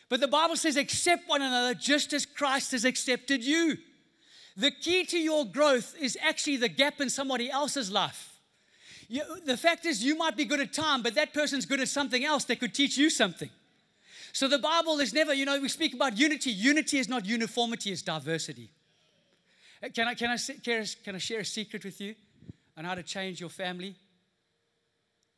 But 0.09 0.19
the 0.19 0.27
Bible 0.27 0.57
says, 0.57 0.75
accept 0.75 1.29
one 1.29 1.41
another 1.41 1.73
just 1.73 2.11
as 2.11 2.25
Christ 2.25 2.73
has 2.73 2.83
accepted 2.83 3.41
you. 3.41 3.77
The 4.57 4.71
key 4.71 5.05
to 5.05 5.17
your 5.17 5.45
growth 5.45 5.95
is 5.97 6.17
actually 6.21 6.57
the 6.57 6.69
gap 6.69 6.99
in 6.99 7.09
somebody 7.09 7.49
else's 7.49 7.89
life. 7.89 8.32
You, 9.13 9.21
the 9.45 9.57
fact 9.57 9.85
is, 9.85 10.03
you 10.03 10.15
might 10.15 10.35
be 10.35 10.43
good 10.43 10.59
at 10.59 10.73
time, 10.73 11.03
but 11.03 11.13
that 11.13 11.35
person's 11.35 11.67
good 11.67 11.79
at 11.79 11.87
something 11.87 12.25
else 12.25 12.45
that 12.45 12.59
could 12.59 12.73
teach 12.73 12.97
you 12.97 13.11
something. 13.11 13.51
So 14.31 14.47
the 14.47 14.57
Bible 14.57 14.99
is 15.01 15.13
never, 15.13 15.35
you 15.35 15.45
know, 15.45 15.59
we 15.59 15.69
speak 15.69 15.93
about 15.93 16.17
unity. 16.17 16.49
Unity 16.49 16.97
is 16.97 17.07
not 17.07 17.23
uniformity, 17.23 17.91
it's 17.91 18.01
diversity. 18.01 18.71
Uh, 19.83 19.89
can 19.93 20.07
I, 20.07 20.15
can 20.15 20.31
I, 20.31 20.37
can 21.03 21.13
I 21.13 21.19
share 21.19 21.41
a 21.41 21.45
secret 21.45 21.85
with 21.85 22.01
you 22.01 22.15
on 22.75 22.85
how 22.85 22.95
to 22.95 23.03
change 23.03 23.39
your 23.39 23.51
family, 23.51 23.93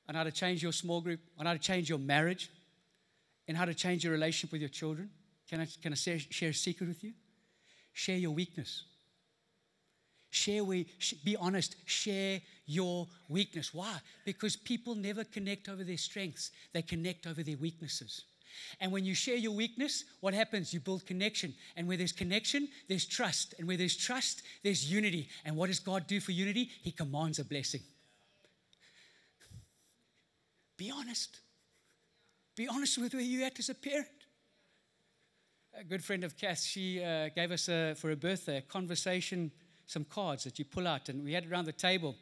on 0.07 0.15
how 0.15 0.23
to 0.23 0.31
change 0.31 0.63
your 0.63 0.71
small 0.71 1.01
group, 1.01 1.19
on 1.37 1.45
how 1.45 1.51
to 1.51 1.59
change 1.59 1.89
your 1.89 1.99
marriage, 1.99 2.49
and 3.45 3.57
how 3.57 3.65
to 3.65 3.73
change 3.73 4.05
your 4.05 4.13
relationship 4.13 4.53
with 4.53 4.61
your 4.61 4.69
children? 4.69 5.09
Can 5.49 5.59
I, 5.59 5.67
can 5.83 5.91
I 5.91 5.95
share, 5.97 6.19
share 6.19 6.51
a 6.51 6.53
secret 6.53 6.87
with 6.87 7.03
you? 7.03 7.11
Share 7.91 8.15
your 8.15 8.31
weakness. 8.31 8.83
Share, 10.35 10.65
we, 10.65 10.85
be 11.23 11.37
honest, 11.37 11.77
share 11.85 12.41
your 12.65 13.07
weakness. 13.29 13.73
Why? 13.73 13.95
Because 14.25 14.57
people 14.57 14.93
never 14.93 15.23
connect 15.23 15.69
over 15.69 15.85
their 15.85 15.97
strengths, 15.97 16.51
they 16.73 16.81
connect 16.81 17.25
over 17.25 17.41
their 17.41 17.55
weaknesses. 17.55 18.25
And 18.81 18.91
when 18.91 19.05
you 19.05 19.15
share 19.15 19.37
your 19.37 19.53
weakness, 19.53 20.03
what 20.19 20.33
happens? 20.33 20.73
You 20.73 20.81
build 20.81 21.05
connection. 21.05 21.53
And 21.77 21.87
where 21.87 21.95
there's 21.95 22.11
connection, 22.11 22.67
there's 22.89 23.05
trust. 23.05 23.55
And 23.57 23.67
where 23.67 23.77
there's 23.77 23.95
trust, 23.95 24.41
there's 24.61 24.91
unity. 24.91 25.29
And 25.45 25.55
what 25.55 25.67
does 25.67 25.79
God 25.79 26.05
do 26.05 26.19
for 26.19 26.31
unity? 26.31 26.69
He 26.81 26.91
commands 26.91 27.39
a 27.39 27.45
blessing. 27.45 27.81
Be 30.77 30.91
honest. 30.91 31.39
Be 32.57 32.67
honest 32.67 32.97
with 32.97 33.13
where 33.13 33.23
you're 33.23 33.45
at 33.45 33.57
as 33.59 33.69
a 33.69 33.75
parent. 33.75 34.07
A 35.77 35.83
good 35.83 36.03
friend 36.03 36.23
of 36.23 36.37
Cass, 36.37 36.65
she 36.65 37.03
uh, 37.03 37.29
gave 37.35 37.51
us 37.51 37.67
a, 37.67 37.95
for 37.95 38.09
her 38.09 38.15
birthday 38.15 38.57
a 38.57 38.61
conversation, 38.61 39.51
some 39.85 40.05
cards 40.05 40.43
that 40.43 40.59
you 40.59 40.65
pull 40.65 40.87
out, 40.87 41.09
and 41.09 41.23
we 41.23 41.33
had 41.33 41.43
it 41.43 41.51
around 41.51 41.65
the 41.65 41.71
table. 41.71 42.15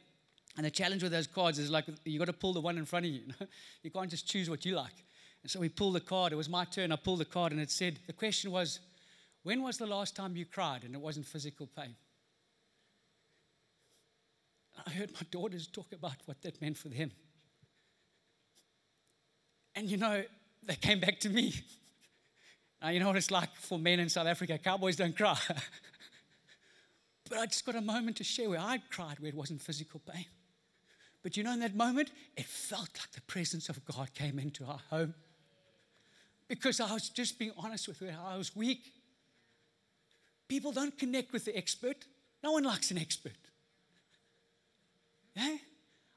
And 0.55 0.65
the 0.65 0.71
challenge 0.71 1.01
with 1.01 1.11
those 1.11 1.27
cards 1.27 1.57
is 1.57 1.71
like 1.71 1.85
you 2.03 2.19
got 2.19 2.25
to 2.25 2.33
pull 2.33 2.53
the 2.53 2.61
one 2.61 2.77
in 2.77 2.85
front 2.85 3.05
of 3.05 3.11
you. 3.11 3.21
you 3.83 3.89
can't 3.89 4.09
just 4.09 4.27
choose 4.27 4.49
what 4.49 4.65
you 4.65 4.75
like. 4.75 4.93
And 5.41 5.51
so 5.51 5.59
we 5.59 5.69
pulled 5.69 5.95
the 5.95 6.01
card. 6.01 6.31
It 6.31 6.35
was 6.35 6.49
my 6.49 6.65
turn. 6.65 6.91
I 6.91 6.95
pulled 6.95 7.19
the 7.19 7.25
card, 7.25 7.51
and 7.51 7.61
it 7.61 7.71
said, 7.71 7.99
the 8.07 8.13
question 8.13 8.51
was, 8.51 8.79
when 9.43 9.61
was 9.61 9.77
the 9.77 9.87
last 9.87 10.15
time 10.15 10.35
you 10.35 10.45
cried 10.45 10.83
and 10.83 10.95
it 10.95 11.01
wasn't 11.01 11.25
physical 11.25 11.67
pain? 11.67 11.95
I 14.85 14.89
heard 14.89 15.11
my 15.13 15.21
daughters 15.31 15.67
talk 15.67 15.91
about 15.91 16.15
what 16.25 16.41
that 16.41 16.61
meant 16.61 16.77
for 16.77 16.89
them. 16.89 17.11
And 19.75 19.89
you 19.89 19.97
know, 19.97 20.23
they 20.63 20.75
came 20.75 20.99
back 20.99 21.19
to 21.21 21.29
me. 21.29 21.53
Now, 22.81 22.89
you 22.89 22.99
know 22.99 23.07
what 23.07 23.15
it's 23.15 23.31
like 23.31 23.55
for 23.55 23.79
men 23.79 24.01
in 24.01 24.09
South 24.09 24.27
Africa 24.27 24.57
cowboys 24.57 24.97
don't 24.97 25.15
cry. 25.15 25.37
but 27.33 27.41
I 27.41 27.45
just 27.47 27.65
got 27.65 27.73
a 27.73 27.81
moment 27.81 28.17
to 28.17 28.23
share 28.23 28.47
where 28.47 28.59
I 28.59 28.79
cried 28.91 29.19
where 29.19 29.29
it 29.29 29.35
wasn't 29.35 29.59
physical 29.59 29.99
pain. 29.99 30.25
But 31.23 31.35
you 31.35 31.43
know, 31.43 31.53
in 31.53 31.61
that 31.61 31.75
moment, 31.75 32.11
it 32.37 32.45
felt 32.45 32.89
like 32.99 33.11
the 33.11 33.21
presence 33.21 33.69
of 33.69 33.83
God 33.85 34.13
came 34.13 34.37
into 34.37 34.65
our 34.65 34.79
home 34.91 35.15
because 36.47 36.79
I 36.79 36.93
was 36.93 37.09
just 37.09 37.39
being 37.39 37.53
honest 37.57 37.87
with 37.87 37.99
her. 38.01 38.15
I 38.23 38.37
was 38.37 38.55
weak. 38.55 38.93
People 40.47 40.71
don't 40.71 40.95
connect 40.95 41.33
with 41.33 41.45
the 41.45 41.57
expert. 41.57 42.05
No 42.43 42.51
one 42.51 42.65
likes 42.65 42.91
an 42.91 42.99
expert. 42.99 43.31
Yeah? 45.35 45.55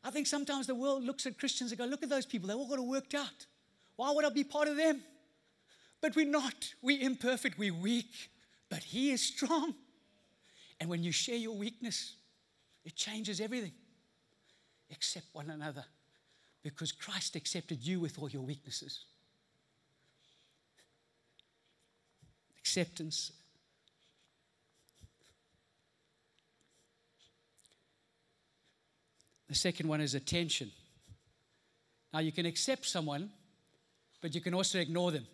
I 0.05 0.11
think 0.11 0.27
sometimes 0.27 0.67
the 0.67 0.75
world 0.75 1.03
looks 1.03 1.25
at 1.25 1.39
Christians 1.39 1.71
and 1.71 1.79
go, 1.79 1.87
look 1.87 2.03
at 2.03 2.11
those 2.11 2.27
people, 2.27 2.49
they 2.49 2.55
all 2.55 2.69
got 2.69 2.79
it 2.79 2.85
worked 2.85 3.15
out. 3.15 3.47
Why 3.97 4.11
would 4.11 4.27
I 4.27 4.29
be 4.29 4.45
part 4.45 4.69
of 4.69 4.77
them? 4.77 5.01
But 6.03 6.15
we're 6.15 6.27
not. 6.27 6.75
We're 6.83 7.01
imperfect, 7.01 7.59
we're 7.59 7.73
weak, 7.73 8.29
but 8.69 8.83
He 8.83 9.13
is 9.13 9.23
strong. 9.23 9.75
And 10.81 10.91
when 10.91 11.03
you 11.03 11.13
share 11.13 11.37
your 11.37 11.57
weakness, 11.57 12.15
it 12.85 12.95
changes 12.95 13.41
everything. 13.41 13.73
Accept 14.91 15.27
one 15.33 15.51
another 15.51 15.85
because 16.63 16.93
Christ 16.93 17.37
accepted 17.37 17.85
you 17.85 18.01
with 18.01 18.19
all 18.19 18.29
your 18.29 18.43
weaknesses. 18.43 19.05
Acceptance. 22.59 23.33
The 29.49 29.55
second 29.55 29.89
one 29.89 30.01
is 30.01 30.15
attention. 30.15 30.71
Now, 32.13 32.21
you 32.21 32.33
can 32.33 32.47
accept 32.47 32.87
someone, 32.87 33.31
but 34.21 34.35
you 34.35 34.41
can 34.41 34.55
also 34.55 34.79
ignore 34.79 35.13
them. 35.13 35.27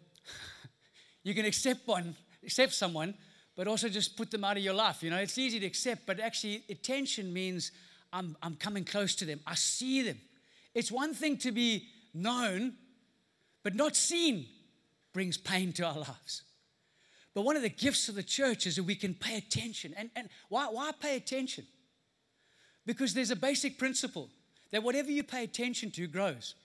you 1.22 1.34
can 1.34 1.44
accept 1.44 1.86
one, 1.86 2.14
accept 2.42 2.72
someone, 2.72 3.14
but 3.62 3.70
also 3.70 3.88
just 3.88 4.16
put 4.16 4.28
them 4.32 4.42
out 4.42 4.56
of 4.56 4.62
your 4.64 4.74
life. 4.74 5.04
You 5.04 5.10
know, 5.10 5.18
it's 5.18 5.38
easy 5.38 5.60
to 5.60 5.66
accept, 5.66 6.04
but 6.04 6.18
actually, 6.18 6.64
attention 6.68 7.32
means 7.32 7.70
I'm, 8.12 8.36
I'm 8.42 8.56
coming 8.56 8.84
close 8.84 9.14
to 9.14 9.24
them. 9.24 9.38
I 9.46 9.54
see 9.54 10.02
them. 10.02 10.18
It's 10.74 10.90
one 10.90 11.14
thing 11.14 11.36
to 11.36 11.52
be 11.52 11.86
known, 12.12 12.72
but 13.62 13.76
not 13.76 13.94
seen 13.94 14.46
brings 15.12 15.36
pain 15.36 15.72
to 15.74 15.86
our 15.86 15.96
lives. 15.96 16.42
But 17.34 17.42
one 17.42 17.54
of 17.54 17.62
the 17.62 17.68
gifts 17.68 18.08
of 18.08 18.16
the 18.16 18.24
church 18.24 18.66
is 18.66 18.74
that 18.74 18.82
we 18.82 18.96
can 18.96 19.14
pay 19.14 19.36
attention. 19.36 19.94
And, 19.96 20.10
and 20.16 20.28
why, 20.48 20.66
why 20.66 20.90
pay 20.98 21.14
attention? 21.14 21.64
Because 22.84 23.14
there's 23.14 23.30
a 23.30 23.36
basic 23.36 23.78
principle 23.78 24.28
that 24.72 24.82
whatever 24.82 25.12
you 25.12 25.22
pay 25.22 25.44
attention 25.44 25.92
to 25.92 26.08
grows. 26.08 26.56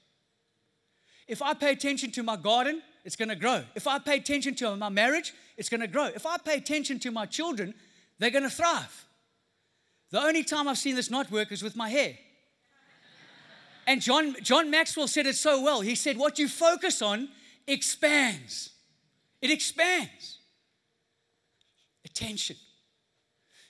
If 1.27 1.43
I 1.43 1.53
pay 1.53 1.73
attention 1.73 2.09
to 2.13 2.23
my 2.23 2.37
garden, 2.37 2.81
it's 3.05 3.15
going 3.15 3.29
to 3.29 3.35
grow. 3.35 3.63
If 3.75 3.85
I 3.85 3.99
pay 3.99 4.17
attention 4.17 4.55
to 4.55 4.75
my 4.75 4.89
marriage, 4.89 5.33
it's 5.57 5.69
going 5.69 5.81
to 5.81 5.87
grow. 5.87 6.05
If 6.05 6.25
I 6.25 6.37
pay 6.37 6.57
attention 6.57 6.99
to 6.99 7.11
my 7.11 7.25
children, 7.25 7.73
they're 8.19 8.29
going 8.29 8.43
to 8.43 8.49
thrive. 8.49 9.05
The 10.11 10.21
only 10.21 10.43
time 10.43 10.67
I've 10.67 10.77
seen 10.77 10.95
this 10.95 11.09
not 11.09 11.29
work 11.31 11.51
is 11.51 11.63
with 11.63 11.75
my 11.75 11.89
hair. 11.89 12.15
And 13.87 14.01
John, 14.01 14.35
John 14.41 14.69
Maxwell 14.69 15.07
said 15.07 15.25
it 15.25 15.35
so 15.35 15.61
well. 15.61 15.81
He 15.81 15.95
said, 15.95 16.17
What 16.17 16.37
you 16.37 16.47
focus 16.47 17.01
on 17.01 17.29
expands, 17.65 18.71
it 19.41 19.49
expands. 19.49 20.39
Attention. 22.05 22.55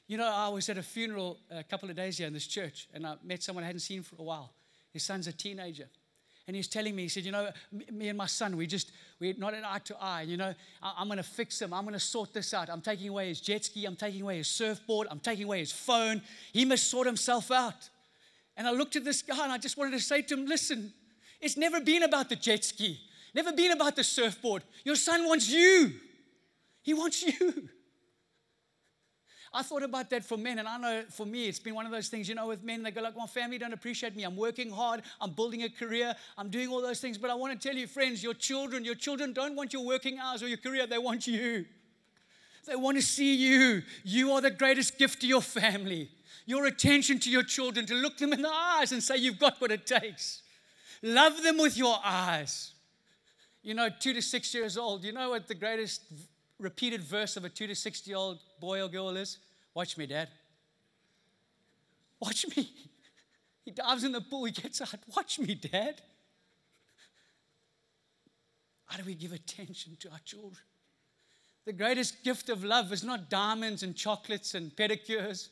You 0.08 0.18
know, 0.18 0.32
I 0.32 0.48
was 0.50 0.70
at 0.70 0.78
a 0.78 0.84
funeral 0.84 1.38
a 1.52 1.64
couple 1.64 1.90
of 1.90 1.96
days 1.96 2.18
here 2.18 2.28
in 2.28 2.34
this 2.34 2.48
church, 2.48 2.88
and 2.94 3.06
I 3.06 3.16
met 3.24 3.44
someone 3.44 3.64
I 3.64 3.68
hadn't 3.68 3.82
seen 3.82 4.04
for 4.04 4.16
a 4.20 4.24
while. 4.24 4.54
His 4.92 5.04
son's 5.04 5.28
a 5.28 5.34
teenager. 5.34 5.88
And 6.48 6.56
he 6.56 6.60
was 6.60 6.68
telling 6.68 6.96
me, 6.96 7.04
he 7.04 7.10
said, 7.10 7.26
You 7.26 7.32
know, 7.32 7.50
me 7.92 8.10
and 8.10 8.18
my 8.18 8.26
son, 8.26 8.56
we 8.56 8.68
just, 8.68 8.92
we're 9.20 9.34
not 9.38 9.54
an 9.54 9.64
eye 9.66 9.80
to 9.86 9.96
eye. 10.00 10.22
You 10.22 10.38
know, 10.38 10.54
I'm 10.82 11.08
going 11.08 11.18
to 11.18 11.24
fix 11.24 11.62
him. 11.62 11.74
I'm 11.74 11.84
going 11.84 11.94
to 11.94 12.00
sort 12.00 12.34
this 12.34 12.54
out. 12.54 12.70
I'm 12.70 12.82
taking 12.82 13.10
away 13.10 13.30
his 13.30 13.42
jet 13.42 13.66
ski. 13.66 13.86
I'm 13.86 13.96
taking 13.96 14.22
away 14.22 14.38
his 14.38 14.48
surfboard. 14.48 15.08
I'm 15.10 15.20
taking 15.20 15.46
away 15.46 15.60
his 15.60 15.72
phone. 15.72 16.22
He 16.54 16.66
must 16.66 16.90
sort 16.90 17.08
himself 17.08 17.50
out. 17.52 17.90
And 18.56 18.68
I 18.68 18.72
looked 18.72 18.96
at 18.96 19.04
this 19.04 19.22
guy 19.22 19.44
and 19.44 19.52
I 19.52 19.58
just 19.58 19.78
wanted 19.78 19.92
to 19.92 20.00
say 20.00 20.22
to 20.24 20.34
him, 20.36 20.46
Listen, 20.46 20.94
it's 21.42 21.58
never 21.58 21.80
been 21.80 22.04
about 22.04 22.30
the 22.30 22.36
jet 22.36 22.64
ski, 22.64 23.00
never 23.34 23.52
been 23.54 23.72
about 23.72 23.96
the 23.96 24.04
surfboard. 24.04 24.64
Your 24.84 24.96
son 24.96 25.26
wants 25.26 25.50
you. 25.50 25.94
He 26.82 26.94
wants 26.94 27.24
you. 27.24 27.70
I 29.54 29.64
thought 29.64 29.84
about 29.84 30.10
that 30.10 30.26
for 30.26 30.38
men, 30.38 30.60
and 30.60 30.68
I 30.68 30.78
know 30.78 31.04
for 31.10 31.26
me, 31.26 31.48
it's 31.48 31.60
been 31.60 31.74
one 31.74 31.86
of 31.86 31.92
those 31.92 32.10
things, 32.10 32.28
you 32.28 32.36
know, 32.36 32.48
with 32.48 32.64
men, 32.64 32.84
they 32.84 32.92
go 32.92 33.02
like, 33.02 33.16
my 33.16 33.28
family 33.28 33.58
don't 33.58 33.74
appreciate 33.74 34.16
me. 34.16 34.24
I'm 34.24 34.36
working 34.36 34.70
hard. 34.72 35.02
I'm 35.22 35.32
building 35.32 35.64
a 35.64 35.70
career. 35.70 36.16
I'm 36.38 36.50
doing 36.50 36.70
all 36.70 36.82
those 36.82 37.00
things. 37.00 37.18
But 37.18 37.32
I 37.32 37.36
want 37.36 37.60
to 37.60 37.68
tell 37.68 37.78
you, 37.78 37.88
friends, 37.88 38.22
your 38.22 38.34
children, 38.34 38.84
your 38.84 38.96
children 38.96 39.34
don't 39.34 39.56
want 39.56 39.74
your 39.74 39.86
working 39.86 40.20
hours 40.20 40.44
or 40.44 40.48
your 40.48 40.58
career. 40.58 40.86
They 40.86 40.98
want 40.98 41.28
you. 41.28 41.66
They 42.66 42.76
want 42.76 42.98
to 42.98 43.04
see 43.04 43.36
you. 43.36 43.84
You 44.04 44.34
are 44.34 44.42
the 44.42 44.52
greatest 44.52 44.98
gift 44.98 45.22
to 45.22 45.28
your 45.28 45.42
family. 45.42 46.10
Your 46.46 46.66
attention 46.66 47.20
to 47.20 47.30
your 47.30 47.44
children, 47.44 47.86
to 47.86 47.94
look 47.94 48.18
them 48.18 48.34
in 48.34 48.42
the 48.42 48.52
eyes 48.52 48.92
and 48.92 49.02
say, 49.02 49.18
you've 49.18 49.40
got 49.40 49.60
what 49.60 49.72
it 49.72 49.86
takes. 49.86 50.42
Love 51.02 51.44
them 51.44 51.58
with 51.58 51.78
your 51.78 51.98
eyes. 52.04 52.74
You 53.64 53.74
know, 53.74 53.90
two 53.90 54.14
to 54.14 54.22
six 54.22 54.54
years 54.54 54.78
old, 54.78 55.04
you 55.04 55.12
know 55.12 55.32
what 55.32 55.48
the 55.48 55.56
greatest 55.56 56.02
repeated 56.60 57.04
verse 57.04 57.38
of 57.38 57.46
a 57.46 57.50
two 57.50 57.68
to 57.68 57.76
six 57.76 58.06
year 58.08 58.18
old 58.18 58.40
boy 58.60 58.82
or 58.82 58.88
girl 58.88 59.10
is? 59.10 59.38
Watch 59.74 59.98
me, 59.98 60.06
Dad. 60.06 60.30
Watch 62.20 62.46
me. 62.56 62.70
He 63.66 63.72
dives 63.72 64.06
in 64.06 64.14
the 64.14 64.22
pool, 64.22 64.46
he 64.46 64.54
gets 64.54 64.80
out. 64.80 64.96
Watch 65.14 65.40
me, 65.40 65.54
Dad. 65.54 66.02
How 68.86 68.98
do 68.98 69.04
we 69.04 69.14
give 69.14 69.34
attention 69.34 69.98
to 70.00 70.10
our 70.10 70.20
children? 70.24 70.64
The 71.66 71.74
greatest 71.74 72.24
gift 72.24 72.48
of 72.48 72.64
love 72.64 72.94
is 72.94 73.04
not 73.04 73.30
diamonds 73.30 73.84
and 73.84 73.94
chocolates 73.94 74.56
and 74.56 74.74
pedicures. 74.74 75.50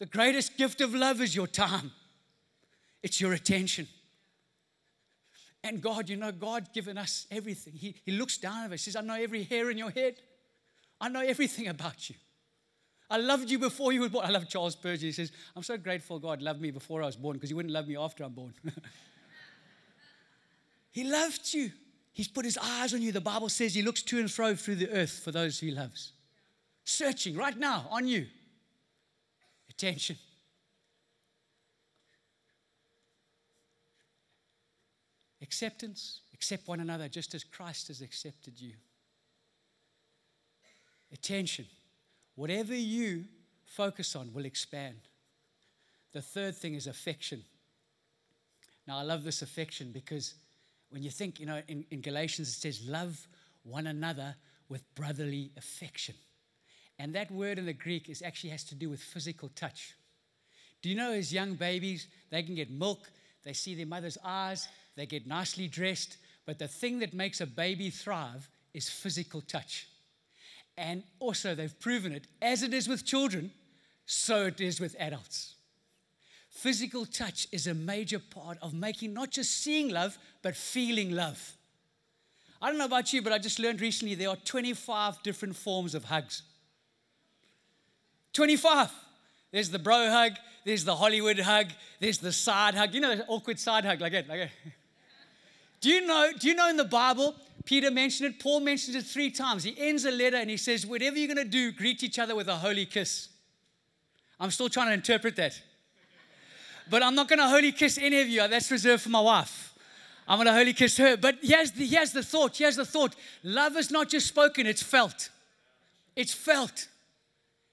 The 0.00 0.04
greatest 0.04 0.58
gift 0.58 0.82
of 0.82 0.94
love 0.94 1.22
is 1.22 1.34
your 1.34 1.46
time, 1.46 1.92
it's 3.02 3.22
your 3.22 3.32
attention. 3.32 3.88
And 5.64 5.80
God, 5.80 6.08
you 6.08 6.16
know, 6.16 6.32
God's 6.32 6.68
given 6.70 6.98
us 6.98 7.26
everything. 7.30 7.74
He, 7.74 7.94
he 8.04 8.12
looks 8.12 8.36
down 8.36 8.64
at 8.64 8.72
us, 8.72 8.84
he 8.84 8.90
says, 8.90 8.96
I 8.96 9.00
know 9.00 9.14
every 9.14 9.44
hair 9.44 9.70
in 9.70 9.78
your 9.78 9.90
head. 9.90 10.16
I 11.00 11.08
know 11.08 11.20
everything 11.20 11.68
about 11.68 12.08
you. 12.08 12.16
I 13.10 13.18
loved 13.18 13.50
you 13.50 13.58
before 13.58 13.92
you 13.92 14.00
were 14.00 14.08
born. 14.08 14.24
I 14.24 14.30
love 14.30 14.48
Charles 14.48 14.72
Spurgeon. 14.72 15.06
He 15.06 15.12
says, 15.12 15.32
I'm 15.54 15.62
so 15.62 15.76
grateful 15.76 16.18
God 16.18 16.40
loved 16.40 16.60
me 16.60 16.70
before 16.70 17.02
I 17.02 17.06
was 17.06 17.16
born 17.16 17.34
because 17.34 17.50
he 17.50 17.54
wouldn't 17.54 17.74
love 17.74 17.86
me 17.86 17.96
after 17.96 18.24
I'm 18.24 18.32
born. 18.32 18.54
he 20.92 21.04
loved 21.04 21.52
you. 21.52 21.72
He's 22.12 22.28
put 22.28 22.44
his 22.44 22.56
eyes 22.56 22.94
on 22.94 23.02
you. 23.02 23.12
The 23.12 23.20
Bible 23.20 23.48
says 23.48 23.74
he 23.74 23.82
looks 23.82 24.02
to 24.04 24.18
and 24.18 24.30
fro 24.30 24.54
through 24.54 24.76
the 24.76 24.90
earth 24.90 25.20
for 25.24 25.32
those 25.32 25.58
he 25.60 25.70
loves. 25.70 26.12
Searching 26.84 27.36
right 27.36 27.56
now 27.56 27.86
on 27.90 28.06
you. 28.06 28.26
Attention. 29.68 30.16
Acceptance. 35.52 36.20
Accept 36.32 36.66
one 36.66 36.80
another 36.80 37.08
just 37.08 37.34
as 37.34 37.44
Christ 37.44 37.88
has 37.88 38.00
accepted 38.00 38.58
you. 38.58 38.72
Attention. 41.12 41.66
Whatever 42.36 42.74
you 42.74 43.24
focus 43.66 44.16
on 44.16 44.32
will 44.32 44.46
expand. 44.46 44.96
The 46.14 46.22
third 46.22 46.56
thing 46.56 46.74
is 46.74 46.86
affection. 46.86 47.42
Now, 48.88 48.96
I 48.96 49.02
love 49.02 49.24
this 49.24 49.42
affection 49.42 49.90
because 49.92 50.32
when 50.88 51.02
you 51.02 51.10
think, 51.10 51.38
you 51.38 51.44
know, 51.44 51.60
in, 51.68 51.84
in 51.90 52.00
Galatians 52.00 52.48
it 52.48 52.52
says, 52.52 52.88
love 52.88 53.28
one 53.62 53.86
another 53.86 54.34
with 54.70 54.82
brotherly 54.94 55.50
affection. 55.58 56.14
And 56.98 57.14
that 57.14 57.30
word 57.30 57.58
in 57.58 57.66
the 57.66 57.74
Greek 57.74 58.08
is 58.08 58.22
actually 58.22 58.50
has 58.50 58.64
to 58.64 58.74
do 58.74 58.88
with 58.88 59.02
physical 59.02 59.50
touch. 59.54 59.96
Do 60.80 60.88
you 60.88 60.94
know 60.94 61.12
as 61.12 61.30
young 61.30 61.56
babies, 61.56 62.08
they 62.30 62.42
can 62.42 62.54
get 62.54 62.70
milk, 62.70 63.10
they 63.44 63.52
see 63.52 63.74
their 63.74 63.86
mother's 63.86 64.16
eyes, 64.24 64.66
they 64.96 65.06
get 65.06 65.26
nicely 65.26 65.68
dressed, 65.68 66.16
but 66.46 66.58
the 66.58 66.68
thing 66.68 66.98
that 67.00 67.14
makes 67.14 67.40
a 67.40 67.46
baby 67.46 67.90
thrive 67.90 68.48
is 68.74 68.88
physical 68.88 69.40
touch. 69.40 69.88
And 70.76 71.02
also, 71.18 71.54
they've 71.54 71.78
proven 71.80 72.12
it 72.12 72.26
as 72.40 72.62
it 72.62 72.72
is 72.72 72.88
with 72.88 73.04
children, 73.04 73.50
so 74.06 74.46
it 74.46 74.60
is 74.60 74.80
with 74.80 74.96
adults. 74.98 75.54
Physical 76.50 77.06
touch 77.06 77.46
is 77.52 77.66
a 77.66 77.74
major 77.74 78.18
part 78.18 78.58
of 78.60 78.74
making 78.74 79.14
not 79.14 79.30
just 79.30 79.62
seeing 79.62 79.88
love, 79.88 80.18
but 80.42 80.56
feeling 80.56 81.10
love. 81.10 81.56
I 82.60 82.68
don't 82.68 82.78
know 82.78 82.84
about 82.84 83.12
you, 83.12 83.22
but 83.22 83.32
I 83.32 83.38
just 83.38 83.58
learned 83.58 83.80
recently 83.80 84.14
there 84.14 84.28
are 84.28 84.36
25 84.36 85.22
different 85.22 85.56
forms 85.56 85.94
of 85.94 86.04
hugs. 86.04 86.42
25. 88.32 88.90
There's 89.50 89.70
the 89.70 89.78
bro 89.78 90.08
hug, 90.10 90.32
there's 90.64 90.84
the 90.84 90.96
Hollywood 90.96 91.38
hug, 91.38 91.66
there's 92.00 92.18
the 92.18 92.32
side 92.32 92.74
hug. 92.74 92.94
You 92.94 93.00
know, 93.00 93.16
the 93.16 93.26
awkward 93.26 93.58
side 93.58 93.84
hug, 93.84 94.00
like 94.00 94.12
that, 94.12 94.28
like 94.28 94.40
that. 94.40 94.50
Do 95.82 95.90
you 95.90 96.06
know, 96.06 96.30
do 96.38 96.48
you 96.48 96.54
know 96.54 96.70
in 96.70 96.76
the 96.76 96.84
Bible, 96.84 97.34
Peter 97.64 97.90
mentioned 97.90 98.30
it, 98.30 98.40
Paul 98.40 98.60
mentions 98.60 98.96
it 98.96 99.04
three 99.04 99.30
times. 99.30 99.64
He 99.64 99.74
ends 99.76 100.04
a 100.04 100.12
letter 100.12 100.36
and 100.36 100.48
he 100.48 100.56
says, 100.56 100.86
Whatever 100.86 101.18
you're 101.18 101.32
going 101.32 101.44
to 101.44 101.50
do, 101.50 101.72
greet 101.72 102.02
each 102.04 102.20
other 102.20 102.36
with 102.36 102.48
a 102.48 102.56
holy 102.56 102.86
kiss. 102.86 103.28
I'm 104.38 104.52
still 104.52 104.68
trying 104.68 104.88
to 104.88 104.94
interpret 104.94 105.34
that. 105.36 105.60
But 106.88 107.02
I'm 107.02 107.16
not 107.16 107.28
going 107.28 107.40
to 107.40 107.48
holy 107.48 107.72
kiss 107.72 107.98
any 107.98 108.20
of 108.20 108.28
you. 108.28 108.46
That's 108.46 108.70
reserved 108.70 109.02
for 109.02 109.08
my 109.08 109.20
wife. 109.20 109.74
I'm 110.28 110.38
going 110.38 110.46
to 110.46 110.54
holy 110.54 110.72
kiss 110.72 110.96
her. 110.98 111.16
But 111.16 111.38
here's 111.42 111.72
the, 111.72 111.84
here's 111.84 112.12
the 112.12 112.22
thought. 112.22 112.56
Here's 112.56 112.76
the 112.76 112.84
thought. 112.84 113.16
Love 113.42 113.76
is 113.76 113.90
not 113.90 114.08
just 114.08 114.28
spoken, 114.28 114.66
it's 114.66 114.82
felt. 114.82 115.30
It's 116.14 116.32
felt. 116.32 116.86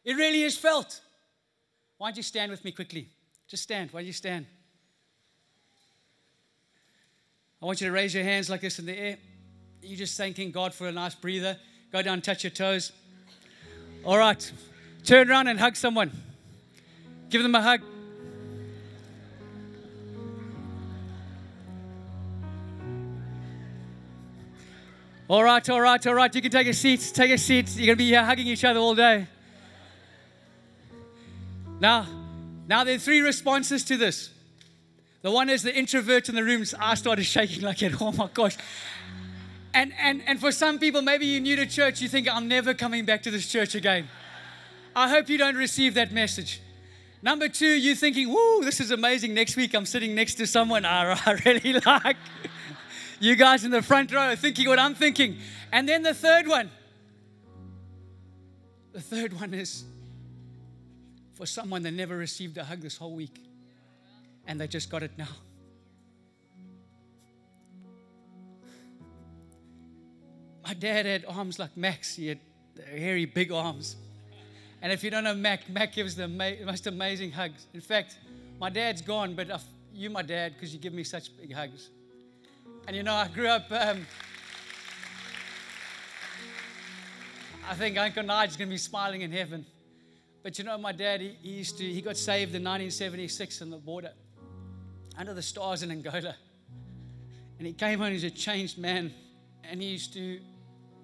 It 0.03 0.15
really 0.15 0.41
is 0.41 0.57
felt. 0.57 1.01
Why 1.99 2.09
don't 2.09 2.17
you 2.17 2.23
stand 2.23 2.49
with 2.49 2.65
me 2.65 2.71
quickly? 2.71 3.07
Just 3.47 3.63
stand. 3.63 3.91
Why 3.91 3.99
don't 4.01 4.07
you 4.07 4.13
stand? 4.13 4.47
I 7.61 7.65
want 7.65 7.81
you 7.81 7.87
to 7.87 7.93
raise 7.93 8.13
your 8.15 8.23
hands 8.23 8.49
like 8.49 8.61
this 8.61 8.79
in 8.79 8.85
the 8.85 8.97
air. 8.97 9.17
You're 9.81 9.97
just 9.97 10.17
thanking 10.17 10.51
God 10.51 10.73
for 10.73 10.87
a 10.87 10.91
nice 10.91 11.13
breather. 11.13 11.57
Go 11.91 12.01
down, 12.01 12.21
touch 12.21 12.43
your 12.43 12.51
toes. 12.51 12.93
All 14.05 14.17
right. 14.17 14.51
Turn 15.03 15.29
around 15.29 15.47
and 15.47 15.59
hug 15.59 15.75
someone. 15.75 16.11
Give 17.29 17.43
them 17.43 17.55
a 17.55 17.61
hug. 17.61 17.81
All 25.27 25.43
right, 25.43 25.69
all 25.69 25.81
right, 25.81 26.07
all 26.07 26.15
right. 26.15 26.33
You 26.33 26.41
can 26.41 26.49
take 26.51 26.67
a 26.67 26.73
seat. 26.73 27.11
Take 27.13 27.31
a 27.31 27.37
seat. 27.37 27.75
You're 27.75 27.87
going 27.87 27.97
to 27.97 28.03
be 28.03 28.07
here 28.07 28.23
hugging 28.23 28.47
each 28.47 28.63
other 28.63 28.79
all 28.79 28.95
day. 28.95 29.27
Now, 31.79 32.07
now 32.67 32.83
there 32.83 32.95
are 32.95 32.99
three 32.99 33.21
responses 33.21 33.83
to 33.85 33.97
this. 33.97 34.31
The 35.21 35.31
one 35.31 35.49
is 35.49 35.63
the 35.63 35.75
introvert 35.75 36.29
in 36.29 36.35
the 36.35 36.43
room's 36.43 36.73
I 36.73 36.95
started 36.95 37.25
shaking 37.25 37.61
like 37.61 37.81
it. 37.81 37.93
Oh 38.01 38.11
my 38.11 38.29
gosh. 38.33 38.57
And, 39.73 39.93
and, 39.99 40.23
and 40.25 40.39
for 40.39 40.51
some 40.51 40.79
people, 40.79 41.01
maybe 41.01 41.25
you're 41.25 41.41
new 41.41 41.55
to 41.57 41.65
church, 41.65 42.01
you 42.01 42.07
think, 42.07 42.27
I'm 42.27 42.47
never 42.47 42.73
coming 42.73 43.05
back 43.05 43.21
to 43.23 43.31
this 43.31 43.47
church 43.47 43.75
again. 43.75 44.07
I 44.95 45.09
hope 45.09 45.29
you 45.29 45.37
don't 45.37 45.55
receive 45.55 45.93
that 45.93 46.11
message. 46.11 46.61
Number 47.21 47.49
two, 47.49 47.67
you're 47.67 47.95
thinking, 47.95 48.29
woo, 48.29 48.63
this 48.63 48.79
is 48.79 48.89
amazing. 48.91 49.33
Next 49.33 49.55
week, 49.55 49.75
I'm 49.75 49.85
sitting 49.85 50.15
next 50.15 50.35
to 50.35 50.47
someone 50.47 50.85
I, 50.85 51.11
I 51.25 51.33
really 51.45 51.73
like. 51.73 52.17
you 53.19 53.35
guys 53.35 53.63
in 53.63 53.71
the 53.71 53.81
front 53.81 54.11
row 54.11 54.35
thinking 54.35 54.67
what 54.67 54.79
I'm 54.79 54.95
thinking. 54.95 55.37
And 55.71 55.87
then 55.87 56.01
the 56.01 56.13
third 56.13 56.47
one, 56.47 56.71
the 58.93 59.01
third 59.01 59.39
one 59.39 59.53
is 59.53 59.83
for 61.35 61.45
someone 61.45 61.83
that 61.83 61.91
never 61.91 62.17
received 62.17 62.57
a 62.57 62.63
hug 62.63 62.79
this 62.79 62.97
whole 62.97 63.13
week 63.13 63.48
and 64.49 64.59
they 64.59 64.67
just 64.67 64.89
got 64.89 65.03
it 65.03 65.11
now. 65.15 65.27
My 70.65 70.73
dad 70.73 71.05
had 71.05 71.23
arms 71.27 71.59
like 71.59 71.77
Mac's. 71.77 72.15
He 72.15 72.27
had 72.27 72.39
hairy, 72.89 73.25
big 73.25 73.51
arms. 73.51 73.95
And 74.81 74.91
if 74.91 75.03
you 75.03 75.11
don't 75.11 75.23
know 75.23 75.35
Mac, 75.35 75.69
Mac 75.69 75.93
gives 75.93 76.15
the 76.15 76.27
most 76.27 76.87
amazing 76.87 77.31
hugs. 77.31 77.67
In 77.75 77.81
fact, 77.81 78.17
my 78.59 78.71
dad's 78.71 79.03
gone, 79.03 79.35
but 79.35 79.47
you, 79.93 80.09
my 80.09 80.23
dad, 80.23 80.53
because 80.55 80.73
you 80.73 80.79
give 80.79 80.93
me 80.93 81.03
such 81.03 81.35
big 81.37 81.53
hugs. 81.53 81.91
And 82.87 82.95
you 82.95 83.03
know, 83.03 83.13
I 83.13 83.27
grew 83.27 83.47
up. 83.47 83.71
Um, 83.71 84.07
I 87.69 87.75
think 87.75 87.99
Uncle 87.99 88.23
Nigel's 88.23 88.57
going 88.57 88.69
to 88.69 88.73
be 88.73 88.77
smiling 88.79 89.21
in 89.21 89.31
heaven. 89.31 89.63
But 90.41 90.57
you 90.57 90.63
know, 90.63 90.77
my 90.79 90.91
dad, 90.91 91.21
he, 91.21 91.35
he, 91.39 91.49
used 91.49 91.77
to, 91.77 91.83
he 91.83 92.01
got 92.01 92.17
saved 92.17 92.55
in 92.55 92.63
1976 92.63 93.61
on 93.61 93.69
the 93.69 93.77
border 93.77 94.11
under 95.19 95.33
the 95.33 95.41
stars 95.41 95.83
in 95.83 95.91
Angola. 95.91 96.33
And 97.57 97.67
he 97.67 97.73
came 97.73 97.99
home, 97.99 98.13
he's 98.13 98.23
a 98.23 98.29
changed 98.29 98.77
man. 98.77 99.13
And 99.65 99.81
he 99.81 99.89
used 99.89 100.13
to, 100.13 100.39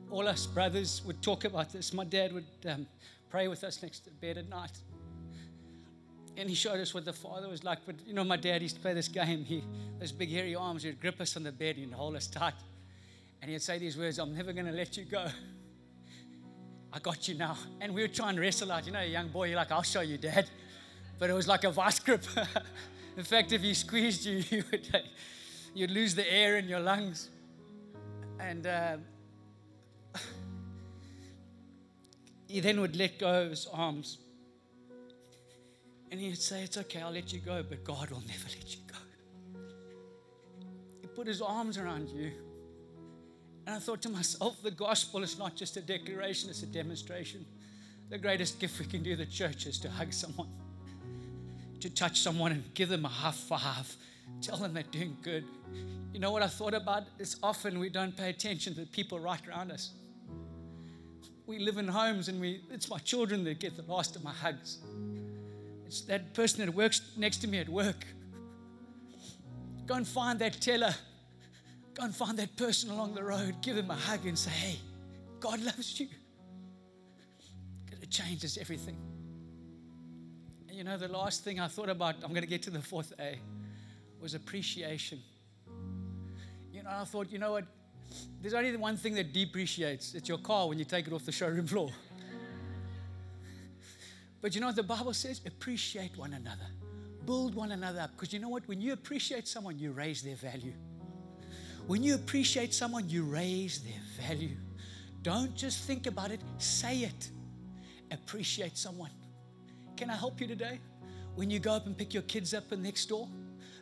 all 0.09 0.26
us 0.28 0.47
brothers 0.47 1.03
would 1.05 1.22
talk 1.22 1.43
about 1.43 1.74
this. 1.74 1.93
My 1.93 2.05
dad 2.05 2.32
would 2.32 2.45
um, 2.68 2.88
pray 3.30 3.49
with 3.49 3.63
us 3.66 3.84
next 3.84 4.05
to 4.05 4.11
bed 4.11 4.38
at 4.38 4.47
night. 4.47 4.72
And 6.38 6.47
he 6.49 6.55
showed 6.55 6.80
us 6.80 6.93
what 6.93 7.03
the 7.03 7.13
father 7.13 7.49
was 7.49 7.66
like. 7.66 7.80
But 7.86 7.95
you 8.07 8.13
know, 8.13 8.24
my 8.24 8.38
dad 8.38 8.61
used 8.61 8.76
to 8.76 8.82
play 8.82 8.93
this 8.93 9.09
game. 9.09 9.43
He, 9.43 9.63
those 9.99 10.13
big 10.13 10.32
hairy 10.32 10.55
arms, 10.55 10.84
he'd 10.84 10.99
grip 11.01 11.20
us 11.20 11.36
on 11.36 11.43
the 11.43 11.51
bed 11.51 11.76
and 11.76 11.93
hold 11.93 12.16
us 12.16 12.28
tight. 12.28 12.53
And 13.41 13.51
he'd 13.51 13.61
say 13.61 13.78
these 13.78 13.97
words, 13.97 14.18
I'm 14.18 14.34
never 14.34 14.53
going 14.53 14.66
to 14.66 14.72
let 14.72 14.95
you 14.95 15.03
go. 15.03 15.28
I 16.93 16.99
got 16.99 17.28
you 17.28 17.36
now. 17.36 17.57
And 17.82 17.93
we 17.93 18.01
would 18.01 18.13
try 18.13 18.30
and 18.30 18.39
wrestle 18.39 18.72
out. 18.72 18.86
You 18.86 18.93
know, 18.93 18.99
a 18.99 19.05
young 19.05 19.28
boy, 19.28 19.47
you're 19.47 19.57
like, 19.57 19.72
I'll 19.72 19.84
show 19.84 20.01
you, 20.01 20.18
dad. 20.18 20.49
But 21.20 21.30
it 21.30 21.34
was 21.34 21.49
like 21.49 21.66
a 21.66 21.72
vice 21.72 21.99
grip. 21.99 22.24
In 23.18 23.24
fact, 23.24 23.53
if 23.53 23.61
he 23.61 23.74
squeezed 23.74 24.26
you, 24.26 24.38
you 24.49 24.63
would, 24.72 25.03
you'd 25.74 25.91
lose 25.91 26.16
the 26.16 26.32
air 26.32 26.57
in 26.57 26.68
your 26.68 26.82
lungs. 26.82 27.30
And 28.39 28.68
uh, 28.68 28.97
he 32.47 32.59
then 32.59 32.82
would 32.82 32.95
let 32.95 33.20
go 33.20 33.43
of 33.43 33.49
his 33.51 33.68
arms. 33.72 34.18
And 36.11 36.20
he'd 36.20 36.38
say, 36.38 36.63
It's 36.63 36.78
okay, 36.78 37.01
I'll 37.01 37.11
let 37.11 37.32
you 37.34 37.39
go, 37.39 37.63
but 37.68 37.84
God 37.84 38.11
will 38.11 38.22
never 38.28 38.47
let 38.49 38.76
you 38.76 38.82
go. 38.88 39.59
He 41.01 41.07
put 41.07 41.28
his 41.28 41.41
arms 41.41 41.78
around 41.78 42.09
you. 42.09 42.32
And 43.66 43.76
I 43.76 43.80
thought 43.80 44.01
to 44.03 44.09
myself, 44.09 44.61
the 44.61 44.70
gospel 44.70 45.24
is 45.24 45.39
not 45.39 45.55
just 45.55 45.76
a 45.78 45.82
declaration, 45.82 46.49
it's 46.49 46.61
a 46.61 46.68
demonstration. 46.68 47.45
The 48.09 48.20
greatest 48.20 48.59
gift 48.59 48.80
we 48.80 48.86
can 48.86 49.01
do 49.01 49.16
the 49.16 49.26
church 49.26 49.66
is 49.66 49.80
to 49.80 49.89
hug 49.89 50.13
someone 50.13 50.49
to 51.86 51.93
touch 51.93 52.19
someone 52.19 52.51
and 52.51 52.73
give 52.73 52.89
them 52.89 53.05
a 53.05 53.07
high 53.07 53.31
five, 53.31 53.95
tell 54.41 54.57
them 54.57 54.73
they're 54.73 54.83
doing 54.83 55.15
good. 55.21 55.45
You 56.13 56.19
know 56.19 56.31
what 56.31 56.41
I 56.41 56.47
thought 56.47 56.73
about? 56.73 57.03
It's 57.19 57.38
often 57.43 57.77
we 57.77 57.89
don't 57.89 58.17
pay 58.17 58.29
attention 58.31 58.73
to 58.73 58.79
the 58.81 58.88
people 58.88 59.19
right 59.19 59.39
around 59.47 59.71
us. 59.71 59.91
We 61.45 61.59
live 61.59 61.77
in 61.77 61.88
homes 61.88 62.27
and 62.27 62.41
we, 62.41 62.61
it's 62.71 62.89
my 62.89 62.97
children 62.97 63.43
that 63.43 63.59
get 63.59 63.77
the 63.77 63.83
last 63.83 64.15
of 64.15 64.23
my 64.23 64.31
hugs. 64.31 64.79
It's 65.86 66.01
that 66.01 66.33
person 66.33 66.65
that 66.65 66.73
works 66.73 67.01
next 67.17 67.38
to 67.38 67.47
me 67.47 67.59
at 67.59 67.69
work. 67.69 68.03
Go 69.86 69.93
and 69.93 70.07
find 70.07 70.39
that 70.39 70.59
teller. 70.59 70.95
Go 71.93 72.05
and 72.05 72.15
find 72.15 72.39
that 72.39 72.57
person 72.57 72.89
along 72.89 73.13
the 73.13 73.23
road. 73.23 73.57
Give 73.61 73.75
them 73.75 73.91
a 73.91 73.95
hug 73.95 74.25
and 74.25 74.38
say, 74.38 74.49
hey, 74.49 74.79
God 75.39 75.61
loves 75.61 75.99
you. 75.99 76.07
Because 77.86 78.01
it 78.01 78.09
changes 78.09 78.57
everything 78.57 78.97
you 80.76 80.84
know, 80.84 80.97
the 80.97 81.07
last 81.07 81.43
thing 81.43 81.59
I 81.59 81.67
thought 81.67 81.89
about, 81.89 82.15
I'm 82.23 82.32
going 82.32 82.41
to 82.41 82.47
get 82.47 82.61
to 82.63 82.69
the 82.69 82.82
fourth 82.82 83.13
A, 83.19 83.39
was 84.21 84.34
appreciation. 84.34 85.21
You 86.73 86.84
know, 86.84 86.89
I 86.91 87.05
thought, 87.05 87.32
you 87.32 87.39
know 87.39 87.53
what? 87.53 87.63
There's 88.41 88.53
only 88.53 88.76
one 88.76 88.97
thing 88.97 89.15
that 89.15 89.32
depreciates 89.34 90.13
it's 90.13 90.28
your 90.28 90.38
car 90.38 90.67
when 90.67 90.78
you 90.78 90.86
take 90.86 91.07
it 91.07 91.13
off 91.13 91.26
the 91.26 91.32
showroom 91.32 91.67
floor. 91.67 91.91
But 94.41 94.53
you 94.53 94.61
know 94.61 94.67
what 94.67 94.76
the 94.76 94.84
Bible 94.84 95.13
says? 95.13 95.41
Appreciate 95.47 96.15
one 96.17 96.34
another, 96.34 96.67
build 97.26 97.55
one 97.55 97.71
another 97.71 98.01
up. 98.01 98.11
Because 98.11 98.32
you 98.32 98.39
know 98.39 98.49
what? 98.49 98.67
When 98.67 98.80
you 98.80 98.93
appreciate 98.93 99.47
someone, 99.47 99.80
you 99.80 99.91
raise 99.91 100.21
their 100.21 100.36
value. 100.36 100.73
When 101.88 102.03
you 102.03 102.13
appreciate 102.13 102.71
someone, 102.71 103.09
you 103.09 103.23
raise 103.23 103.80
their 103.80 104.28
value. 104.28 104.55
Don't 105.23 105.55
just 105.55 105.88
think 105.88 106.05
about 106.05 106.30
it, 106.30 106.41
say 106.59 106.99
it. 106.99 107.30
Appreciate 108.11 108.78
someone. 108.78 109.09
Can 109.97 110.09
I 110.09 110.15
help 110.15 110.41
you 110.41 110.47
today? 110.47 110.79
When 111.35 111.49
you 111.49 111.59
go 111.59 111.73
up 111.73 111.85
and 111.85 111.97
pick 111.97 112.13
your 112.13 112.23
kids 112.23 112.53
up 112.53 112.71
in 112.71 112.81
next 112.81 113.05
door, 113.07 113.27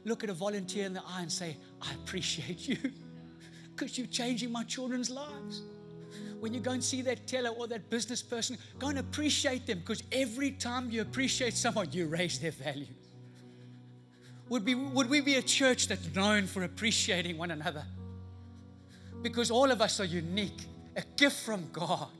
look 0.05 0.23
at 0.23 0.29
a 0.29 0.33
volunteer 0.33 0.85
in 0.85 0.93
the 0.93 1.01
eye 1.01 1.21
and 1.21 1.31
say, 1.31 1.57
I 1.81 1.93
appreciate 1.93 2.67
you 2.67 2.77
because 3.75 3.97
you're 3.97 4.07
changing 4.07 4.51
my 4.51 4.63
children's 4.63 5.09
lives. 5.09 5.63
When 6.39 6.53
you 6.53 6.59
go 6.59 6.71
and 6.71 6.83
see 6.83 7.01
that 7.03 7.25
teller 7.25 7.49
or 7.51 7.67
that 7.67 7.89
business 7.89 8.21
person, 8.21 8.57
go 8.77 8.89
and 8.89 8.99
appreciate 8.99 9.65
them 9.65 9.79
because 9.79 10.03
every 10.11 10.51
time 10.51 10.91
you 10.91 11.01
appreciate 11.01 11.53
someone, 11.53 11.87
you 11.91 12.07
raise 12.07 12.39
their 12.39 12.51
value. 12.51 12.93
Would, 14.49 14.65
be, 14.65 14.75
would 14.75 15.09
we 15.09 15.21
be 15.21 15.35
a 15.35 15.41
church 15.41 15.87
that's 15.87 16.13
known 16.13 16.45
for 16.47 16.63
appreciating 16.63 17.37
one 17.37 17.51
another? 17.51 17.85
Because 19.21 19.49
all 19.49 19.71
of 19.71 19.81
us 19.81 19.99
are 19.99 20.05
unique, 20.05 20.65
a 20.97 21.03
gift 21.15 21.39
from 21.39 21.69
God. 21.71 22.11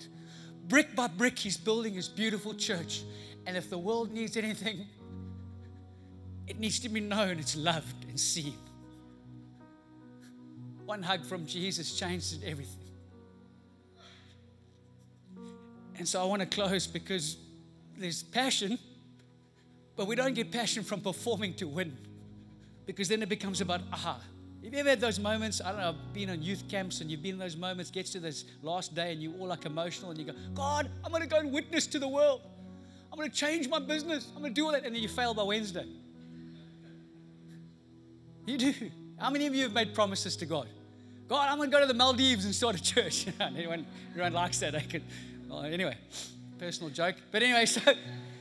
Brick 0.68 0.96
by 0.96 1.08
brick, 1.08 1.38
He's 1.38 1.58
building 1.58 1.94
His 1.94 2.08
beautiful 2.08 2.54
church. 2.54 3.04
And 3.46 3.58
if 3.58 3.70
the 3.70 3.78
world 3.78 4.12
needs 4.12 4.38
anything, 4.38 4.88
it 6.48 6.60
needs 6.60 6.80
to 6.80 6.90
be 6.90 7.00
known 7.00 7.40
it's 7.40 7.56
loved 7.56 8.06
and 8.08 8.20
seen. 8.20 8.58
One 10.86 11.02
hug 11.02 11.26
from 11.26 11.46
Jesus 11.46 11.98
changed 11.98 12.44
everything. 12.44 12.84
And 15.98 16.08
so 16.08 16.22
I 16.22 16.26
want 16.26 16.42
to 16.42 16.48
close 16.48 16.88
because 16.88 17.38
there's 17.98 18.24
passion, 18.24 18.78
but 19.96 20.08
we 20.08 20.16
don't 20.16 20.34
get 20.34 20.52
passion 20.52 20.84
from 20.84 21.02
performing 21.02 21.54
to 21.56 21.68
win 21.68 21.96
because 22.86 23.08
then 23.08 23.22
it 23.22 23.30
becomes 23.30 23.62
about 23.62 23.82
aha. 23.92 24.20
Have 24.64 24.74
you 24.74 24.80
ever 24.80 24.90
had 24.90 25.02
those 25.02 25.20
moments? 25.20 25.62
I 25.62 25.72
don't 25.72 25.82
know, 25.82 25.90
I've 25.90 26.14
been 26.14 26.30
on 26.30 26.42
youth 26.42 26.64
camps 26.70 27.02
and 27.02 27.12
you've 27.12 27.22
been 27.22 27.34
in 27.34 27.40
those 27.40 27.58
moments, 27.58 27.92
gets 27.92 28.12
to 28.12 28.20
this 28.20 28.46
last 28.62 28.96
day 28.96 29.12
and 29.12 29.22
you're 29.22 29.34
all 29.40 29.48
like 29.48 29.66
emotional 29.66 30.12
and 30.12 30.20
you 30.20 30.26
go, 30.26 30.34
God, 30.54 30.90
I'm 31.04 31.12
going 31.12 31.22
to 31.22 31.28
go 31.28 31.38
and 31.38 31.52
witness 31.52 31.86
to 31.88 32.00
the 32.00 32.08
world. 32.08 32.42
I'm 33.14 33.20
going 33.20 33.30
to 33.30 33.38
change 33.38 33.70
my 33.70 33.78
business. 33.78 34.28
I'm 34.36 34.42
going 34.42 34.56
to 34.56 34.60
do 34.60 34.66
all 34.66 34.72
that. 34.72 34.86
And 34.86 34.96
then 34.96 35.02
you 35.04 35.08
fail 35.08 35.36
by 35.36 35.44
Wednesday. 35.44 35.86
You 38.48 38.58
do. 38.58 38.74
How 39.20 39.30
many 39.30 39.46
of 39.46 39.54
you 39.54 39.62
have 39.62 39.72
made 39.72 39.94
promises 39.94 40.36
to 40.38 40.48
God? 40.48 40.68
God, 41.28 41.48
I'm 41.48 41.58
going 41.58 41.70
to 41.70 41.78
go 41.78 41.80
to 41.80 41.86
the 41.86 41.94
Maldives 41.94 42.46
and 42.46 42.56
start 42.56 42.76
a 42.76 42.82
church. 42.82 43.28
anyone, 43.40 43.86
everyone 44.10 44.34
likes 44.34 44.58
that. 44.62 44.74
I 44.74 44.80
could, 44.80 45.04
well, 45.48 45.62
anyway, 45.62 45.96
personal 46.58 46.90
joke. 46.90 47.14
But 47.30 47.44
anyway, 47.44 47.68
so 47.68 47.82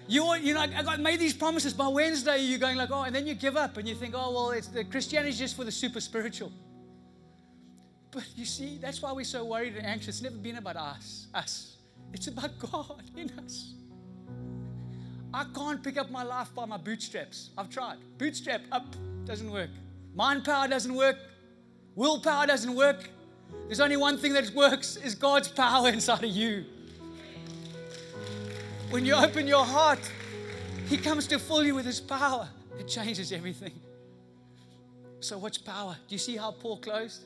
you, 0.09 0.35
you 0.37 0.55
know, 0.55 0.61
I 0.61 0.83
got 0.83 1.01
made 1.01 1.21
these 1.21 1.35
promises. 1.35 1.75
By 1.75 1.89
Wednesday, 1.89 2.39
you're 2.39 2.59
going 2.59 2.79
like, 2.79 2.91
oh, 2.91 3.03
and 3.03 3.15
then 3.15 3.27
you 3.27 3.35
give 3.35 3.59
up 3.59 3.77
and 3.77 3.87
you 3.87 3.95
think, 3.95 4.15
oh, 4.17 4.33
well, 4.33 4.51
it's 4.53 4.69
the 4.69 4.85
Christianity 4.85 5.33
is 5.33 5.39
just 5.39 5.55
for 5.55 5.65
the 5.65 5.71
super 5.71 6.01
spiritual. 6.01 6.51
But 8.11 8.25
you 8.37 8.47
see, 8.47 8.79
that's 8.79 9.03
why 9.03 9.13
we're 9.13 9.25
so 9.27 9.45
worried 9.45 9.77
and 9.77 9.85
anxious. 9.85 10.17
It's 10.17 10.23
never 10.23 10.37
been 10.37 10.57
about 10.57 10.77
us. 10.77 11.27
Us. 11.35 11.77
It's 12.15 12.29
about 12.29 12.59
God 12.59 13.03
in 13.19 13.31
us. 13.39 13.75
I 15.35 15.45
can't 15.55 15.83
pick 15.83 15.97
up 15.97 16.11
my 16.11 16.23
life 16.23 16.55
by 16.55 16.67
my 16.67 16.77
bootstraps. 16.77 17.51
I've 17.57 17.71
tried. 17.71 17.97
Bootstrap 18.19 18.63
up 18.71 18.85
doesn't 19.25 19.51
work. 19.51 19.71
Mind 20.15 20.45
power 20.45 20.69
doesn't 20.69 20.95
work. 20.95 21.17
Willpower 21.95 22.47
doesn't 22.47 22.75
work. 22.75 23.09
There's 23.67 23.81
only 23.81 23.97
one 23.97 24.19
thing 24.19 24.33
that 24.35 24.51
works 24.55 24.97
is 24.97 25.15
God's 25.15 25.49
power 25.49 25.89
inside 25.97 26.25
of 26.25 26.31
you. 26.31 26.65
When 28.91 29.07
you 29.07 29.15
open 29.15 29.47
your 29.47 29.65
heart, 29.65 30.01
He 30.87 30.99
comes 30.99 31.27
to 31.29 31.39
fill 31.39 31.65
you 31.65 31.75
with 31.75 31.87
His 31.87 32.01
power. 32.01 32.49
It 32.79 32.89
changes 32.89 33.33
everything. 33.33 33.73
So, 35.21 35.39
what's 35.39 35.57
power? 35.57 35.97
Do 36.09 36.15
you 36.15 36.19
see 36.19 36.37
how 36.37 36.51
Paul 36.51 36.79
closed? 36.79 37.25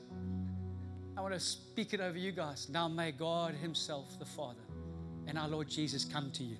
I 1.16 1.22
want 1.22 1.34
to 1.34 1.40
speak 1.40 1.94
it 1.94 2.00
over 2.00 2.18
you 2.18 2.30
guys. 2.30 2.68
Now 2.68 2.88
may 2.88 3.10
God 3.10 3.54
Himself, 3.54 4.18
the 4.18 4.26
Father, 4.26 4.60
and 5.26 5.38
our 5.38 5.48
Lord 5.48 5.68
Jesus 5.68 6.04
come 6.04 6.30
to 6.32 6.44
you. 6.44 6.56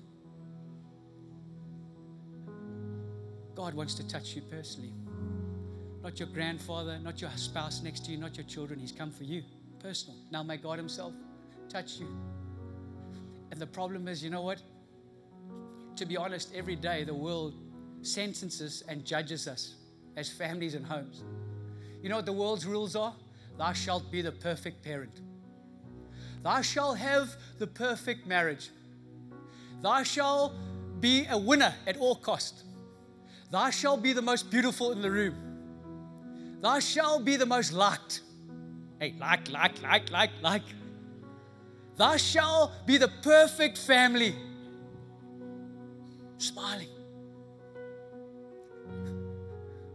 God 3.57 3.73
wants 3.73 3.95
to 3.95 4.07
touch 4.07 4.35
you 4.35 4.43
personally. 4.43 4.93
Not 6.03 6.19
your 6.19 6.27
grandfather, 6.27 6.99
not 6.99 7.19
your 7.19 7.31
spouse 7.31 7.81
next 7.81 8.05
to 8.05 8.11
you, 8.11 8.17
not 8.19 8.37
your 8.37 8.45
children. 8.45 8.79
He's 8.79 8.91
come 8.91 9.09
for 9.09 9.23
you, 9.23 9.41
personal. 9.79 10.15
Now 10.29 10.43
may 10.43 10.57
God 10.57 10.77
Himself 10.77 11.11
touch 11.67 11.97
you. 11.99 12.07
And 13.49 13.59
the 13.59 13.65
problem 13.65 14.07
is, 14.07 14.23
you 14.23 14.29
know 14.29 14.43
what? 14.43 14.61
To 15.95 16.05
be 16.05 16.15
honest, 16.15 16.53
every 16.53 16.75
day 16.75 17.03
the 17.03 17.15
world 17.15 17.55
sentences 18.03 18.83
and 18.87 19.03
judges 19.03 19.47
us 19.47 19.73
as 20.17 20.29
families 20.29 20.75
and 20.75 20.85
homes. 20.85 21.23
You 22.03 22.09
know 22.09 22.17
what 22.17 22.27
the 22.27 22.33
world's 22.33 22.67
rules 22.67 22.95
are? 22.95 23.15
Thou 23.57 23.73
shalt 23.73 24.11
be 24.11 24.21
the 24.21 24.33
perfect 24.33 24.83
parent. 24.83 25.19
Thou 26.43 26.61
shalt 26.61 26.99
have 26.99 27.35
the 27.57 27.65
perfect 27.65 28.27
marriage. 28.27 28.69
Thou 29.81 30.03
shalt 30.03 30.53
be 30.99 31.25
a 31.27 31.39
winner 31.39 31.73
at 31.87 31.97
all 31.97 32.17
cost. 32.17 32.65
Thou 33.49 33.69
shalt 33.69 34.01
be 34.01 34.13
the 34.13 34.21
most 34.21 34.51
beautiful 34.51 34.91
in 34.91 35.01
the 35.01 35.09
room. 35.09 35.35
Thou 36.61 36.79
shalt 36.79 37.23
be 37.23 37.35
the 37.35 37.45
most 37.45 37.71
liked. 37.71 38.21
Hey, 38.99 39.15
like, 39.19 39.49
like, 39.49 39.81
like, 39.81 40.11
like, 40.11 40.31
like. 40.41 40.63
Thou 41.95 42.17
shalt 42.17 42.71
be 42.85 42.97
the 42.97 43.07
perfect 43.21 43.77
family. 43.77 44.35
Smiling. 46.37 46.89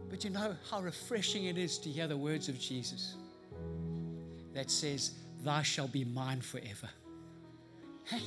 But 0.09 0.23
you 0.23 0.29
know 0.29 0.55
how 0.69 0.81
refreshing 0.81 1.45
it 1.45 1.57
is 1.57 1.77
to 1.79 1.89
hear 1.89 2.07
the 2.07 2.17
words 2.17 2.49
of 2.49 2.59
Jesus 2.59 3.15
that 4.53 4.69
says, 4.69 5.11
Thou 5.43 5.61
shalt 5.61 5.91
be 5.91 6.05
mine 6.05 6.41
forever. 6.41 6.89
Hey, 8.05 8.21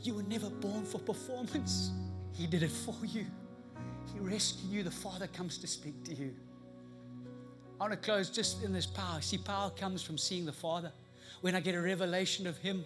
you 0.00 0.14
were 0.14 0.22
never 0.22 0.50
born 0.50 0.84
for 0.84 0.98
performance. 0.98 1.90
He 2.32 2.46
did 2.46 2.62
it 2.62 2.70
for 2.70 2.94
you. 3.04 3.26
He 4.22 4.28
rescued 4.28 4.70
you. 4.70 4.82
The 4.82 4.90
Father 4.90 5.26
comes 5.26 5.58
to 5.58 5.66
speak 5.66 6.04
to 6.04 6.14
you. 6.14 6.34
I 7.80 7.84
want 7.84 7.92
to 7.92 7.98
close 7.98 8.30
just 8.30 8.62
in 8.62 8.72
this 8.72 8.86
power. 8.86 9.20
See, 9.20 9.38
power 9.38 9.70
comes 9.70 10.02
from 10.02 10.16
seeing 10.16 10.46
the 10.46 10.52
Father. 10.52 10.92
When 11.40 11.56
I 11.56 11.60
get 11.60 11.74
a 11.74 11.80
revelation 11.80 12.46
of 12.46 12.56
Him, 12.58 12.84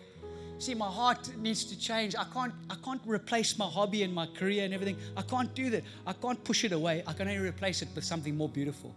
see, 0.58 0.74
my 0.74 0.88
heart 0.88 1.36
needs 1.36 1.64
to 1.66 1.78
change. 1.78 2.16
I 2.16 2.24
can't, 2.32 2.54
I 2.70 2.76
can't 2.82 3.02
replace 3.04 3.58
my 3.58 3.66
hobby 3.66 4.02
and 4.02 4.14
my 4.14 4.26
career 4.26 4.64
and 4.64 4.72
everything. 4.72 4.96
I 5.16 5.22
can't 5.22 5.54
do 5.54 5.68
that. 5.70 5.84
I 6.06 6.14
can't 6.14 6.42
push 6.42 6.64
it 6.64 6.72
away. 6.72 7.02
I 7.06 7.12
can 7.12 7.28
only 7.28 7.46
replace 7.46 7.82
it 7.82 7.88
with 7.94 8.04
something 8.04 8.36
more 8.36 8.48
beautiful. 8.48 8.94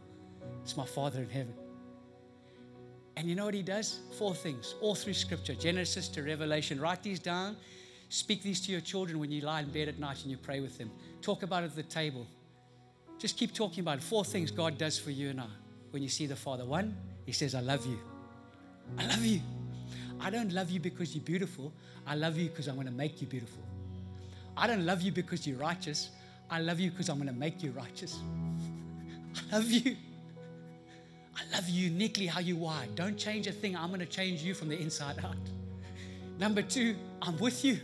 It's 0.63 0.77
my 0.77 0.85
Father 0.85 1.19
in 1.19 1.29
heaven. 1.29 1.53
And 3.17 3.27
you 3.27 3.35
know 3.35 3.43
what 3.43 3.53
he 3.53 3.63
does? 3.63 3.99
Four 4.17 4.33
things, 4.33 4.75
all 4.79 4.95
through 4.95 5.13
scripture 5.13 5.53
Genesis 5.53 6.07
to 6.09 6.23
Revelation. 6.23 6.79
Write 6.79 7.03
these 7.03 7.19
down. 7.19 7.57
Speak 8.09 8.41
these 8.41 8.59
to 8.61 8.71
your 8.71 8.81
children 8.81 9.19
when 9.19 9.31
you 9.31 9.41
lie 9.41 9.61
in 9.61 9.69
bed 9.69 9.87
at 9.87 9.99
night 9.99 10.21
and 10.23 10.31
you 10.31 10.37
pray 10.37 10.59
with 10.59 10.77
them. 10.77 10.91
Talk 11.21 11.43
about 11.43 11.63
it 11.63 11.67
at 11.67 11.75
the 11.75 11.83
table. 11.83 12.25
Just 13.19 13.37
keep 13.37 13.53
talking 13.53 13.81
about 13.81 13.99
it. 13.99 14.03
Four 14.03 14.25
things 14.25 14.49
God 14.49 14.77
does 14.77 14.97
for 14.97 15.11
you 15.11 15.29
and 15.29 15.39
I 15.39 15.47
when 15.91 16.01
you 16.01 16.09
see 16.09 16.25
the 16.25 16.35
Father. 16.35 16.65
One, 16.65 16.97
He 17.25 17.31
says, 17.31 17.53
I 17.53 17.61
love 17.61 17.85
you. 17.85 17.99
I 18.97 19.05
love 19.05 19.23
you. 19.23 19.41
I 20.19 20.29
don't 20.29 20.51
love 20.51 20.71
you 20.71 20.79
because 20.79 21.15
you're 21.15 21.23
beautiful. 21.23 21.71
I 22.07 22.15
love 22.15 22.37
you 22.37 22.49
because 22.49 22.67
I'm 22.67 22.75
going 22.75 22.87
to 22.87 22.93
make 22.93 23.21
you 23.21 23.27
beautiful. 23.27 23.61
I 24.57 24.65
don't 24.67 24.85
love 24.85 25.01
you 25.01 25.11
because 25.11 25.45
you're 25.45 25.57
righteous. 25.57 26.09
I 26.49 26.59
love 26.61 26.79
you 26.79 26.89
because 26.89 27.09
I'm 27.09 27.17
going 27.17 27.27
to 27.27 27.39
make 27.39 27.61
you 27.61 27.71
righteous. 27.71 28.19
I 29.51 29.55
love 29.55 29.69
you. 29.69 29.95
I 31.35 31.55
love 31.55 31.69
you 31.69 31.89
uniquely 31.89 32.25
how 32.25 32.39
you 32.39 32.65
are. 32.65 32.83
Don't 32.95 33.17
change 33.17 33.47
a 33.47 33.51
thing. 33.51 33.77
I'm 33.77 33.89
going 33.89 33.99
to 33.99 34.05
change 34.05 34.41
you 34.41 34.53
from 34.53 34.67
the 34.67 34.79
inside 34.79 35.23
out. 35.23 35.37
Number 36.39 36.61
two, 36.61 36.95
I'm 37.21 37.37
with 37.37 37.63
you. 37.63 37.79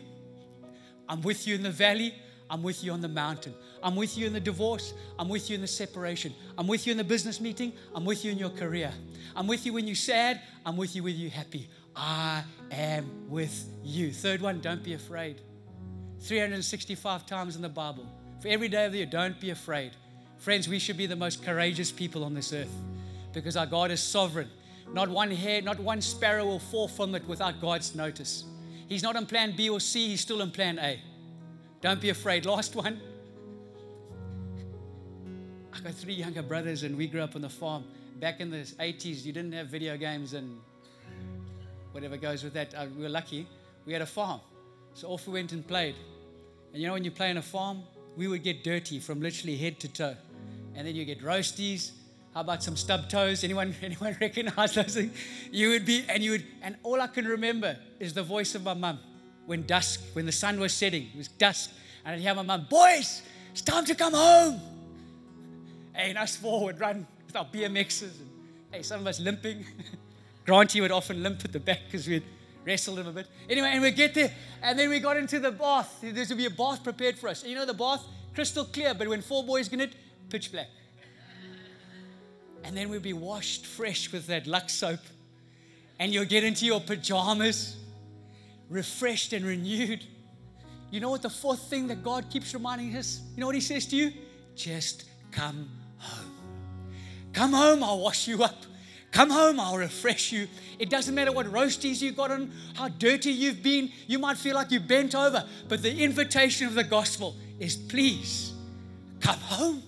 I'm 1.07 1.21
with 1.21 1.47
you 1.47 1.55
in 1.55 1.63
the 1.63 1.71
valley. 1.71 2.13
I'm 2.49 2.61
with 2.61 2.83
you 2.83 2.91
on 2.91 3.01
the 3.01 3.07
mountain. 3.07 3.53
I'm 3.81 3.95
with 3.95 4.17
you 4.17 4.27
in 4.27 4.33
the 4.33 4.39
divorce. 4.39 4.93
I'm 5.17 5.29
with 5.29 5.49
you 5.49 5.55
in 5.55 5.61
the 5.61 5.67
separation. 5.67 6.33
I'm 6.57 6.67
with 6.67 6.85
you 6.85 6.91
in 6.91 6.97
the 6.97 7.03
business 7.03 7.41
meeting. 7.41 7.73
I'm 7.93 8.05
with 8.05 8.23
you 8.23 8.31
in 8.31 8.37
your 8.37 8.49
career. 8.49 8.91
I'm 9.35 9.47
with 9.47 9.65
you 9.65 9.73
when 9.73 9.87
you're 9.87 9.95
sad. 9.95 10.41
I'm 10.65 10.77
with 10.77 10.95
you 10.95 11.03
when 11.03 11.15
you're 11.15 11.31
happy. 11.31 11.67
I 11.95 12.43
am 12.71 13.29
with 13.29 13.67
you. 13.83 14.11
Third 14.11 14.41
one, 14.41 14.61
don't 14.61 14.83
be 14.83 14.93
afraid. 14.93 15.41
365 16.21 17.25
times 17.25 17.55
in 17.55 17.61
the 17.61 17.69
Bible. 17.69 18.07
For 18.41 18.47
every 18.49 18.67
day 18.67 18.85
of 18.85 18.91
the 18.91 18.99
year, 18.99 19.07
don't 19.07 19.39
be 19.39 19.49
afraid. 19.49 19.91
Friends, 20.37 20.67
we 20.67 20.79
should 20.79 20.97
be 20.97 21.07
the 21.07 21.15
most 21.15 21.43
courageous 21.43 21.91
people 21.91 22.23
on 22.23 22.33
this 22.33 22.53
earth 22.53 22.73
because 23.33 23.57
our 23.57 23.65
God 23.65 23.91
is 23.91 24.01
sovereign. 24.01 24.49
Not 24.93 25.09
one 25.09 25.31
hair, 25.31 25.61
not 25.61 25.79
one 25.79 26.01
sparrow 26.01 26.45
will 26.45 26.59
fall 26.59 26.87
from 26.87 27.15
it 27.15 27.27
without 27.27 27.59
God's 27.59 27.95
notice. 27.95 28.43
He's 28.87 29.03
not 29.03 29.15
on 29.15 29.25
plan 29.25 29.55
B 29.55 29.69
or 29.69 29.79
C, 29.79 30.09
he's 30.09 30.21
still 30.21 30.41
on 30.41 30.51
plan 30.51 30.79
A. 30.79 30.99
Don't 31.81 32.01
be 32.01 32.09
afraid. 32.09 32.45
Last 32.45 32.75
one. 32.75 32.99
I 35.73 35.79
got 35.81 35.93
three 35.93 36.13
younger 36.13 36.41
brothers, 36.41 36.83
and 36.83 36.97
we 36.97 37.07
grew 37.07 37.21
up 37.21 37.35
on 37.35 37.41
the 37.41 37.49
farm. 37.49 37.83
Back 38.19 38.39
in 38.39 38.49
the 38.49 38.57
80s, 38.57 39.25
you 39.25 39.33
didn't 39.33 39.51
have 39.51 39.67
video 39.67 39.97
games 39.97 40.33
and 40.33 40.57
whatever 41.91 42.17
goes 42.17 42.43
with 42.43 42.53
that. 42.53 42.73
Uh, 42.73 42.85
we 42.95 43.03
were 43.03 43.09
lucky. 43.09 43.47
We 43.85 43.93
had 43.93 44.01
a 44.01 44.05
farm. 44.05 44.39
So 44.93 45.09
off 45.09 45.27
we 45.27 45.33
went 45.33 45.51
and 45.51 45.67
played. 45.67 45.95
And 46.71 46.81
you 46.81 46.87
know, 46.87 46.93
when 46.93 47.03
you 47.03 47.11
play 47.11 47.29
on 47.29 47.37
a 47.37 47.41
farm, 47.41 47.83
we 48.15 48.27
would 48.27 48.43
get 48.43 48.63
dirty 48.63 48.99
from 48.99 49.21
literally 49.21 49.57
head 49.57 49.79
to 49.81 49.87
toe. 49.87 50.15
And 50.75 50.87
then 50.87 50.95
you 50.95 51.05
get 51.05 51.21
roasties, 51.21 51.91
how 52.35 52.41
about 52.41 52.61
some 52.61 52.75
stub 52.75 53.09
toes? 53.09 53.45
Anyone, 53.45 53.73
anyone 53.81 54.15
recognize 54.19 54.75
those 54.75 54.93
things? 54.93 55.17
You 55.51 55.69
would 55.69 55.85
be, 55.85 56.03
and 56.09 56.21
you 56.21 56.31
would, 56.31 56.43
and 56.61 56.75
all 56.83 57.01
I 57.01 57.07
can 57.07 57.25
remember 57.25 57.77
is 57.97 58.13
the 58.13 58.23
voice 58.23 58.53
of 58.55 58.63
my 58.63 58.73
mum 58.73 58.99
when 59.45 59.65
dusk, 59.65 60.01
when 60.13 60.25
the 60.25 60.33
sun 60.33 60.59
was 60.59 60.73
setting, 60.73 61.07
it 61.13 61.17
was 61.17 61.29
dusk, 61.29 61.71
and 62.03 62.15
I'd 62.15 62.19
hear 62.19 62.35
my 62.35 62.41
mum, 62.41 62.67
boys, 62.69 63.21
it's 63.51 63.61
time 63.61 63.85
to 63.85 63.95
come 63.95 64.13
home. 64.13 64.59
And 65.93 66.17
us 66.17 66.35
four 66.35 66.65
would 66.65 66.79
run 66.79 67.07
with 67.25 67.37
our 67.37 67.45
BMXs, 67.45 68.19
and 68.19 68.29
hey, 68.69 68.81
some 68.81 68.99
of 68.99 69.07
us 69.07 69.21
limping. 69.21 69.65
Granty 70.45 70.81
would 70.81 70.91
often 70.91 71.23
limp 71.23 71.45
at 71.45 71.53
the 71.53 71.59
back 71.59 71.79
because 71.85 72.05
we'd 72.05 72.23
wrestled 72.65 72.99
him 72.99 73.07
a 73.07 73.11
bit. 73.13 73.27
Anyway, 73.49 73.69
and 73.71 73.81
we 73.81 73.91
get 73.91 74.13
there, 74.13 74.33
and 74.61 74.77
then 74.77 74.89
we 74.89 74.99
got 74.99 75.15
into 75.15 75.39
the 75.39 75.51
bath. 75.51 75.99
There 76.01 76.11
would 76.13 76.37
be 76.37 76.47
a 76.47 76.49
bath 76.49 76.83
prepared 76.83 77.17
for 77.17 77.29
us. 77.29 77.43
And 77.43 77.51
you 77.51 77.57
know 77.57 77.65
the 77.65 77.73
bath, 77.73 78.03
crystal 78.33 78.65
clear, 78.65 78.93
but 78.93 79.07
when 79.07 79.21
four 79.21 79.41
boys 79.41 79.69
get 79.69 79.79
in 79.79 79.89
it, 79.89 79.95
pitch 80.29 80.51
black 80.51 80.67
and 82.65 82.75
then 82.75 82.89
we'll 82.89 82.99
be 82.99 83.13
washed 83.13 83.65
fresh 83.65 84.11
with 84.11 84.25
that 84.27 84.47
Lux 84.47 84.73
soap. 84.73 84.99
And 85.99 86.11
you'll 86.11 86.25
get 86.25 86.43
into 86.43 86.65
your 86.65 86.81
pajamas, 86.81 87.77
refreshed 88.69 89.33
and 89.33 89.45
renewed. 89.45 90.03
You 90.89 90.99
know 90.99 91.11
what 91.11 91.21
the 91.21 91.29
fourth 91.29 91.61
thing 91.69 91.87
that 91.87 92.03
God 92.03 92.29
keeps 92.29 92.53
reminding 92.55 92.95
us? 92.97 93.21
You 93.35 93.41
know 93.41 93.45
what 93.45 93.55
He 93.55 93.61
says 93.61 93.85
to 93.87 93.95
you? 93.95 94.11
Just 94.55 95.05
come 95.31 95.69
home. 95.99 96.31
Come 97.33 97.53
home, 97.53 97.83
I'll 97.83 97.99
wash 97.99 98.27
you 98.27 98.43
up. 98.43 98.63
Come 99.11 99.29
home, 99.29 99.59
I'll 99.59 99.77
refresh 99.77 100.31
you. 100.31 100.47
It 100.79 100.89
doesn't 100.89 101.13
matter 101.13 101.31
what 101.31 101.45
roasties 101.45 102.01
you 102.01 102.11
got 102.11 102.31
on, 102.31 102.51
how 102.73 102.89
dirty 102.89 103.31
you've 103.31 103.61
been. 103.61 103.91
You 104.07 104.17
might 104.17 104.37
feel 104.37 104.55
like 104.55 104.71
you 104.71 104.79
bent 104.79 105.13
over, 105.13 105.45
but 105.69 105.83
the 105.83 106.03
invitation 106.03 106.67
of 106.67 106.73
the 106.73 106.83
gospel 106.83 107.35
is 107.59 107.77
please 107.77 108.53
come 109.21 109.39
home. 109.39 109.83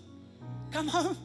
Come 0.71 0.87
home. 0.87 1.17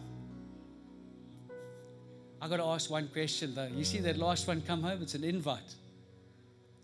I 2.43 2.49
got 2.49 2.57
to 2.57 2.64
ask 2.64 2.90
one 2.90 3.07
question 3.07 3.55
though. 3.55 3.68
You 3.72 3.84
see 3.84 4.01
that 4.01 4.16
last 4.16 4.49
one 4.49 4.62
come 4.62 4.82
home? 4.82 5.01
It's 5.01 5.14
an 5.14 5.22
invite. 5.22 5.76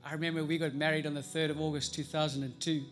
I 0.04 0.12
remember 0.12 0.44
we 0.44 0.56
got 0.56 0.72
married 0.72 1.04
on 1.04 1.14
the 1.14 1.20
3rd 1.20 1.50
of 1.50 1.60
August 1.60 1.96
2002. 1.96 2.84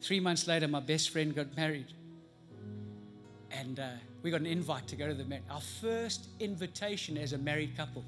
Three 0.00 0.18
months 0.18 0.48
later, 0.48 0.66
my 0.66 0.80
best 0.80 1.10
friend 1.10 1.32
got 1.32 1.56
married. 1.56 1.86
And 3.52 3.78
uh, 3.78 3.90
we 4.24 4.32
got 4.32 4.40
an 4.40 4.48
invite 4.48 4.88
to 4.88 4.96
go 4.96 5.06
to 5.06 5.14
the 5.14 5.24
marriage. 5.24 5.44
Our 5.48 5.60
first 5.60 6.26
invitation 6.40 7.16
as 7.16 7.32
a 7.32 7.38
married 7.38 7.76
couple. 7.76 8.04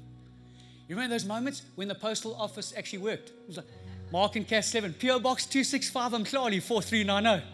You 0.89 0.95
remember 0.95 1.15
those 1.15 1.25
moments 1.25 1.61
when 1.75 1.87
the 1.87 1.95
postal 1.95 2.35
office 2.35 2.73
actually 2.75 2.99
worked? 2.99 3.29
It 3.29 3.47
was 3.47 3.57
like 3.57 3.67
Mark 4.11 4.35
and 4.35 4.45
Cass 4.45 4.67
7, 4.67 4.95
PO 4.99 5.19
Box 5.19 5.45
265, 5.45 6.11
Umhlali 6.11 6.61
4390. 6.61 7.45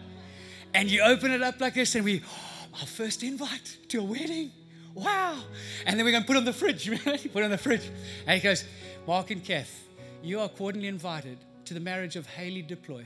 And 0.74 0.90
you 0.90 1.00
open 1.00 1.30
it 1.30 1.42
up 1.42 1.60
like 1.60 1.74
this, 1.74 1.94
and 1.94 2.04
we, 2.04 2.22
oh, 2.26 2.66
our 2.80 2.86
first 2.86 3.22
invite 3.22 3.76
to 3.86 4.00
a 4.00 4.02
wedding 4.02 4.50
wow. 4.94 5.38
And 5.86 5.98
then 5.98 6.04
we're 6.04 6.12
going 6.12 6.22
to 6.22 6.26
put 6.26 6.36
on 6.36 6.44
the 6.44 6.52
fridge. 6.52 6.90
put 7.32 7.42
on 7.42 7.50
the 7.50 7.58
fridge. 7.58 7.88
And 8.26 8.40
he 8.40 8.42
goes, 8.42 8.64
Mark 9.06 9.30
and 9.30 9.44
Kath, 9.44 9.86
you 10.22 10.40
are 10.40 10.48
cordially 10.48 10.88
invited 10.88 11.38
to 11.66 11.74
the 11.74 11.80
marriage 11.80 12.16
of 12.16 12.26
Haley 12.26 12.62
Deploy 12.62 13.04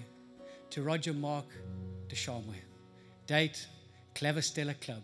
to 0.71 0.83
Roger 0.83 1.13
Mark 1.13 1.47
de 2.09 2.17
Shamwe. 2.17 2.55
Date, 3.27 3.67
Clever 4.15 4.43
Stella 4.43 4.75
Club. 4.75 5.03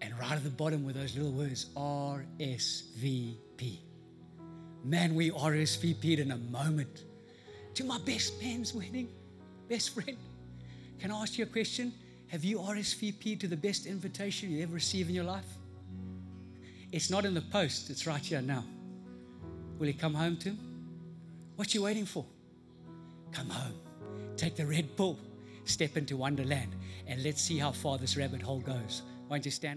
And 0.00 0.16
right 0.18 0.32
at 0.32 0.44
the 0.44 0.50
bottom 0.50 0.84
with 0.84 0.94
those 0.94 1.16
little 1.16 1.32
words, 1.32 1.66
RSVP. 1.76 3.78
Man, 4.84 5.14
we 5.14 5.30
RSVP'd 5.30 6.20
in 6.20 6.30
a 6.30 6.36
moment 6.36 7.04
to 7.74 7.84
my 7.84 7.98
best 7.98 8.40
man's 8.40 8.72
wedding, 8.72 9.08
best 9.68 9.94
friend. 9.94 10.16
Can 11.00 11.10
I 11.10 11.22
ask 11.22 11.36
you 11.36 11.44
a 11.44 11.48
question? 11.48 11.92
Have 12.28 12.44
you 12.44 12.58
RSVP'd 12.58 13.40
to 13.40 13.48
the 13.48 13.56
best 13.56 13.86
invitation 13.86 14.50
you 14.50 14.62
ever 14.62 14.74
received 14.74 15.08
in 15.08 15.14
your 15.14 15.24
life? 15.24 15.57
It's 16.90 17.10
not 17.10 17.24
in 17.24 17.34
the 17.34 17.42
post, 17.42 17.90
it's 17.90 18.06
right 18.06 18.24
here 18.24 18.40
now. 18.40 18.64
Will 19.78 19.86
you 19.86 19.94
come 19.94 20.14
home 20.14 20.36
to 20.38 20.50
him? 20.50 20.58
What 21.56 21.74
you 21.74 21.82
waiting 21.82 22.06
for? 22.06 22.24
Come 23.32 23.50
home. 23.50 23.74
Take 24.36 24.56
the 24.56 24.66
red 24.66 24.96
bull. 24.96 25.18
Step 25.64 25.98
into 25.98 26.16
Wonderland 26.16 26.74
and 27.06 27.22
let's 27.22 27.42
see 27.42 27.58
how 27.58 27.72
far 27.72 27.98
this 27.98 28.16
rabbit 28.16 28.40
hole 28.40 28.60
goes. 28.60 29.02
Why 29.26 29.36
don't 29.36 29.44
you 29.44 29.50
stand 29.50 29.76